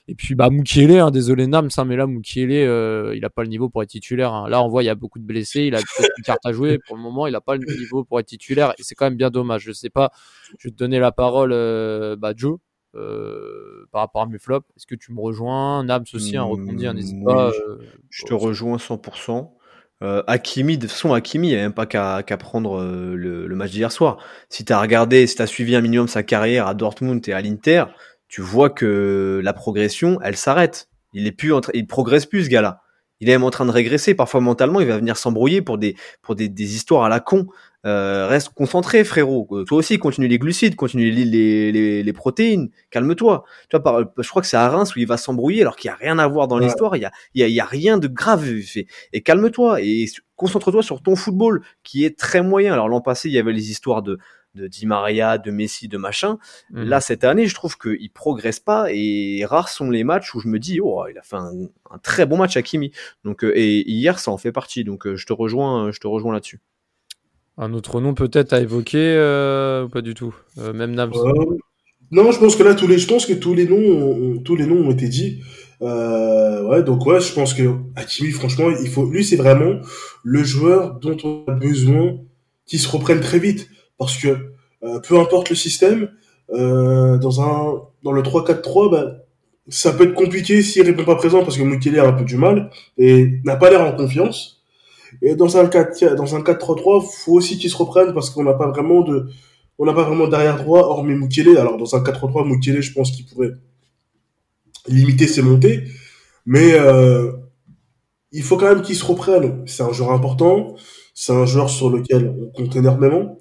et 0.07 0.15
puis 0.15 0.35
bah 0.35 0.49
Moukielé, 0.49 0.99
hein, 0.99 1.11
désolé 1.11 1.47
Nam, 1.47 1.69
ça, 1.69 1.83
mais 1.85 1.95
là 1.95 2.07
Moukielé, 2.07 2.63
euh, 2.65 3.13
il 3.15 3.25
a 3.25 3.29
pas 3.29 3.43
le 3.43 3.49
niveau 3.49 3.69
pour 3.69 3.83
être 3.83 3.89
titulaire. 3.89 4.33
Hein. 4.33 4.47
Là, 4.49 4.63
on 4.63 4.69
voit, 4.69 4.83
il 4.83 4.85
y 4.85 4.89
a 4.89 4.95
beaucoup 4.95 5.19
de 5.19 5.25
blessés, 5.25 5.63
il 5.63 5.75
a 5.75 5.79
peut-être 5.79 6.13
une 6.17 6.23
carte 6.23 6.45
à 6.45 6.53
jouer. 6.53 6.79
Pour 6.87 6.95
le 6.95 7.01
moment, 7.01 7.27
il 7.27 7.35
a 7.35 7.41
pas 7.41 7.55
le 7.55 7.65
niveau 7.65 8.03
pour 8.03 8.19
être 8.19 8.27
titulaire 8.27 8.73
et 8.77 8.83
c'est 8.83 8.95
quand 8.95 9.05
même 9.05 9.17
bien 9.17 9.29
dommage. 9.29 9.63
Je 9.63 9.71
sais 9.71 9.89
pas, 9.89 10.11
je 10.59 10.67
vais 10.67 10.71
te 10.71 10.77
donner 10.77 10.99
la 10.99 11.11
parole, 11.11 11.49
bah 12.17 12.33
Joe. 12.35 12.59
par 12.93 14.01
rapport 14.01 14.21
à 14.21 14.27
mes 14.27 14.39
flops, 14.39 14.67
est-ce 14.77 14.87
que 14.87 14.95
tu 14.95 15.11
me 15.11 15.19
rejoins? 15.19 15.83
Nams 15.83 16.05
aussi, 16.13 16.37
un 16.37 16.43
rebondit, 16.43 16.87
n'hésite 16.93 17.23
pas. 17.23 17.51
je 18.09 18.25
te 18.25 18.33
rejoins 18.33 18.77
100%. 18.77 19.51
Euh, 20.03 20.21
Hakimi, 20.27 20.77
de 20.77 20.83
toute 20.83 20.91
façon, 20.91 21.13
Hakimi, 21.13 21.47
il 21.47 21.51
n'y 21.51 21.57
a 21.57 21.61
même 21.61 21.73
pas 21.73 21.87
qu'à 21.87 22.37
prendre 22.37 22.79
euh, 22.79 23.15
le, 23.15 23.55
match 23.55 23.71
d'hier 23.71 23.91
soir. 23.91 24.17
Si 24.49 24.63
tu 24.63 24.71
as 24.71 24.79
regardé, 24.79 25.25
si 25.25 25.35
tu 25.35 25.41
as 25.41 25.47
suivi 25.47 25.75
un 25.75 25.81
minimum 25.81 26.07
sa 26.07 26.23
carrière 26.23 26.67
à 26.67 26.75
Dortmund 26.75 27.27
et 27.27 27.33
à 27.33 27.41
l'Inter, 27.41 27.85
tu 28.27 28.41
vois 28.41 28.69
que 28.69 29.41
la 29.43 29.53
progression, 29.53 30.19
elle 30.21 30.37
s'arrête. 30.37 30.89
Il 31.13 31.27
est 31.27 31.31
plus 31.31 31.53
il 31.73 31.87
progresse 31.87 32.25
plus, 32.25 32.45
ce 32.45 32.49
gars-là. 32.49 32.81
Il 33.19 33.29
est 33.29 33.31
même 33.31 33.43
en 33.43 33.49
train 33.49 33.65
de 33.65 33.71
régresser. 33.71 34.13
Parfois, 34.13 34.41
mentalement, 34.41 34.79
il 34.79 34.87
va 34.87 34.97
venir 34.97 35.17
s'embrouiller 35.17 35.63
pour 35.63 35.79
des, 35.79 35.95
pour 36.21 36.35
des, 36.35 36.49
des 36.49 36.75
histoires 36.75 37.03
à 37.03 37.09
la 37.09 37.19
con. 37.19 37.47
Euh, 37.85 38.27
reste 38.27 38.49
concentré, 38.49 39.03
frérot. 39.03 39.47
Euh, 39.51 39.63
toi 39.63 39.79
aussi, 39.79 39.97
continue 39.97 40.27
les 40.27 40.37
glucides, 40.37 40.75
continue 40.75 41.09
les, 41.09 41.25
les, 41.25 41.71
les, 41.71 42.03
les 42.03 42.13
protéines. 42.13 42.69
Calme-toi. 42.91 43.43
Tu 43.69 43.77
vois, 43.77 43.83
par, 43.83 44.01
je 44.17 44.29
crois 44.29 44.41
que 44.43 44.47
c'est 44.47 44.57
à 44.57 44.69
Reims 44.69 44.95
où 44.95 44.99
il 44.99 45.07
va 45.07 45.17
s'embrouiller 45.17 45.61
alors 45.61 45.77
qu'il 45.77 45.89
n'y 45.89 45.93
a 45.93 45.97
rien 45.97 46.19
à 46.19 46.27
voir 46.27 46.47
dans 46.47 46.59
l'histoire. 46.59 46.95
Il 46.95 47.01
y 47.01 47.05
a, 47.05 47.11
il 47.33 47.41
y, 47.41 47.43
a, 47.43 47.47
y 47.47 47.59
a 47.59 47.65
rien 47.65 47.97
de 47.97 48.07
grave 48.07 48.45
fait. 48.61 48.85
Et 49.13 49.21
calme-toi 49.21 49.81
et 49.81 50.05
concentre-toi 50.35 50.83
sur 50.83 51.01
ton 51.01 51.15
football 51.15 51.63
qui 51.83 52.05
est 52.05 52.19
très 52.19 52.43
moyen. 52.43 52.73
Alors 52.73 52.89
l'an 52.89 53.01
passé, 53.01 53.29
il 53.29 53.33
y 53.33 53.39
avait 53.39 53.53
les 53.53 53.71
histoires 53.71 54.03
de 54.03 54.19
de 54.57 54.67
Di 54.67 54.85
Maria, 54.85 55.37
de 55.37 55.51
Messi, 55.51 55.87
de 55.87 55.97
machin. 55.97 56.37
Mhm. 56.71 56.83
Là, 56.83 56.99
cette 56.99 57.23
année, 57.23 57.47
je 57.47 57.55
trouve 57.55 57.77
qu'il 57.77 58.11
progresse 58.11 58.59
pas 58.59 58.87
et 58.91 59.45
rares 59.45 59.69
sont 59.69 59.89
les 59.89 60.03
matchs 60.03 60.35
où 60.35 60.41
je 60.41 60.49
me 60.49 60.59
dis, 60.59 60.81
oh, 60.81 61.05
il 61.09 61.17
a 61.17 61.21
fait 61.21 61.37
un, 61.37 61.53
un 61.91 61.97
très 61.99 62.25
bon 62.25 62.37
match 62.37 62.57
à 62.57 62.61
Kimi. 62.61 62.91
Donc, 63.23 63.45
euh, 63.45 63.53
et 63.55 63.89
hier, 63.89 64.19
ça 64.19 64.31
en 64.31 64.37
fait 64.37 64.51
partie. 64.51 64.83
Donc, 64.83 65.07
je 65.15 65.25
te 65.25 65.31
rejoins, 65.31 65.91
je 65.91 65.99
te 65.99 66.07
rejoins 66.07 66.33
là-dessus. 66.33 66.59
Un 67.59 67.73
autre 67.73 67.99
nom 68.01 68.13
peut-être 68.13 68.53
à 68.53 68.59
évoquer 68.59 69.15
euh, 69.17 69.85
ou 69.85 69.89
pas 69.89 70.01
du 70.01 70.13
tout? 70.13 70.35
Euh, 70.59 70.73
Même 70.73 70.93
Nams 70.93 71.11
euh, 71.15 71.57
Non, 72.11 72.31
je 72.31 72.39
pense 72.39 72.55
que 72.55 72.61
là, 72.61 72.75
tous 72.75 72.85
les, 72.87 72.99
je 72.99 73.07
pense 73.07 73.25
que 73.25 73.33
tous 73.33 73.55
les 73.55 73.67
noms, 73.67 73.77
ont, 73.77 74.37
tous 74.37 74.55
les 74.55 74.67
noms 74.67 74.87
ont 74.87 74.91
été 74.91 75.07
dit. 75.07 75.41
ouais, 75.81 76.83
donc 76.83 77.05
ouais, 77.07 77.19
je 77.19 77.33
pense 77.33 77.55
que 77.55 77.63
Hakimi, 77.95 78.31
franchement, 78.31 78.69
il 78.69 78.89
faut, 78.89 79.09
lui, 79.09 79.25
c'est 79.25 79.37
vraiment 79.37 79.81
le 80.23 80.43
joueur 80.43 80.99
dont 80.99 81.17
on 81.23 81.45
a 81.47 81.55
besoin 81.55 82.19
qu'il 82.67 82.79
se 82.79 82.87
reprenne 82.89 83.21
très 83.21 83.39
vite, 83.39 83.69
parce 83.97 84.17
que 84.17 84.51
peu 85.07 85.19
importe 85.19 85.49
le 85.49 85.55
système, 85.55 86.09
dans 86.49 87.41
un, 87.41 87.81
dans 88.03 88.11
le 88.11 88.21
3-4-3, 88.21 88.91
bah, 88.91 89.27
ça 89.69 89.91
peut 89.91 90.05
être 90.05 90.13
compliqué 90.13 90.61
s'il 90.61 90.83
répond 90.83 91.03
pas 91.03 91.15
présent 91.15 91.43
parce 91.43 91.57
que 91.57 91.63
Mukele 91.63 91.99
a 91.99 92.07
un 92.07 92.13
peu 92.13 92.23
du 92.23 92.37
mal 92.37 92.69
et 92.97 93.39
n'a 93.43 93.57
pas 93.57 93.69
l'air 93.69 93.81
en 93.81 93.91
confiance. 93.93 94.63
Et 95.21 95.35
dans 95.35 95.57
un 95.57 95.67
4 95.67 96.15
dans 96.15 96.35
un 96.35 96.41
4-3-3, 96.41 97.05
faut 97.23 97.33
aussi 97.33 97.57
qu'ils 97.57 97.69
se 97.69 97.77
reprennent 97.77 98.13
parce 98.13 98.29
qu'on 98.29 98.43
n'a 98.43 98.53
pas 98.53 98.67
vraiment 98.67 99.01
de 99.01 99.27
on 99.79 99.85
n'a 99.85 99.93
pas 99.93 100.03
vraiment 100.03 100.27
d'arrière 100.27 100.57
droit 100.57 100.81
hormis 100.81 101.15
Mukele. 101.15 101.57
Alors 101.57 101.77
dans 101.77 101.95
un 101.95 101.99
4-3-3, 101.99 102.47
Mukele, 102.47 102.81
je 102.81 102.93
pense 102.93 103.11
qu'il 103.11 103.25
pourrait 103.25 103.51
limiter 104.87 105.27
ses 105.27 105.41
montées, 105.41 105.83
mais 106.45 106.73
euh, 106.73 107.33
il 108.31 108.43
faut 108.43 108.57
quand 108.57 108.69
même 108.73 108.81
qu'il 108.81 108.95
se 108.95 109.05
reprenne. 109.05 109.63
C'est 109.65 109.83
un 109.83 109.91
joueur 109.91 110.11
important, 110.11 110.75
c'est 111.13 111.33
un 111.33 111.45
joueur 111.45 111.69
sur 111.69 111.89
lequel 111.89 112.33
on 112.39 112.49
compte 112.51 112.75
énormément. 112.75 113.37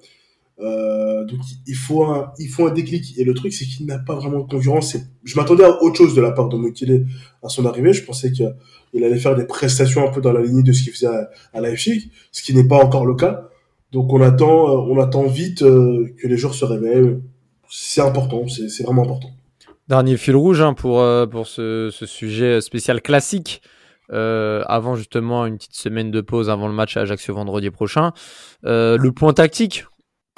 Euh, 0.59 1.23
donc 1.25 1.39
il 1.67 1.75
faut 1.75 2.03
un, 2.03 2.31
il 2.39 2.49
faut 2.49 2.67
un 2.67 2.71
déclic. 2.71 3.17
Et 3.17 3.23
le 3.23 3.33
truc, 3.33 3.53
c'est 3.53 3.65
qu'il 3.65 3.85
n'a 3.85 3.99
pas 3.99 4.15
vraiment 4.15 4.39
de 4.39 4.49
concurrence. 4.49 4.97
Je 5.23 5.35
m'attendais 5.35 5.63
à 5.63 5.81
autre 5.83 5.97
chose 5.97 6.15
de 6.15 6.21
la 6.21 6.31
part 6.31 6.49
de 6.49 6.57
Mukele 6.57 7.07
à 7.43 7.49
son 7.49 7.65
arrivée. 7.65 7.93
Je 7.93 8.03
pensais 8.03 8.31
qu'il 8.31 9.03
allait 9.03 9.19
faire 9.19 9.35
des 9.35 9.45
prestations 9.45 10.07
un 10.07 10.11
peu 10.11 10.21
dans 10.21 10.31
la 10.33 10.41
lignée 10.41 10.63
de 10.63 10.71
ce 10.71 10.83
qu'il 10.83 10.93
faisait 10.93 11.07
à, 11.07 11.29
à 11.53 11.61
Leipzig, 11.61 12.11
ce 12.31 12.41
qui 12.41 12.55
n'est 12.55 12.67
pas 12.67 12.83
encore 12.83 13.05
le 13.05 13.15
cas. 13.15 13.49
Donc 13.91 14.11
on 14.11 14.21
attend, 14.21 14.69
euh, 14.69 14.93
on 14.93 14.99
attend 14.99 15.27
vite 15.27 15.61
euh, 15.61 16.13
que 16.19 16.27
les 16.27 16.37
joueurs 16.37 16.55
se 16.55 16.65
réveillent. 16.65 17.19
C'est 17.69 18.01
important, 18.01 18.47
c'est 18.47 18.83
vraiment 18.83 19.03
important. 19.03 19.29
Dernier 19.89 20.17
fil 20.17 20.35
rouge 20.35 20.61
hein, 20.61 20.73
pour, 20.73 21.03
pour 21.29 21.47
ce, 21.47 21.89
sujet 21.91 22.61
spécial 22.61 23.01
classique. 23.01 23.61
Avant 24.09 24.95
justement 24.95 25.45
une 25.45 25.57
petite 25.57 25.75
semaine 25.75 26.11
de 26.11 26.21
pause 26.21 26.49
avant 26.49 26.67
le 26.69 26.73
match 26.73 26.95
à 26.95 27.01
Ajaccio 27.01 27.33
vendredi 27.33 27.69
prochain. 27.71 28.13
Le 28.63 29.09
point 29.09 29.33
tactique, 29.33 29.83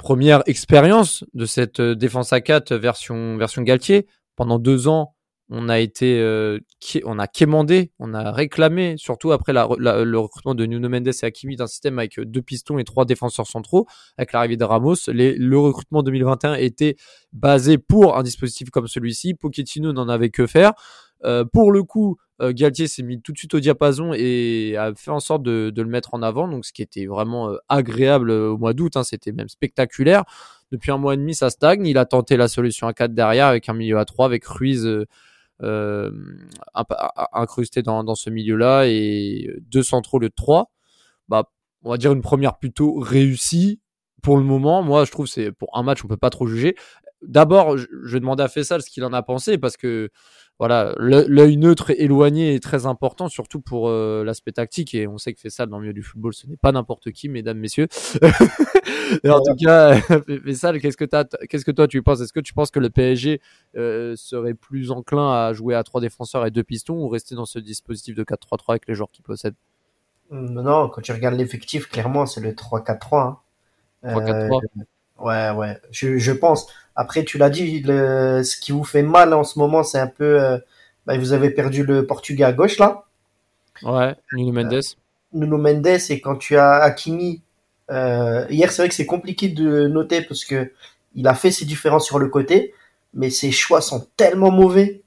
première 0.00 0.42
expérience 0.46 1.24
de 1.34 1.44
cette 1.44 1.78
euh, 1.80 1.94
défense 1.94 2.32
à 2.32 2.40
4 2.40 2.74
version, 2.74 3.36
version 3.36 3.60
Galtier. 3.60 4.06
Pendant 4.34 4.58
deux 4.58 4.88
ans, 4.88 5.14
on 5.50 5.68
a 5.68 5.78
été, 5.78 6.18
euh, 6.20 6.58
on 7.04 7.18
a 7.18 7.26
quémandé, 7.26 7.92
on 7.98 8.14
a 8.14 8.32
réclamé, 8.32 8.94
surtout 8.96 9.32
après 9.32 9.52
le 9.52 10.16
recrutement 10.16 10.54
de 10.54 10.64
Nuno 10.64 10.88
Mendes 10.88 11.08
et 11.08 11.24
Hakimi 11.26 11.56
d'un 11.56 11.66
système 11.66 11.98
avec 11.98 12.18
deux 12.18 12.40
pistons 12.40 12.78
et 12.78 12.84
trois 12.84 13.04
défenseurs 13.04 13.46
centraux, 13.46 13.86
avec 14.16 14.32
l'arrivée 14.32 14.56
de 14.56 14.64
Ramos. 14.64 14.94
Le 15.08 15.56
recrutement 15.56 16.02
2021 16.02 16.54
était 16.54 16.96
basé 17.32 17.76
pour 17.76 18.16
un 18.16 18.22
dispositif 18.22 18.70
comme 18.70 18.86
celui-ci. 18.86 19.34
Pochettino 19.34 19.92
n'en 19.92 20.08
avait 20.08 20.30
que 20.30 20.46
faire. 20.46 20.72
Euh, 21.24 21.44
pour 21.44 21.72
le 21.72 21.82
coup, 21.82 22.16
euh, 22.16 22.29
Galtier 22.40 22.88
s'est 22.88 23.02
mis 23.02 23.20
tout 23.20 23.32
de 23.32 23.38
suite 23.38 23.54
au 23.54 23.60
diapason 23.60 24.12
et 24.14 24.76
a 24.76 24.94
fait 24.94 25.10
en 25.10 25.20
sorte 25.20 25.42
de, 25.42 25.70
de 25.70 25.82
le 25.82 25.88
mettre 25.88 26.14
en 26.14 26.22
avant, 26.22 26.48
donc 26.48 26.64
ce 26.64 26.72
qui 26.72 26.82
était 26.82 27.06
vraiment 27.06 27.50
euh, 27.50 27.56
agréable 27.68 28.30
au 28.30 28.56
mois 28.56 28.72
d'août, 28.72 28.96
hein, 28.96 29.04
c'était 29.04 29.32
même 29.32 29.48
spectaculaire. 29.48 30.24
Depuis 30.72 30.90
un 30.90 30.98
mois 30.98 31.14
et 31.14 31.16
demi, 31.16 31.34
ça 31.34 31.50
stagne. 31.50 31.86
Il 31.86 31.98
a 31.98 32.06
tenté 32.06 32.36
la 32.36 32.48
solution 32.48 32.86
à 32.86 32.94
4 32.94 33.12
derrière 33.12 33.46
avec 33.46 33.68
un 33.68 33.74
milieu 33.74 33.98
à 33.98 34.04
3 34.04 34.26
avec 34.26 34.44
Ruiz 34.46 34.86
euh, 34.86 35.06
euh 35.62 36.10
incrusté 37.32 37.82
dans, 37.82 38.14
ce 38.14 38.30
milieu-là 38.30 38.86
et 38.86 39.50
deux 39.70 39.82
centraux 39.82 40.18
le 40.18 40.30
3. 40.30 40.70
Bah, 41.28 41.50
on 41.82 41.90
va 41.90 41.98
dire 41.98 42.12
une 42.12 42.22
première 42.22 42.58
plutôt 42.58 42.98
réussie 42.98 43.80
pour 44.22 44.36
le 44.38 44.44
moment. 44.44 44.82
Moi, 44.82 45.04
je 45.04 45.10
trouve 45.10 45.26
c'est 45.26 45.52
pour 45.52 45.76
un 45.76 45.82
match, 45.82 46.04
on 46.04 46.08
peut 46.08 46.16
pas 46.16 46.30
trop 46.30 46.46
juger. 46.46 46.76
D'abord, 47.22 47.76
je 47.76 47.86
vais 48.12 48.20
demander 48.20 48.42
à 48.42 48.48
Fessal 48.48 48.80
ce 48.80 48.90
qu'il 48.90 49.04
en 49.04 49.12
a 49.12 49.22
pensé 49.22 49.58
parce 49.58 49.76
que 49.76 50.10
voilà, 50.60 50.94
l'œil 50.98 51.56
neutre 51.56 51.90
et 51.90 52.02
éloigné 52.02 52.54
est 52.54 52.62
très 52.62 52.84
important, 52.84 53.30
surtout 53.30 53.62
pour 53.62 53.88
euh, 53.88 54.24
l'aspect 54.24 54.52
tactique. 54.52 54.94
Et 54.94 55.06
on 55.06 55.16
sait 55.16 55.32
que 55.32 55.40
Fessal, 55.40 55.70
dans 55.70 55.78
le 55.78 55.84
milieu 55.84 55.94
du 55.94 56.02
football, 56.02 56.34
ce 56.34 56.46
n'est 56.46 56.58
pas 56.58 56.70
n'importe 56.70 57.12
qui, 57.12 57.30
mesdames, 57.30 57.56
messieurs. 57.56 57.88
et 59.24 59.30
en 59.30 59.40
tout 59.40 59.56
cas, 59.56 59.98
Fessal, 60.44 60.78
qu'est-ce 60.78 60.98
que, 60.98 61.46
qu'est-ce 61.46 61.64
que 61.64 61.70
toi 61.70 61.88
tu 61.88 62.02
penses? 62.02 62.20
Est-ce 62.20 62.34
que 62.34 62.40
tu 62.40 62.52
penses 62.52 62.70
que 62.70 62.78
le 62.78 62.90
PSG 62.90 63.40
euh, 63.76 64.14
serait 64.16 64.52
plus 64.52 64.90
enclin 64.90 65.32
à 65.32 65.54
jouer 65.54 65.74
à 65.74 65.82
trois 65.82 66.02
défenseurs 66.02 66.44
et 66.44 66.50
deux 66.50 66.62
pistons 66.62 66.98
ou 66.98 67.08
rester 67.08 67.34
dans 67.34 67.46
ce 67.46 67.58
dispositif 67.58 68.14
de 68.14 68.22
4-3-3 68.22 68.36
avec 68.68 68.86
les 68.86 68.94
joueurs 68.94 69.10
qui 69.10 69.22
possèdent? 69.22 69.56
Non, 70.30 70.90
quand 70.90 71.00
tu 71.00 71.12
regardes 71.12 71.36
l'effectif, 71.36 71.88
clairement, 71.88 72.26
c'est 72.26 72.42
le 72.42 72.52
3-4-3. 72.52 73.16
Hein. 73.16 73.38
3-4-3 74.04 74.60
euh, 74.62 74.84
Ouais, 75.20 75.50
ouais, 75.50 75.78
je, 75.90 76.18
je 76.18 76.32
pense. 76.32 76.66
Après, 76.96 77.24
tu 77.24 77.38
l'as 77.38 77.50
dit, 77.50 77.80
le, 77.80 78.42
ce 78.42 78.56
qui 78.56 78.72
vous 78.72 78.84
fait 78.84 79.02
mal 79.02 79.32
en 79.34 79.44
ce 79.44 79.58
moment, 79.58 79.82
c'est 79.82 79.98
un 79.98 80.06
peu. 80.06 80.42
Euh, 80.42 80.58
bah, 81.06 81.16
vous 81.18 81.32
avez 81.32 81.50
perdu 81.50 81.84
le 81.84 82.06
Portugais 82.06 82.44
à 82.44 82.52
gauche, 82.52 82.78
là. 82.78 83.04
Ouais, 83.82 84.14
Nuno 84.32 84.52
Mendes. 84.52 84.74
Euh, 84.74 84.80
Nuno 85.32 85.58
Mendes, 85.58 85.86
et 85.86 86.20
quand 86.20 86.36
tu 86.36 86.56
as 86.56 86.76
Hakimi. 86.82 87.42
Euh, 87.90 88.46
hier, 88.50 88.70
c'est 88.70 88.82
vrai 88.82 88.88
que 88.88 88.94
c'est 88.94 89.06
compliqué 89.06 89.48
de 89.48 89.88
noter 89.88 90.22
parce 90.22 90.44
que 90.44 90.70
il 91.14 91.26
a 91.26 91.34
fait 91.34 91.50
ses 91.50 91.64
différences 91.64 92.06
sur 92.06 92.20
le 92.20 92.28
côté, 92.28 92.72
mais 93.14 93.30
ses 93.30 93.50
choix 93.50 93.80
sont 93.80 94.06
tellement 94.16 94.52
mauvais. 94.52 95.02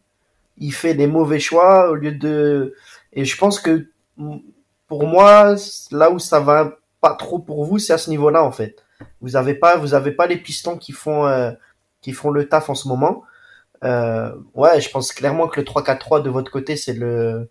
Il 0.57 0.73
fait 0.73 0.93
des 0.93 1.07
mauvais 1.07 1.39
choix 1.39 1.89
au 1.89 1.95
lieu 1.95 2.11
de. 2.11 2.75
Et 3.13 3.23
je 3.23 3.37
pense 3.37 3.59
que 3.59 3.87
pour 4.87 5.07
moi, 5.07 5.55
là 5.91 6.11
où 6.11 6.19
ça 6.19 6.39
va 6.39 6.77
pas 6.99 7.13
trop 7.13 7.39
pour 7.39 7.63
vous, 7.65 7.79
c'est 7.79 7.93
à 7.93 7.97
ce 7.97 8.09
niveau-là, 8.09 8.43
en 8.43 8.51
fait 8.51 8.82
vous 9.21 9.35
avez 9.35 9.53
pas, 9.53 9.77
vous 9.77 9.93
avez 9.93 10.11
pas 10.11 10.27
les 10.27 10.37
pistons 10.37 10.77
qui 10.77 10.91
font, 10.91 11.25
euh, 11.25 11.51
qui 12.01 12.11
font 12.11 12.29
le 12.29 12.47
taf 12.47 12.69
en 12.69 12.75
ce 12.75 12.87
moment. 12.87 13.23
Euh, 13.83 14.33
ouais, 14.53 14.79
je 14.81 14.89
pense 14.89 15.11
clairement 15.11 15.47
que 15.47 15.59
le 15.59 15.65
3-4-3 15.65 16.21
de 16.21 16.29
votre 16.29 16.51
côté, 16.51 16.75
c'est 16.75 16.93
le, 16.93 17.49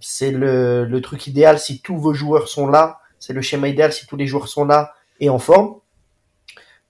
c'est 0.00 0.30
le, 0.30 0.84
le 0.84 1.00
truc 1.00 1.26
idéal 1.26 1.58
si 1.58 1.80
tous 1.80 1.96
vos 1.96 2.14
joueurs 2.14 2.48
sont 2.48 2.68
là. 2.68 3.00
C'est 3.18 3.32
le 3.32 3.42
schéma 3.42 3.68
idéal 3.68 3.92
si 3.92 4.06
tous 4.06 4.16
les 4.16 4.26
joueurs 4.26 4.48
sont 4.48 4.64
là 4.64 4.94
et 5.20 5.28
en 5.28 5.38
forme. 5.38 5.76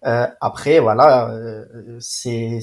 Euh, 0.07 0.27
après, 0.41 0.81
voilà, 0.81 1.35
c'est, 1.99 2.61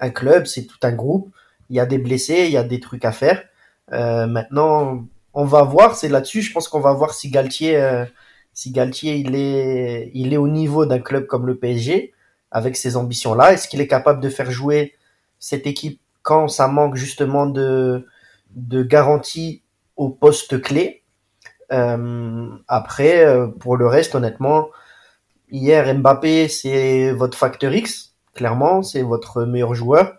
un 0.00 0.10
club, 0.10 0.46
c'est 0.46 0.64
tout 0.64 0.78
un 0.82 0.92
groupe. 0.92 1.32
Il 1.70 1.76
y 1.76 1.80
a 1.80 1.86
des 1.86 1.98
blessés, 1.98 2.44
il 2.46 2.52
y 2.52 2.56
a 2.56 2.64
des 2.64 2.80
trucs 2.80 3.04
à 3.04 3.12
faire. 3.12 3.42
Maintenant, 3.90 5.04
on 5.34 5.44
va 5.44 5.62
voir. 5.62 5.94
C'est 5.94 6.08
là-dessus, 6.08 6.42
je 6.42 6.52
pense 6.52 6.68
qu'on 6.68 6.80
va 6.80 6.92
voir 6.92 7.14
si 7.14 7.30
Galtier 7.30 8.06
si 8.52 8.70
Galtier 8.72 9.16
il 9.16 9.34
est, 9.34 10.10
il 10.14 10.32
est 10.32 10.36
au 10.36 10.48
niveau 10.48 10.86
d'un 10.86 10.98
club 11.00 11.26
comme 11.26 11.46
le 11.46 11.56
PSG, 11.58 12.12
avec 12.50 12.76
ces 12.76 12.96
ambitions-là, 12.96 13.52
est-ce 13.54 13.68
qu'il 13.68 13.80
est 13.80 13.88
capable 13.88 14.20
de 14.20 14.28
faire 14.28 14.50
jouer 14.50 14.94
cette 15.38 15.66
équipe 15.66 16.00
quand 16.22 16.48
ça 16.48 16.68
manque 16.68 16.96
justement 16.96 17.46
de, 17.46 18.06
de 18.50 18.82
garantie 18.82 19.62
au 19.96 20.10
poste 20.10 20.60
clé? 20.60 21.02
Euh, 21.72 22.48
Après, 22.68 23.24
euh, 23.24 23.48
pour 23.48 23.76
le 23.76 23.86
reste, 23.86 24.14
honnêtement, 24.14 24.68
hier 25.50 25.94
Mbappé 25.94 26.48
c'est 26.48 27.12
votre 27.12 27.36
facteur 27.38 27.72
X, 27.74 28.14
clairement, 28.34 28.82
c'est 28.82 29.02
votre 29.02 29.44
meilleur 29.44 29.74
joueur. 29.74 30.14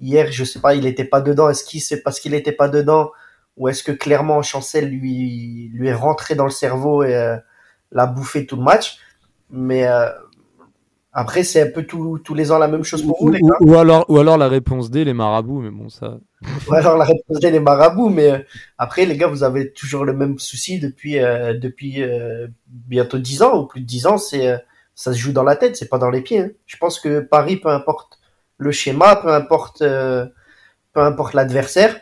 Hier, 0.00 0.30
je 0.32 0.44
sais 0.44 0.60
pas, 0.60 0.74
il 0.74 0.86
était 0.86 1.04
pas 1.04 1.20
dedans. 1.22 1.48
Est-ce 1.48 1.64
qu'il 1.64 1.80
c'est 1.82 2.02
parce 2.02 2.20
qu'il 2.20 2.34
était 2.34 2.52
pas 2.52 2.68
dedans 2.68 3.10
ou 3.56 3.68
est-ce 3.68 3.82
que 3.82 3.92
clairement 3.92 4.42
Chancel 4.42 4.88
lui 4.88 5.70
lui 5.74 5.88
est 5.88 5.94
rentré 5.94 6.34
dans 6.34 6.44
le 6.44 6.50
cerveau 6.50 7.02
et 7.04 7.14
euh, 7.16 7.36
l'a 7.92 8.06
bouffé 8.06 8.46
tout 8.46 8.56
le 8.56 8.62
match. 8.62 8.98
Mais 9.50 9.86
euh, 9.86 10.08
après, 11.12 11.44
c'est 11.44 11.62
un 11.62 11.70
peu 11.70 11.84
tous 11.84 12.34
les 12.34 12.52
ans 12.52 12.58
la 12.58 12.68
même 12.68 12.84
chose 12.84 13.02
pour 13.02 13.16
vous, 13.20 13.30
les 13.30 13.40
gars. 13.40 13.56
Ou, 13.60 13.74
alors, 13.76 14.04
ou 14.08 14.18
alors 14.18 14.36
la 14.36 14.48
réponse 14.48 14.90
D, 14.90 15.04
les 15.04 15.14
marabouts, 15.14 15.60
mais 15.60 15.70
bon, 15.70 15.88
ça. 15.88 16.18
ou 16.68 16.74
alors 16.74 16.96
la 16.96 17.04
réponse 17.04 17.40
D, 17.40 17.50
les 17.50 17.60
marabouts, 17.60 18.08
mais 18.08 18.30
euh, 18.30 18.38
après, 18.78 19.06
les 19.06 19.16
gars, 19.16 19.28
vous 19.28 19.42
avez 19.42 19.72
toujours 19.72 20.04
le 20.04 20.12
même 20.12 20.38
souci 20.38 20.78
depuis, 20.78 21.18
euh, 21.18 21.54
depuis 21.54 22.02
bientôt 22.68 23.18
10 23.18 23.42
ans, 23.42 23.62
ou 23.62 23.66
plus 23.66 23.80
de 23.80 23.86
10 23.86 24.06
ans, 24.06 24.18
c'est 24.18 24.54
ça 24.94 25.12
se 25.12 25.18
joue 25.18 25.32
dans 25.32 25.42
la 25.42 25.56
tête, 25.56 25.76
c'est 25.76 25.88
pas 25.88 25.98
dans 25.98 26.10
les 26.10 26.22
pieds. 26.22 26.40
Hein. 26.40 26.50
Je 26.64 26.78
pense 26.78 26.98
que 26.98 27.20
Paris, 27.20 27.56
peu 27.56 27.68
importe 27.68 28.18
le 28.56 28.72
schéma, 28.72 29.16
peu 29.16 29.28
importe, 29.28 29.80
peu 29.80 31.00
importe 31.00 31.34
l'adversaire, 31.34 32.00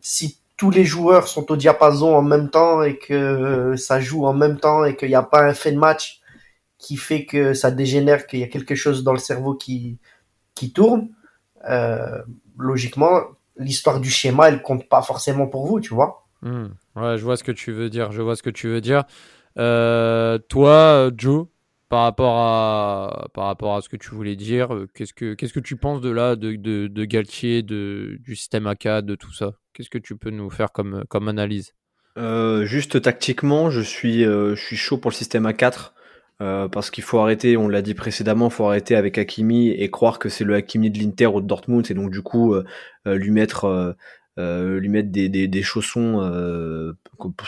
si 0.00 0.38
tous 0.56 0.70
les 0.70 0.84
joueurs 0.84 1.28
sont 1.28 1.50
au 1.50 1.56
diapason 1.56 2.14
en 2.14 2.22
même 2.22 2.50
temps 2.50 2.82
et 2.82 2.96
que 2.96 3.74
ça 3.76 4.00
joue 4.00 4.24
en 4.26 4.32
même 4.32 4.58
temps 4.58 4.84
et 4.84 4.96
qu'il 4.96 5.08
n'y 5.08 5.14
a 5.14 5.22
pas 5.22 5.42
un 5.42 5.54
fait 5.54 5.72
de 5.72 5.78
match 5.78 6.20
qui 6.78 6.96
fait 6.96 7.24
que 7.24 7.54
ça 7.54 7.70
dégénère, 7.70 8.26
qu'il 8.26 8.40
y 8.40 8.44
a 8.44 8.48
quelque 8.48 8.74
chose 8.74 9.04
dans 9.04 9.12
le 9.12 9.18
cerveau 9.18 9.54
qui, 9.54 9.98
qui 10.54 10.72
tourne, 10.72 11.08
euh, 11.68 12.22
logiquement, 12.58 13.22
l'histoire 13.56 14.00
du 14.00 14.10
schéma, 14.10 14.48
elle 14.48 14.62
compte 14.62 14.88
pas 14.88 15.02
forcément 15.02 15.46
pour 15.46 15.66
vous, 15.66 15.80
tu 15.80 15.94
vois. 15.94 16.26
Hmm. 16.42 16.68
Ouais, 16.96 17.16
je 17.16 17.24
vois 17.24 17.36
ce 17.36 17.44
que 17.44 17.52
tu 17.52 17.72
veux 17.72 17.88
dire. 17.88 18.12
Je 18.12 18.22
vois 18.22 18.36
ce 18.36 18.42
que 18.42 18.50
tu 18.50 18.68
veux 18.68 18.80
dire. 18.80 19.04
Euh, 19.58 20.38
toi, 20.48 21.10
Joe, 21.16 21.46
par 21.88 22.04
rapport 22.04 23.76
à 23.76 23.80
ce 23.82 23.88
que 23.88 23.96
tu 23.96 24.10
voulais 24.10 24.36
dire, 24.36 24.74
euh, 24.74 24.88
qu'est-ce 24.94 25.12
que 25.12 25.60
tu 25.60 25.76
penses 25.76 26.00
de 26.00 26.10
là, 26.10 26.36
de, 26.36 27.04
Galtier, 27.04 27.62
de 27.62 28.16
du 28.20 28.36
système 28.36 28.66
AK, 28.66 28.86
de 29.02 29.14
tout 29.14 29.32
ça? 29.32 29.52
Qu'est-ce 29.72 29.90
que 29.90 29.98
tu 29.98 30.16
peux 30.16 30.30
nous 30.30 30.50
faire 30.50 30.72
comme, 30.72 31.04
analyse? 31.28 31.74
Euh, 32.16 32.64
Juste 32.64 33.02
tactiquement, 33.02 33.70
je 33.70 33.80
suis, 33.80 34.24
euh, 34.24 34.54
je 34.54 34.62
suis 34.62 34.76
chaud 34.76 34.98
pour 34.98 35.10
le 35.10 35.16
système 35.16 35.46
A4. 35.46 35.92
Euh, 36.40 36.66
parce 36.66 36.90
qu'il 36.90 37.04
faut 37.04 37.20
arrêter, 37.20 37.56
on 37.56 37.68
l'a 37.68 37.80
dit 37.80 37.94
précédemment, 37.94 38.48
il 38.48 38.52
faut 38.52 38.66
arrêter 38.66 38.96
avec 38.96 39.18
Hakimi 39.18 39.70
et 39.70 39.88
croire 39.88 40.18
que 40.18 40.28
c'est 40.28 40.42
le 40.42 40.54
Hakimi 40.56 40.90
de 40.90 40.98
l'Inter 40.98 41.26
ou 41.26 41.40
de 41.40 41.46
Dortmund, 41.46 41.88
et 41.88 41.94
donc 41.94 42.10
du 42.10 42.22
coup 42.22 42.56
lui 43.06 43.30
mettre 43.30 43.94
lui 44.36 44.88
mettre 44.88 45.10
des, 45.10 45.28
des, 45.28 45.46
des 45.48 45.62
chaussons 45.62 46.20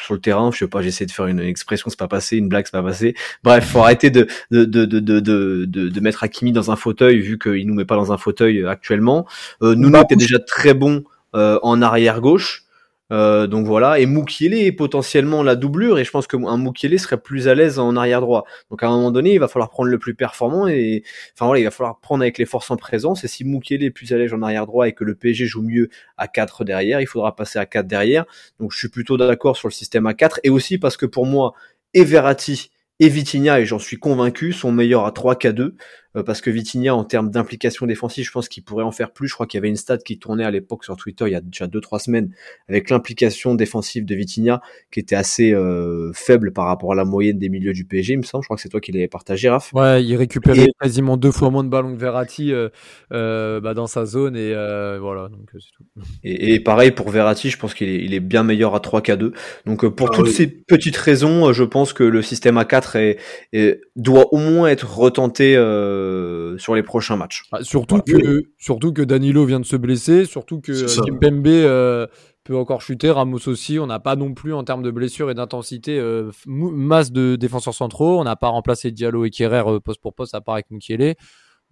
sur 0.00 0.14
le 0.14 0.20
terrain. 0.20 0.50
Je 0.52 0.58
sais 0.58 0.68
pas, 0.68 0.82
j'essaie 0.82 1.06
de 1.06 1.10
faire 1.10 1.26
une 1.26 1.40
expression, 1.40 1.90
c'est 1.90 1.98
pas 1.98 2.08
passé, 2.08 2.36
une 2.36 2.48
blague, 2.48 2.66
c'est 2.66 2.72
pas 2.72 2.82
passé. 2.82 3.14
Bref, 3.42 3.68
faut 3.68 3.80
arrêter 3.80 4.10
de 4.10 4.26
de, 4.50 4.64
de, 4.64 4.84
de, 4.84 5.00
de, 5.00 5.20
de, 5.20 5.64
de 5.64 6.00
mettre 6.00 6.22
Hakimi 6.22 6.52
dans 6.52 6.70
un 6.70 6.76
fauteuil 6.76 7.20
vu 7.20 7.38
qu'il 7.38 7.66
nous 7.66 7.74
met 7.74 7.84
pas 7.84 7.96
dans 7.96 8.12
un 8.12 8.18
fauteuil 8.18 8.64
actuellement. 8.66 9.26
Euh, 9.62 9.74
Nuno 9.74 10.02
était 10.02 10.16
déjà 10.16 10.38
très 10.38 10.74
bon 10.74 11.04
euh, 11.34 11.58
en 11.62 11.82
arrière 11.82 12.20
gauche. 12.20 12.65
Euh, 13.12 13.46
donc 13.46 13.66
voilà, 13.66 14.00
et 14.00 14.06
Mukiele 14.06 14.54
est 14.54 14.72
potentiellement 14.72 15.42
la 15.42 15.54
doublure, 15.54 15.98
et 15.98 16.04
je 16.04 16.10
pense 16.10 16.26
qu'un 16.26 16.58
Mukiele 16.58 16.98
serait 16.98 17.20
plus 17.20 17.46
à 17.46 17.54
l'aise 17.54 17.78
en 17.78 17.94
arrière 17.96 18.20
droit. 18.20 18.44
Donc 18.70 18.82
à 18.82 18.88
un 18.88 18.90
moment 18.90 19.10
donné, 19.12 19.34
il 19.34 19.38
va 19.38 19.48
falloir 19.48 19.70
prendre 19.70 19.90
le 19.90 19.98
plus 19.98 20.14
performant, 20.14 20.66
et 20.66 21.04
enfin 21.34 21.46
voilà, 21.46 21.60
il 21.60 21.64
va 21.64 21.70
falloir 21.70 22.00
prendre 22.00 22.22
avec 22.22 22.38
les 22.38 22.46
forces 22.46 22.70
en 22.70 22.76
présence. 22.76 23.22
Et 23.24 23.28
si 23.28 23.44
Mukiele 23.44 23.84
est 23.84 23.90
plus 23.90 24.12
à 24.12 24.18
l'aise 24.18 24.34
en 24.34 24.42
arrière 24.42 24.66
droit 24.66 24.88
et 24.88 24.92
que 24.92 25.04
le 25.04 25.14
PSG 25.14 25.46
joue 25.46 25.62
mieux 25.62 25.88
à 26.16 26.26
4 26.26 26.64
derrière, 26.64 27.00
il 27.00 27.06
faudra 27.06 27.36
passer 27.36 27.58
à 27.58 27.66
4 27.66 27.86
derrière. 27.86 28.24
Donc 28.58 28.72
je 28.72 28.78
suis 28.78 28.88
plutôt 28.88 29.16
d'accord 29.16 29.56
sur 29.56 29.68
le 29.68 29.72
système 29.72 30.06
à 30.06 30.14
4, 30.14 30.40
et 30.42 30.50
aussi 30.50 30.78
parce 30.78 30.96
que 30.96 31.06
pour 31.06 31.26
moi, 31.26 31.54
Everati 31.94 32.70
et 32.98 33.08
Vitinha, 33.08 33.60
et 33.60 33.66
j'en 33.66 33.78
suis 33.78 33.98
convaincu, 33.98 34.52
sont 34.52 34.72
meilleurs 34.72 35.04
à 35.04 35.10
3K2, 35.10 35.60
euh, 35.60 35.74
parce 36.22 36.40
que 36.40 36.50
Vitinha, 36.50 36.94
en 36.94 37.04
termes 37.04 37.30
d'implication 37.30 37.86
défensive, 37.86 38.24
je 38.24 38.30
pense 38.30 38.48
qu'il 38.48 38.62
pourrait 38.62 38.84
en 38.84 38.90
faire 38.90 39.12
plus. 39.12 39.28
Je 39.28 39.34
crois 39.34 39.46
qu'il 39.46 39.58
y 39.58 39.60
avait 39.60 39.68
une 39.68 39.76
stat 39.76 39.98
qui 39.98 40.18
tournait 40.18 40.44
à 40.44 40.50
l'époque 40.50 40.84
sur 40.84 40.96
Twitter 40.96 41.24
il 41.26 41.32
y 41.32 41.34
a 41.34 41.40
déjà 41.40 41.66
2-3 41.66 41.98
semaines, 41.98 42.30
avec 42.68 42.90
l'implication 42.90 43.54
défensive 43.54 44.04
de 44.04 44.14
Vitinha, 44.14 44.60
qui 44.90 45.00
était 45.00 45.16
assez 45.16 45.52
euh, 45.52 46.10
faible 46.14 46.52
par 46.52 46.66
rapport 46.66 46.92
à 46.92 46.94
la 46.94 47.04
moyenne 47.04 47.38
des 47.38 47.48
milieux 47.48 47.72
du 47.72 47.84
PSG, 47.84 48.14
il 48.14 48.18
me 48.18 48.22
semble. 48.22 48.42
Je 48.42 48.46
crois 48.46 48.56
que 48.56 48.62
c'est 48.62 48.68
toi 48.68 48.80
qui 48.80 48.92
l'avais 48.92 49.08
partagé, 49.08 49.48
Raph. 49.48 49.72
Ouais, 49.72 50.02
il 50.04 50.16
récupérait 50.16 50.68
quasiment 50.80 51.16
deux 51.16 51.32
fois 51.32 51.50
moins 51.50 51.64
de 51.64 51.68
ballons 51.68 51.94
que 51.94 52.00
Verratti 52.00 52.52
euh, 52.52 52.68
euh 53.12 53.60
bah, 53.60 53.74
dans 53.74 53.86
sa 53.86 54.06
zone, 54.06 54.36
et 54.36 54.52
voilà, 54.98 55.28
donc 55.28 55.50
c'est 55.52 55.72
tout. 55.76 55.84
Et, 56.22 56.54
et, 56.54 56.60
pareil 56.60 56.90
pour 56.90 57.10
Verratti, 57.10 57.50
je 57.50 57.58
pense 57.58 57.74
qu'il 57.74 57.88
est, 57.88 58.04
il 58.04 58.14
est 58.14 58.20
bien 58.20 58.42
meilleur 58.42 58.74
à 58.74 58.78
3K2. 58.78 59.32
Donc 59.66 59.86
pour 59.88 60.08
ah, 60.10 60.14
toutes 60.14 60.28
oui. 60.28 60.32
ces 60.32 60.46
petites 60.46 60.96
raisons, 60.96 61.52
je 61.52 61.64
pense 61.64 61.92
que 61.92 62.04
le 62.04 62.22
système 62.22 62.56
A4 62.56 62.98
est, 62.98 63.18
est, 63.52 63.80
doit 63.96 64.32
au 64.32 64.38
moins 64.38 64.68
être 64.68 64.98
retenté. 64.98 65.56
Euh, 65.56 66.05
euh, 66.06 66.58
sur 66.58 66.74
les 66.74 66.82
prochains 66.82 67.16
matchs. 67.16 67.44
Ah, 67.52 67.62
surtout, 67.62 68.00
que, 68.00 68.42
surtout 68.58 68.92
que 68.92 69.02
Danilo 69.02 69.44
vient 69.44 69.60
de 69.60 69.64
se 69.66 69.76
blesser, 69.76 70.24
surtout 70.24 70.60
que 70.60 70.72
ça. 70.86 71.02
Kimpembe 71.02 71.46
euh, 71.46 72.06
peut 72.44 72.56
encore 72.56 72.80
chuter, 72.82 73.10
Ramos 73.10 73.48
aussi. 73.48 73.78
On 73.78 73.86
n'a 73.86 73.98
pas 73.98 74.16
non 74.16 74.32
plus, 74.34 74.54
en 74.54 74.64
termes 74.64 74.82
de 74.82 74.90
blessures 74.90 75.30
et 75.30 75.34
d'intensité, 75.34 75.98
euh, 75.98 76.30
masse 76.46 77.10
de 77.12 77.36
défenseurs 77.36 77.74
centraux. 77.74 78.18
On 78.20 78.24
n'a 78.24 78.36
pas 78.36 78.48
remplacé 78.48 78.90
Diallo 78.92 79.24
et 79.24 79.30
Kerrer 79.30 79.64
euh, 79.66 79.80
poste 79.80 80.00
pour 80.00 80.14
poste, 80.14 80.34
à 80.34 80.40
part 80.40 80.54
avec 80.54 80.70
Mukiele. 80.70 81.14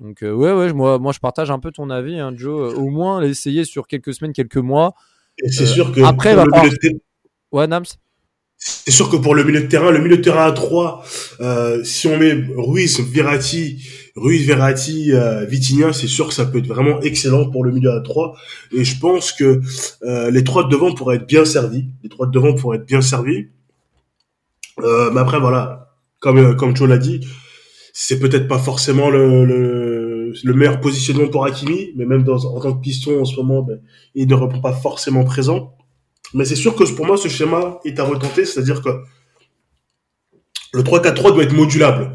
Donc, 0.01 0.23
euh, 0.25 0.33
ouais, 0.33 0.53
ouais, 0.53 0.73
moi, 0.73 0.99
moi, 0.99 1.13
je 1.13 1.21
partage 1.21 1.51
un 1.53 1.61
peu 1.61 1.71
ton 1.71 1.89
avis, 1.91 2.19
hein, 2.19 2.33
Joe. 2.35 2.73
Euh, 2.73 2.77
Au 2.77 2.89
moins, 2.91 3.21
l'essayer 3.21 3.65
sur 3.65 3.87
quelques 3.87 4.13
semaines, 4.13 4.33
quelques 4.33 4.57
mois. 4.57 4.95
C'est 5.47 5.63
Euh, 5.63 5.67
sûr 5.67 5.93
que 5.93 6.01
après, 6.01 6.35
va 6.35 6.45
le 6.45 6.51
terrain- 6.51 6.99
Ouais, 7.53 7.67
Nams? 7.69 7.85
C'est 8.67 8.93
sûr 8.93 9.11
que 9.11 9.17
pour 9.17 9.35
le 9.35 9.45
milieu 9.45 9.61
de 9.61 9.67
terrain, 9.67 9.91
le 9.91 10.01
milieu 10.01 10.17
de 10.17 10.23
terrain 10.23 10.47
à 10.47 10.53
3, 10.53 11.05
euh, 11.41 11.85
si 11.85 12.09
on 12.09 12.17
met 12.17 12.33
Ruiz, 12.57 12.99
Verratti, 13.01 13.87
Ruiz, 14.17 14.47
Verratti, 14.47 15.13
euh, 15.13 15.47
c'est 15.93 16.07
sûr 16.07 16.29
que 16.29 16.35
ça 16.35 16.47
peut 16.47 16.59
être 16.59 16.67
vraiment 16.67 16.99
excellent 17.03 17.51
pour 17.51 17.63
le 17.63 17.73
milieu 17.73 17.91
à 17.91 18.01
3. 18.01 18.35
Et 18.73 18.85
je 18.85 18.99
pense 18.99 19.33
que 19.33 19.61
euh, 20.03 20.31
les 20.31 20.45
trois 20.45 20.65
de 20.65 20.71
devant 20.71 20.95
pourraient 20.95 21.17
être 21.17 21.27
bien 21.27 21.45
servis. 21.45 21.89
Les 22.03 22.09
trois 22.09 22.27
de 22.27 22.33
devant 22.33 22.55
pourraient 22.55 22.79
être 22.79 22.87
bien 22.87 23.03
servis. 23.03 23.49
Euh, 24.81 25.11
mais 25.13 25.21
après, 25.21 25.41
voilà, 25.41 25.95
comme 26.21 26.39
euh, 26.39 26.55
comme 26.55 26.75
Joe 26.75 26.89
l'a 26.89 26.99
dit, 26.99 27.21
c'est 27.93 28.19
peut-être 28.19 28.49
pas 28.49 28.59
forcément 28.59 29.11
le, 29.11 29.45
le, 29.45 30.33
le 30.43 30.55
meilleur 30.55 30.81
positionnement 30.81 31.29
pour 31.29 31.45
Hakimi, 31.45 31.93
mais 31.97 32.07
même 32.07 32.25
en 32.29 32.61
tant 32.61 32.73
que 32.73 32.81
piston 32.81 33.21
en 33.21 33.25
ce 33.27 33.37
moment, 33.37 33.63
ben, 33.63 33.81
il 34.15 34.27
ne 34.27 34.35
répond 34.35 34.61
pas 34.61 34.73
forcément 34.73 35.25
présent. 35.25 35.75
Mais 36.35 36.45
c'est 36.45 36.57
sûr 36.57 36.75
que 36.75 36.85
pour 36.95 37.07
moi, 37.07 37.17
ce 37.17 37.29
schéma 37.29 37.79
est 37.85 37.99
à 37.99 38.05
retenter, 38.05 38.45
c'est-à-dire 38.45 38.83
que 38.83 38.91
le 40.73 40.83
3-4-3 40.83 41.33
doit 41.33 41.45
être 41.45 41.55
modulable. 41.55 42.13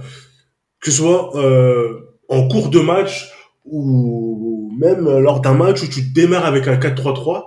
Que 0.82 0.92
ce 0.92 0.98
soit 0.98 1.36
euh, 1.38 2.18
en 2.28 2.48
cours 2.48 2.70
de 2.70 2.80
match 2.80 3.32
ou 3.66 4.72
même 4.80 5.06
lors 5.20 5.42
d'un 5.42 5.54
match 5.54 5.82
où 5.84 5.88
tu 5.88 6.02
démarres 6.02 6.46
avec 6.46 6.68
un 6.68 6.78
4-3-3, 6.78 7.46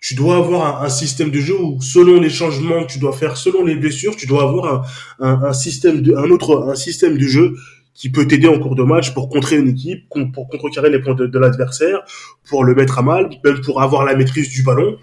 tu 0.00 0.14
dois 0.14 0.36
avoir 0.36 0.82
un, 0.82 0.88
système 0.88 1.30
de 1.30 1.38
jeu 1.38 1.54
où 1.58 1.80
selon 1.80 2.20
les 2.20 2.30
changements 2.30 2.84
que 2.84 2.92
tu 2.92 2.98
dois 2.98 3.12
faire, 3.12 3.36
selon 3.36 3.64
les 3.64 3.76
blessures, 3.76 4.16
tu 4.16 4.26
dois 4.26 4.42
avoir 4.42 4.84
un, 5.20 5.44
un, 5.44 5.52
système 5.52 6.02
de, 6.02 6.14
un 6.16 6.28
autre, 6.30 6.66
un 6.68 6.74
système 6.74 7.16
de 7.16 7.26
jeu 7.26 7.54
qui 7.94 8.10
peut 8.10 8.26
t'aider 8.26 8.48
en 8.48 8.58
cours 8.58 8.74
de 8.74 8.82
match 8.82 9.14
pour 9.14 9.28
contrer 9.28 9.58
une 9.58 9.68
équipe, 9.68 10.08
pour 10.08 10.48
contrecarrer 10.48 10.90
les 10.90 11.00
points 11.00 11.14
de 11.14 11.38
l'adversaire, 11.38 12.00
pour 12.48 12.64
le 12.64 12.74
mettre 12.74 12.98
à 12.98 13.02
mal, 13.02 13.30
même 13.44 13.60
pour 13.60 13.80
avoir 13.80 14.04
la 14.04 14.16
maîtrise 14.16 14.48
du 14.48 14.62
ballon. 14.62 14.96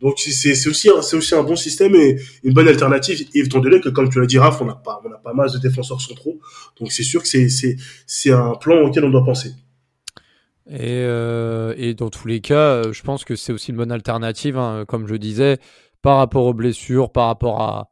Donc 0.00 0.18
c'est- 0.18 0.68
aussi 0.68 0.90
un- 0.90 1.16
aussi 1.16 1.34
un 1.34 1.42
bon 1.42 1.56
système 1.56 1.94
et 1.94 2.18
une 2.42 2.52
bonne 2.52 2.68
alternative 2.68 3.26
étant 3.34 3.60
donné 3.60 3.80
que 3.80 3.88
comme 3.88 4.08
tu 4.10 4.20
l'as 4.20 4.26
dit 4.26 4.38
Raph, 4.38 4.60
on 4.60 4.66
n'a 4.66 4.74
pas 4.74 5.00
on 5.04 5.08
pas 5.22 5.32
mal 5.32 5.50
de 5.50 5.58
défenseurs 5.58 6.00
centraux. 6.00 6.38
Donc 6.78 6.92
c'est 6.92 7.02
sûr 7.02 7.22
que 7.22 7.28
c'est 7.28 8.30
un 8.32 8.54
plan 8.56 8.82
auquel 8.82 9.04
on 9.04 9.10
doit 9.10 9.24
penser. 9.24 9.52
Et, 10.68 10.78
euh, 10.82 11.74
et 11.76 11.94
dans 11.94 12.10
tous 12.10 12.26
les 12.26 12.40
cas, 12.40 12.54
euh, 12.84 12.92
je 12.92 13.02
pense 13.02 13.24
que 13.24 13.36
c'est 13.36 13.52
aussi 13.52 13.70
une 13.70 13.76
bonne 13.76 13.92
alternative, 13.92 14.58
hein, 14.58 14.84
comme 14.86 15.06
je 15.06 15.14
disais, 15.14 15.58
par 16.02 16.16
rapport 16.18 16.44
aux 16.44 16.54
blessures, 16.54 17.12
par 17.12 17.28
rapport 17.28 17.62
à, 17.62 17.88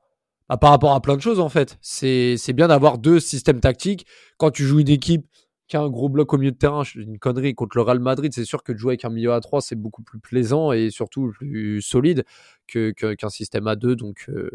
à- 0.48 0.56
par 0.56 0.70
rapport 0.70 0.92
à 0.92 1.00
plein 1.00 1.16
de 1.16 1.22
choses 1.22 1.38
en 1.40 1.48
fait. 1.48 1.78
C'est 1.80 2.52
bien 2.52 2.68
d'avoir 2.68 2.98
deux 2.98 3.20
systèmes 3.20 3.60
tactiques. 3.60 4.06
Quand 4.38 4.50
tu 4.50 4.64
joues 4.64 4.80
une 4.80 4.88
équipe 4.88 5.24
qui 5.66 5.76
a 5.76 5.80
un 5.80 5.88
gros 5.88 6.08
bloc 6.08 6.32
au 6.34 6.38
milieu 6.38 6.50
de 6.52 6.56
terrain, 6.56 6.82
une 6.94 7.18
connerie 7.18 7.54
contre 7.54 7.76
le 7.78 7.82
Real 7.82 7.98
Madrid, 7.98 8.32
c'est 8.34 8.44
sûr 8.44 8.62
que 8.62 8.72
de 8.72 8.78
jouer 8.78 8.90
avec 8.92 9.04
un 9.04 9.10
milieu 9.10 9.32
à 9.32 9.40
3 9.40 9.60
c'est 9.62 9.76
beaucoup 9.76 10.02
plus 10.02 10.18
plaisant 10.18 10.72
et 10.72 10.90
surtout 10.90 11.32
plus 11.38 11.80
solide 11.80 12.24
que 12.66 12.90
que- 12.92 13.14
qu'un 13.14 13.28
système 13.30 13.66
à 13.66 13.74
2 13.76 13.96
Donc 13.96 14.26
euh, 14.28 14.50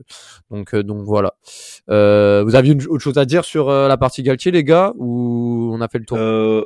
donc 0.51 0.73
euh, 0.75 0.83
donc 0.83 1.03
voilà. 1.03 1.33
Euh, 1.89 2.43
vous 2.45 2.55
aviez 2.55 2.73
une 2.73 2.85
autre 2.87 3.03
chose 3.03 3.17
à 3.17 3.25
dire 3.25 3.43
sur 3.45 3.69
la 3.69 3.97
partie 3.97 4.21
Galtier, 4.23 4.51
les 4.51 4.63
gars, 4.63 4.93
ou 4.97 5.71
on 5.73 5.81
a 5.81 5.87
fait 5.87 5.99
le 5.99 6.05
tour? 6.05 6.17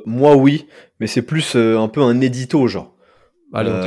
Moi 0.06 0.36
oui, 0.36 0.66
mais 1.00 1.06
c'est 1.06 1.22
plus 1.22 1.56
un 1.56 1.88
peu 1.88 2.02
un 2.02 2.20
édito 2.20 2.66
genre. 2.66 2.94
Allez, 3.52 3.70
on 3.70 3.78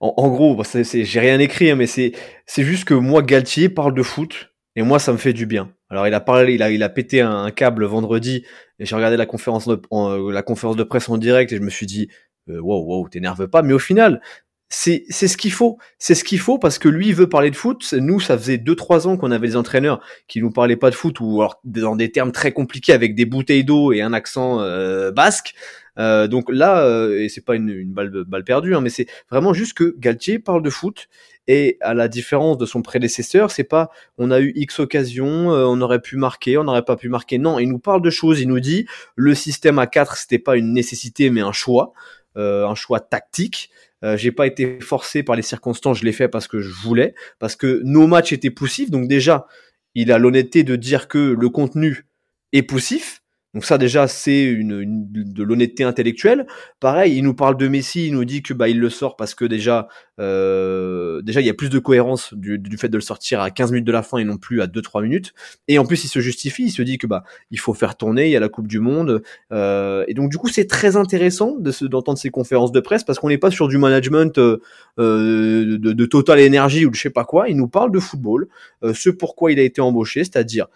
en, 0.00 0.14
en 0.16 0.28
gros, 0.28 0.62
c'est- 0.64 0.84
c'est- 0.84 1.04
j'ai 1.04 1.18
rien 1.20 1.38
écrit, 1.40 1.70
hein, 1.70 1.74
mais 1.76 1.86
c'est 1.88 2.12
c'est 2.46 2.62
juste 2.62 2.84
que 2.84 2.94
moi 2.94 3.22
Galtier 3.22 3.68
parle 3.68 3.94
de 3.94 4.02
foot 4.02 4.52
et 4.76 4.82
moi 4.82 4.98
ça 4.98 5.12
me 5.12 5.18
fait 5.18 5.32
du 5.32 5.46
bien. 5.46 5.72
Alors 5.90 6.06
il 6.06 6.14
a 6.14 6.20
parlé, 6.20 6.54
il 6.54 6.62
a 6.62 6.70
il 6.70 6.82
a 6.82 6.88
pété 6.88 7.20
un, 7.20 7.50
câble 7.50 7.84
vendredi 7.84 8.44
et 8.78 8.86
j'ai 8.86 8.94
regardé 8.94 9.16
la 9.16 9.26
conférence 9.26 9.66
de 9.66 9.80
en- 9.90 10.10
euh, 10.10 10.32
la 10.32 10.42
conférence 10.42 10.76
de 10.76 10.84
presse 10.84 11.08
en 11.08 11.18
direct 11.18 11.52
et 11.52 11.56
je 11.56 11.62
me 11.62 11.70
suis 11.70 11.86
dit 11.86 12.08
euh, 12.48 12.60
wow 12.60 12.84
wow 12.84 13.08
t'énerve 13.08 13.48
pas, 13.48 13.62
mais 13.62 13.72
au 13.72 13.78
final 13.78 14.20
c'est 14.68 15.04
c'est 15.10 15.28
ce 15.28 15.36
qu'il 15.36 15.52
faut, 15.52 15.78
c'est 15.98 16.16
ce 16.16 16.24
qu'il 16.24 16.40
faut 16.40 16.58
parce 16.58 16.78
que 16.78 16.88
lui 16.88 17.08
il 17.08 17.14
veut 17.14 17.28
parler 17.28 17.50
de 17.50 17.56
foot. 17.56 17.94
Nous 17.94 18.18
ça 18.20 18.36
faisait 18.36 18.58
deux 18.58 18.74
trois 18.74 19.06
ans 19.06 19.16
qu'on 19.16 19.30
avait 19.30 19.48
des 19.48 19.56
entraîneurs 19.56 20.00
qui 20.26 20.40
nous 20.40 20.50
parlaient 20.50 20.76
pas 20.76 20.90
de 20.90 20.96
foot 20.96 21.20
ou 21.20 21.40
alors 21.40 21.60
dans 21.64 21.94
des 21.96 22.10
termes 22.10 22.32
très 22.32 22.52
compliqués 22.52 22.92
avec 22.92 23.14
des 23.14 23.26
bouteilles 23.26 23.64
d'eau 23.64 23.92
et 23.92 24.02
un 24.02 24.12
accent 24.12 24.60
euh, 24.60 25.12
basque. 25.12 25.54
Euh, 25.98 26.26
donc 26.26 26.46
là, 26.50 26.84
euh, 26.84 27.22
et 27.22 27.28
c'est 27.28 27.44
pas 27.44 27.54
une, 27.54 27.70
une 27.70 27.92
balle, 27.92 28.10
balle 28.26 28.44
perdue, 28.44 28.74
hein, 28.74 28.80
mais 28.82 28.90
c'est 28.90 29.06
vraiment 29.30 29.54
juste 29.54 29.72
que 29.74 29.94
Galtier 29.98 30.38
parle 30.38 30.62
de 30.62 30.68
foot 30.70 31.08
et 31.48 31.76
à 31.80 31.94
la 31.94 32.08
différence 32.08 32.58
de 32.58 32.66
son 32.66 32.82
prédécesseur, 32.82 33.50
c'est 33.50 33.64
pas 33.64 33.90
on 34.18 34.30
a 34.30 34.40
eu 34.40 34.52
X 34.56 34.80
occasions, 34.80 35.52
euh, 35.52 35.64
on 35.64 35.80
aurait 35.80 36.00
pu 36.00 36.16
marquer, 36.16 36.58
on 36.58 36.64
n'aurait 36.64 36.84
pas 36.84 36.96
pu 36.96 37.08
marquer. 37.08 37.38
Non, 37.38 37.58
il 37.58 37.68
nous 37.68 37.78
parle 37.78 38.02
de 38.02 38.10
choses, 38.10 38.40
il 38.40 38.48
nous 38.48 38.60
dit 38.60 38.86
le 39.14 39.34
système 39.34 39.78
à 39.78 39.86
4 39.86 40.16
c'était 40.16 40.38
pas 40.38 40.56
une 40.56 40.72
nécessité 40.72 41.30
mais 41.30 41.40
un 41.40 41.52
choix, 41.52 41.92
euh, 42.36 42.66
un 42.66 42.74
choix 42.74 43.00
tactique. 43.00 43.70
Euh, 44.04 44.16
j'ai 44.16 44.32
pas 44.32 44.46
été 44.46 44.78
forcé 44.80 45.22
par 45.22 45.36
les 45.36 45.42
circonstances, 45.42 45.98
je 45.98 46.04
l'ai 46.04 46.12
fait 46.12 46.28
parce 46.28 46.48
que 46.48 46.60
je 46.60 46.72
voulais, 46.72 47.14
parce 47.38 47.56
que 47.56 47.80
nos 47.84 48.06
matchs 48.06 48.32
étaient 48.32 48.50
poussifs. 48.50 48.90
Donc 48.90 49.08
déjà, 49.08 49.46
il 49.94 50.12
a 50.12 50.18
l'honnêteté 50.18 50.64
de 50.64 50.76
dire 50.76 51.08
que 51.08 51.18
le 51.18 51.48
contenu 51.48 52.06
est 52.52 52.62
poussif. 52.62 53.22
Donc 53.56 53.64
ça 53.64 53.78
déjà 53.78 54.06
c'est 54.06 54.44
une, 54.44 54.84
de 55.10 55.42
l'honnêteté 55.42 55.82
intellectuelle. 55.82 56.46
Pareil, 56.78 57.16
il 57.16 57.22
nous 57.22 57.32
parle 57.32 57.56
de 57.56 57.68
Messi, 57.68 58.08
il 58.08 58.12
nous 58.12 58.26
dit 58.26 58.42
que 58.42 58.52
bah 58.52 58.68
il 58.68 58.78
le 58.78 58.90
sort 58.90 59.16
parce 59.16 59.34
que 59.34 59.46
déjà 59.46 59.88
euh, 60.20 61.22
déjà 61.22 61.40
il 61.40 61.46
y 61.46 61.50
a 61.50 61.54
plus 61.54 61.70
de 61.70 61.78
cohérence 61.78 62.34
du, 62.34 62.58
du 62.58 62.76
fait 62.76 62.90
de 62.90 62.98
le 62.98 63.00
sortir 63.02 63.40
à 63.40 63.50
15 63.50 63.72
minutes 63.72 63.86
de 63.86 63.92
la 63.92 64.02
fin 64.02 64.18
et 64.18 64.24
non 64.24 64.36
plus 64.36 64.60
à 64.60 64.66
2-3 64.66 65.02
minutes. 65.02 65.32
Et 65.68 65.78
en 65.78 65.86
plus 65.86 66.04
il 66.04 66.08
se 66.08 66.20
justifie, 66.20 66.64
il 66.64 66.70
se 66.70 66.82
dit 66.82 66.98
que 66.98 67.06
bah 67.06 67.24
il 67.50 67.58
faut 67.58 67.72
faire 67.72 67.96
tourner, 67.96 68.26
il 68.26 68.30
y 68.30 68.36
a 68.36 68.40
la 68.40 68.50
Coupe 68.50 68.68
du 68.68 68.78
Monde. 68.78 69.22
Euh, 69.52 70.04
et 70.06 70.12
donc 70.12 70.30
du 70.30 70.36
coup 70.36 70.48
c'est 70.48 70.66
très 70.66 70.96
intéressant 70.96 71.56
de 71.58 71.70
se- 71.70 71.86
d'entendre 71.86 72.18
ces 72.18 72.28
conférences 72.28 72.72
de 72.72 72.80
presse 72.80 73.04
parce 73.04 73.18
qu'on 73.18 73.30
n'est 73.30 73.38
pas 73.38 73.50
sur 73.50 73.68
du 73.68 73.78
management 73.78 74.36
euh, 74.36 74.60
euh, 74.98 75.78
de, 75.78 75.92
de 75.94 76.04
Total 76.04 76.38
Energy 76.46 76.84
ou 76.84 76.90
de 76.90 76.94
je 76.94 77.00
sais 77.00 77.08
pas 77.10 77.24
quoi. 77.24 77.48
Il 77.48 77.56
nous 77.56 77.68
parle 77.68 77.90
de 77.90 78.00
football, 78.00 78.48
euh, 78.84 78.92
ce 78.92 79.08
pourquoi 79.08 79.50
il 79.50 79.58
a 79.58 79.62
été 79.62 79.80
embauché, 79.80 80.24
c'est-à-dire 80.24 80.66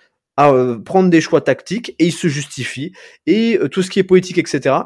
à 0.40 0.52
euh, 0.52 0.78
prendre 0.78 1.10
des 1.10 1.20
choix 1.20 1.42
tactiques 1.42 1.94
et 1.98 2.06
il 2.06 2.12
se 2.12 2.28
justifie 2.28 2.92
et 3.26 3.58
euh, 3.58 3.68
tout 3.68 3.82
ce 3.82 3.90
qui 3.90 3.98
est 3.98 4.04
politique 4.04 4.38
etc 4.38 4.80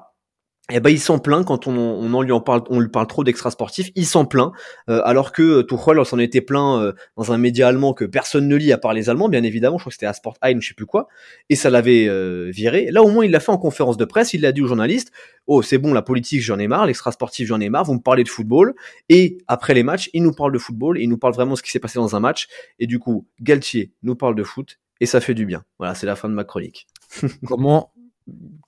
eh 0.72 0.80
ben 0.80 0.88
il 0.88 0.98
s'en 0.98 1.18
plaint 1.18 1.44
quand 1.44 1.66
on, 1.66 1.76
on 1.76 2.14
en 2.14 2.22
lui 2.22 2.32
en 2.32 2.40
parle 2.40 2.62
on 2.70 2.80
lui 2.80 2.88
parle 2.88 3.07
trop 3.07 3.22
d'extra 3.22 3.50
sportifs 3.50 3.90
il 3.96 4.07
s'en 4.07 4.24
plaint 4.24 4.50
euh, 4.88 5.02
alors 5.05 5.30
que 5.30 5.42
euh, 5.42 5.62
Tuchel 5.62 6.02
s'en 6.07 6.18
était 6.18 6.40
plaint 6.40 6.80
euh, 6.80 6.92
dans 7.18 7.32
un 7.32 7.38
média 7.38 7.68
allemand 7.68 7.92
que 7.92 8.07
personne 8.07 8.48
ne 8.48 8.57
lit 8.57 8.72
à 8.72 8.78
part 8.78 8.94
les 8.94 9.11
allemands 9.11 9.28
bien 9.28 9.42
évidemment. 9.42 9.76
Je 9.76 9.82
crois 9.82 9.90
que 9.90 9.94
c'était 9.94 10.07
à 10.07 10.14
Sport 10.14 10.38
Ein 10.40 10.62
je 10.62 10.68
sais 10.68 10.74
plus 10.74 10.86
quoi. 10.86 11.09
Et 11.50 11.55
ça 11.55 11.68
l'avait 11.68 12.09
euh, 12.09 12.50
viré. 12.50 12.88
Là 12.90 13.02
au 13.02 13.11
moins 13.11 13.26
il 13.26 13.30
l'a 13.30 13.40
fait 13.40 13.52
en 13.52 13.59
conférence 13.59 13.98
de 13.98 14.07
presse. 14.07 14.32
Il 14.32 14.40
l'a 14.40 14.52
dit 14.52 14.62
aux 14.62 14.66
journalistes 14.66 15.12
oh 15.46 15.61
c'est 15.61 15.76
bon 15.76 15.92
la 15.92 16.00
politique 16.00 16.40
j'en 16.40 16.59
ai 16.59 16.66
marre. 16.66 16.86
L'extra 16.86 17.12
sportif 17.12 17.46
j'en 17.46 17.61
ai 17.61 17.68
marre. 17.68 17.84
Vous 17.84 17.94
me 17.94 18.02
parlez 18.02 18.24
de 18.24 18.30
football 18.30 18.74
et 19.11 19.36
après 19.46 19.74
les 19.74 19.82
matchs 19.82 20.09
il 20.14 20.22
nous 20.22 20.32
parle 20.32 20.52
de 20.52 20.59
football 20.59 20.96
et 20.96 21.02
il 21.02 21.11
nous 21.11 21.18
parle 21.18 21.34
vraiment 21.34 21.57
ce 21.57 21.62
qui 21.62 21.70
s'est 21.70 21.78
passé 21.78 21.98
dans 21.98 22.16
un 22.16 22.20
match. 22.20 22.48
Et 22.78 22.86
du 22.86 22.98
coup 22.98 23.28
Galtier 23.42 23.92
nous 24.02 24.16
parle 24.16 24.34
de 24.34 24.44
foot 24.44 24.78
et 25.01 25.07
ça 25.07 25.20
fait 25.20 25.34
du 25.34 25.47
bien. 25.47 25.64
Voilà, 25.78 25.95
c'est 25.95 26.07
la 26.07 26.16
fin 26.16 26.28
de 26.28 26.34
ma 26.34 26.45
chronique. 26.45 26.86
Comment 27.47 27.92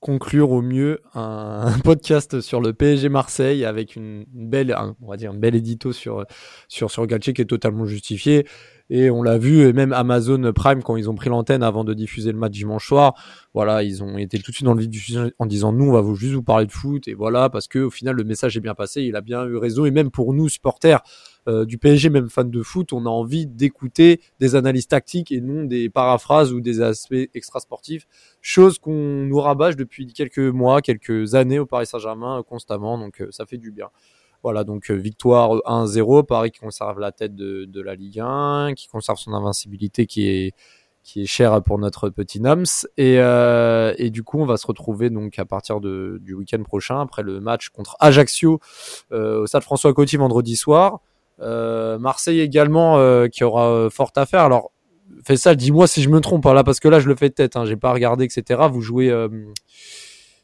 conclure 0.01 0.51
au 0.51 0.61
mieux 0.61 1.01
un, 1.15 1.63
un 1.75 1.79
podcast 1.79 2.43
sur 2.43 2.61
le 2.61 2.75
PSG 2.75 3.09
Marseille 3.09 3.65
avec 3.65 3.97
une, 3.97 4.27
belle, 4.35 4.71
un- 4.73 4.95
on 5.01 5.09
va 5.09 5.17
dire, 5.17 5.31
un 5.31 5.35
bel 5.37 5.55
édito 5.55 5.93
sur, 5.93 6.27
sur, 6.69 6.91
sur 6.91 7.07
Galtier 7.07 7.33
qui 7.33 7.41
est 7.41 7.47
totalement 7.47 7.87
justifié. 7.87 8.47
Et 8.91 9.11
on 9.11 9.23
l'a 9.23 9.37
vu, 9.39 9.63
et 9.67 9.73
même 9.73 9.93
Amazon 9.95 10.53
Prime, 10.53 10.83
quand 10.83 10.97
ils 10.97 11.09
ont 11.11 11.15
pris 11.17 11.29
l'antenne 11.31 11.63
avant 11.65 11.83
de 11.85 11.93
diffuser 11.95 12.31
le 12.31 12.39
match 12.39 12.53
dimanche 12.53 12.87
soir, 12.87 13.15
voilà, 13.55 13.83
ils 13.83 14.05
ont 14.05 14.17
été 14.19 14.39
tout 14.39 14.51
de 14.53 14.55
suite 14.55 14.67
dans 14.67 14.75
le 14.75 14.87
du 14.87 14.99
sujet 15.01 15.33
en 15.41 15.47
disant 15.47 15.73
nous, 15.73 15.87
on 15.89 15.93
va 15.93 16.03
vous 16.03 16.15
juste 16.15 16.35
vous 16.35 16.43
parler 16.45 16.67
de 16.67 16.73
foot. 16.73 17.09
Et 17.09 17.15
voilà, 17.15 17.49
parce 17.49 17.67
que 17.67 17.79
au 17.81 17.91
final, 17.91 18.15
le 18.15 18.23
message 18.25 18.57
est 18.57 18.61
bien 18.61 18.75
passé, 18.75 19.03
il 19.03 19.17
a 19.17 19.23
bien 19.23 19.45
eu 19.47 19.57
raison. 19.57 19.87
Et 19.87 19.91
même 19.91 20.11
pour 20.13 20.35
nous, 20.35 20.49
supporters, 20.49 21.01
euh, 21.49 21.65
du 21.65 21.79
PSG, 21.79 22.11
même 22.11 22.29
fans 22.29 22.45
de 22.45 22.63
foot, 22.63 22.93
on 22.93 23.07
a 23.07 23.09
envie 23.09 23.47
d'écouter 23.47 24.21
des 24.41 24.57
analyses 24.57 24.89
tactiques 24.89 25.31
et 25.31 25.41
non 25.41 25.65
des 25.65 25.89
paraphrases 25.89 26.53
ou 26.53 26.61
des 26.61 26.81
aspects 26.81 27.15
extrasportifs, 27.35 28.07
chose 28.41 28.79
qu'on 28.79 28.93
nous 28.93 29.41
rabâche 29.41 29.77
depuis 29.77 30.13
quelques 30.13 30.39
mois, 30.39 30.83
quelques 30.83 31.35
années 31.35 31.61
au 31.61 31.67
Paris 31.67 31.87
Saint-Germain 31.87 32.41
euh, 32.41 32.43
constamment, 32.43 32.99
donc 32.99 33.21
euh, 33.21 33.29
ça 33.31 33.47
fait 33.47 33.59
du 33.59 33.71
bien. 33.71 33.91
Voilà, 34.43 34.65
donc 34.65 34.91
victoire 34.91 35.51
1-0, 35.67 36.25
Paris 36.25 36.51
qui 36.51 36.61
conserve 36.61 37.01
la 37.01 37.11
tête 37.11 37.35
de, 37.35 37.81
la 37.81 37.95
Ligue 37.95 38.21
1, 38.21 38.75
qui 38.77 38.87
conserve 38.87 39.19
son 39.19 39.33
invincibilité 39.33 40.07
qui 40.07 40.29
est 40.29 40.55
qui 41.03 41.23
est 41.23 41.27
chère 41.27 41.63
pour 41.63 41.79
notre 41.79 42.11
petit 42.11 42.41
Nams. 42.41 42.65
Et, 42.97 44.11
du 44.11 44.23
coup 44.23 44.39
on 44.39 44.47
va 44.47 44.57
se 44.57 44.67
retrouver 44.67 45.11
donc 45.11 45.39
à 45.39 45.45
partir 45.45 45.81
du 45.81 46.35
week-end 46.35 46.63
prochain 46.63 47.01
après 47.01 47.23
le 47.23 47.41
match 47.41 47.71
contre 47.71 47.97
Ajaccio 47.99 48.61
au 49.11 49.47
stade 49.47 49.63
François 49.63 49.93
Coty 49.95 50.17
vendredi 50.17 50.55
soir 50.55 51.01
euh, 51.41 51.99
Marseille 51.99 52.41
également 52.41 52.99
euh, 52.99 53.29
qui 53.29 53.45
aura 53.45 53.69
euh, 53.71 53.91
fort 53.91 54.11
à 54.17 54.27
faire. 54.27 54.41
Alors 54.43 54.73
fais 55.25 55.37
ça, 55.37 55.55
dis-moi 55.55 55.87
si 55.87 56.03
je 56.03 56.09
me 56.09 56.21
trompe 56.21 56.47
hein, 56.47 56.55
là 56.55 56.65
parce 56.65 56.81
que 56.81 56.89
là 56.89 57.01
je 57.01 57.09
le 57.09 57.17
fais 57.17 57.29
de 57.29 57.35
tête, 57.35 57.57
hein, 57.57 57.65
j'ai 57.65 57.77
pas 57.77 57.93
regardé 57.93 58.25
etc. 58.25 58.63
Vous 58.71 58.81
jouez, 58.81 59.11
euh, 59.11 59.29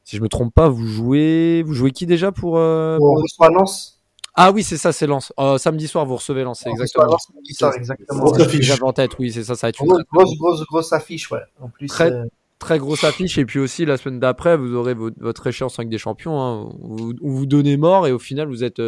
si 0.04 0.16
je 0.16 0.22
me 0.22 0.28
trompe 0.28 0.52
pas, 0.54 0.68
vous 0.68 0.86
jouez, 0.86 1.62
vous 1.64 1.74
jouez 1.74 1.90
qui 1.92 2.06
déjà 2.06 2.32
pour, 2.32 2.54
On 2.54 2.96
pour- 2.98 3.22
reçoit 3.22 3.50
Lens. 3.50 3.98
Ah 4.34 4.50
oui, 4.50 4.62
c'est 4.62 4.78
ça, 4.78 4.92
c'est 4.92 5.06
Lens. 5.06 5.30
Samedi 5.58 5.86
soir, 5.86 6.06
vous 6.06 6.16
recevez 6.16 6.42
Lens, 6.42 6.64
exactement. 6.66 7.18
Samedi 7.18 7.52
soir, 7.54 7.74
exactement. 7.76 8.20
Grosse 8.20 8.30
C'est 8.38 8.44
ce 8.44 8.48
que 8.48 8.48
affiche. 8.54 8.66
J'avais 8.66 8.82
en 8.84 8.92
tête, 8.94 9.10
oui, 9.18 9.30
c'est 9.30 9.44
ça, 9.44 9.54
ça 9.56 9.66
va 9.66 9.68
être 9.68 9.82
une 9.82 9.88
Grosse, 9.88 10.04
grosse, 10.10 10.38
grosse, 10.38 10.64
grosse 10.66 10.92
affiche, 10.94 11.30
ouais. 11.30 11.40
En 11.60 11.68
plus, 11.68 11.86
Très- 11.88 12.10
très 12.58 12.78
grosse 12.78 13.04
affiche. 13.04 13.36
Et 13.36 13.44
puis 13.44 13.58
aussi, 13.58 13.84
la 13.84 13.98
semaine 13.98 14.20
d'après, 14.20 14.56
vous 14.56 14.74
aurez 14.74 14.94
votre, 14.94 15.46
échéance 15.48 15.78
avec 15.78 15.90
des 15.90 15.98
champions. 15.98 16.40
hein, 16.40 16.70
où 16.80 16.96
vous, 16.96 17.12
où 17.20 17.30
vous 17.30 17.44
donnez 17.46 17.76
mort 17.76 18.06
et 18.06 18.12
au 18.12 18.18
final, 18.18 18.48
vous 18.48 18.64
êtes, 18.64 18.80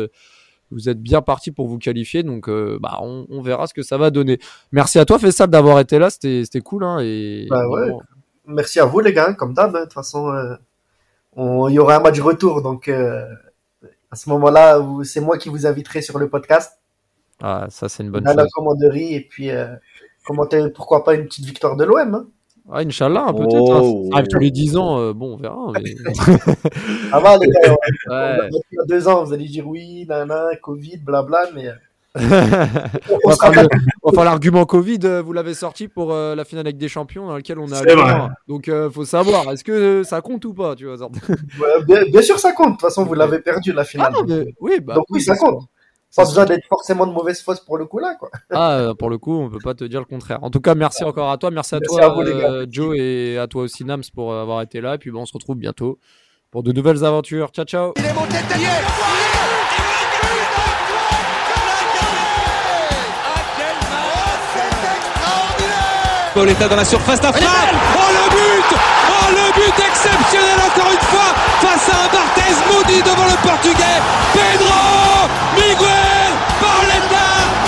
vous 0.71 0.89
êtes 0.89 1.01
bien 1.01 1.23
parti 1.23 1.51
pour 1.53 1.69
vous 1.69 1.79
qualifier. 1.79 2.23
Donc, 2.23 2.49
euh, 2.49 2.79
bah, 2.81 2.99
on, 3.03 3.27
on 3.31 3.41
verra 3.43 3.67
ce 3.67 3.75
que 3.75 3.83
ça 3.83 3.97
va 3.99 4.11
donner. 4.11 4.39
Merci 4.73 4.99
à 4.99 5.05
toi, 5.05 5.19
Fessal, 5.19 5.49
d'avoir 5.51 5.79
été 5.81 5.99
là. 5.99 6.11
C'était 6.11 6.61
cool. 6.61 6.85
Hein, 6.85 6.99
et, 7.03 7.47
Bah 7.51 7.69
ouais. 7.69 7.93
merci 8.47 8.81
à 8.81 8.85
vous, 8.85 9.01
les 9.01 9.13
gars, 9.13 9.35
comme 9.35 9.55
d'hab. 9.55 9.75
hein. 9.77 9.81
De 9.81 9.85
toute 9.85 9.93
façon, 9.93 10.29
euh, 10.31 10.57
il 11.37 11.73
y 11.75 11.79
aura 11.79 11.97
un 11.97 12.01
match 12.01 12.21
retour, 12.21 12.63
donc 12.63 12.89
euh, 12.89 13.25
à 14.11 14.17
ce 14.17 14.29
moment-là, 14.31 14.81
c'est 15.03 15.21
moi 15.21 15.37
qui 15.39 15.49
vous 15.49 15.67
inviterai 15.67 16.01
sur 16.03 16.19
le 16.19 16.29
podcast, 16.29 16.79
ah, 17.43 17.67
ça, 17.69 17.89
c'est 17.89 18.05
une 18.05 18.11
bonne 18.11 18.27
à 18.29 18.33
la 18.33 18.45
chose. 18.45 18.53
commanderie, 18.53 19.15
et 19.15 19.21
puis 19.21 19.51
commenter, 20.25 20.71
pourquoi 20.71 21.03
pas 21.03 21.15
une 21.15 21.25
petite 21.27 21.45
victoire 21.45 21.77
de 21.77 21.85
l'OM. 21.85 22.15
Hein. 22.15 22.27
Ah, 22.73 22.79
Inch'Allah, 22.81 23.27
hein, 23.29 23.35
peut-être. 23.35 23.55
Oh. 23.61 24.05
hein. 24.07 24.09
Ça 24.11 24.17
arrive 24.17 24.29
tous 24.29 24.39
les 24.39 24.51
10 24.51 24.77
ans. 24.77 24.99
euh, 24.99 25.13
bon, 25.13 25.35
on 25.35 25.37
verra. 25.37 25.73
mais- 25.75 25.95
Ah 27.13 27.21
bah, 27.21 27.37
les 27.41 27.47
gars, 27.49 27.73
Ouais. 28.09 28.49
il 28.73 28.77
y 28.77 28.81
a 28.81 28.85
deux 28.87 29.07
ans, 29.09 29.23
vous 29.25 29.33
allez 29.33 29.47
dire 29.47 29.67
oui, 29.67 30.07
nana, 30.09 30.47
Covid, 30.63 30.97
blabla, 30.99 31.41
mais 31.55 31.69
euh, 31.69 31.73
on, 32.17 32.21
On 33.25 33.29
va 33.29 33.35
sera 33.35 33.53
faire 33.53 33.63
le- 33.65 33.69
Enfin, 34.03 34.25
l'argument 34.25 34.65
Covid, 34.65 35.01
euh, 35.05 35.21
vous 35.21 35.33
l'avez 35.33 35.53
sorti 35.55 35.89
pour 35.89 36.13
euh, 36.13 36.35
la 36.35 36.45
finale 36.45 36.67
avec 36.67 36.79
des 36.79 36.89
champions 36.89 37.27
dans 37.27 37.37
lequel 37.37 37.59
on 37.59 37.71
a. 37.73 37.83
Vrai. 37.83 38.29
Donc, 38.49 38.69
euh, 38.69 38.89
faut 38.91 39.05
savoir, 39.05 39.51
est-ce 39.53 39.65
que 39.65 39.73
euh, 39.73 40.05
ça 40.05 40.21
compte 40.21 40.45
ou 40.45 40.55
pas, 40.55 40.75
tu 40.75 40.87
vois. 40.87 40.97
Ouais, 40.97 41.85
bien, 41.87 42.03
bien 42.05 42.23
sûr, 42.23 42.39
ça 42.39 42.53
compte. 42.53 42.67
De 42.69 42.73
toute 42.73 42.81
façon, 42.83 43.05
vous 43.05 43.15
l'avez 43.15 43.41
perdu 43.41 43.73
la 43.73 43.83
Ah, 43.83 43.85
finale. 43.85 44.13
non, 44.13 44.21
donc, 44.21 44.29
mais- 44.29 44.35
euh, 44.37 44.45
oui, 44.61 44.81
bah, 44.81 44.95
donc 44.95 45.05
oui, 45.11 45.21
ça 45.21 45.37
compte. 45.37 45.65
C'est 46.17 46.23
besoin 46.31 46.45
d'être 46.45 46.67
forcément 46.69 47.07
de 47.07 47.13
mauvaise 47.13 47.43
fausse 47.43 47.61
pour 47.61 47.77
le 47.77 47.87
coup 47.87 47.99
là, 47.99 48.15
quoi. 48.19 48.31
Ah, 48.53 48.73
euh, 48.73 48.95
pour 48.95 49.11
le 49.11 49.19
coup, 49.19 49.37
on 49.41 49.51
peut 49.51 49.59
pas 49.59 49.75
te 49.75 49.83
dire 49.85 49.99
le 49.99 50.07
contraire. 50.07 50.39
En 50.43 50.51
tout 50.51 50.61
cas, 50.61 50.75
merci 50.77 51.03
encore 51.03 51.31
à 51.31 51.39
toi, 51.39 51.51
merci 51.51 51.75
à 51.75 51.79
Merci 51.81 51.97
toi, 51.97 52.05
à 52.05 52.09
vous, 52.15 52.23
les 52.23 52.33
gars. 52.33 52.51
euh, 52.51 52.67
Joe, 52.71 52.97
et 52.97 53.37
à 53.39 53.47
toi 53.49 53.63
aussi, 53.63 53.85
Nams, 53.85 54.03
pour 54.15 54.33
avoir 54.33 54.63
été 54.63 54.81
là. 54.81 54.95
Et 54.95 54.99
puis, 54.99 55.11
bon, 55.11 55.23
on 55.23 55.27
se 55.27 55.33
retrouve 55.33 55.57
bientôt 55.57 55.99
pour 56.53 56.63
de 56.63 56.71
nouvelles 56.73 57.05
aventures. 57.05 57.49
Ciao, 57.49 57.65
ciao. 57.65 57.93
Il 57.97 58.05
est 58.05 58.13
monté 58.15 58.29
de 58.37 58.49
tête. 58.49 58.61
Pauletta 66.35 66.69
dans 66.69 66.77
la 66.77 66.85
surface 66.85 67.21
d'affaire. 67.21 67.49
Oh 67.97 68.11
le 68.11 68.31
but 68.31 68.77
Oh 68.77 69.29
le 69.31 69.53
but 69.55 69.85
exceptionnel 69.87 70.59
encore 70.67 70.91
une 70.93 71.07
fois 71.07 71.31
face 71.61 71.89
à 71.89 72.05
un 72.05 72.09
Barthez 72.09 72.55
maudit 72.71 73.03
devant 73.03 73.27
le 73.27 73.37
portugais. 73.49 74.01
Pedro 74.33 75.29
Miguel 75.55 76.04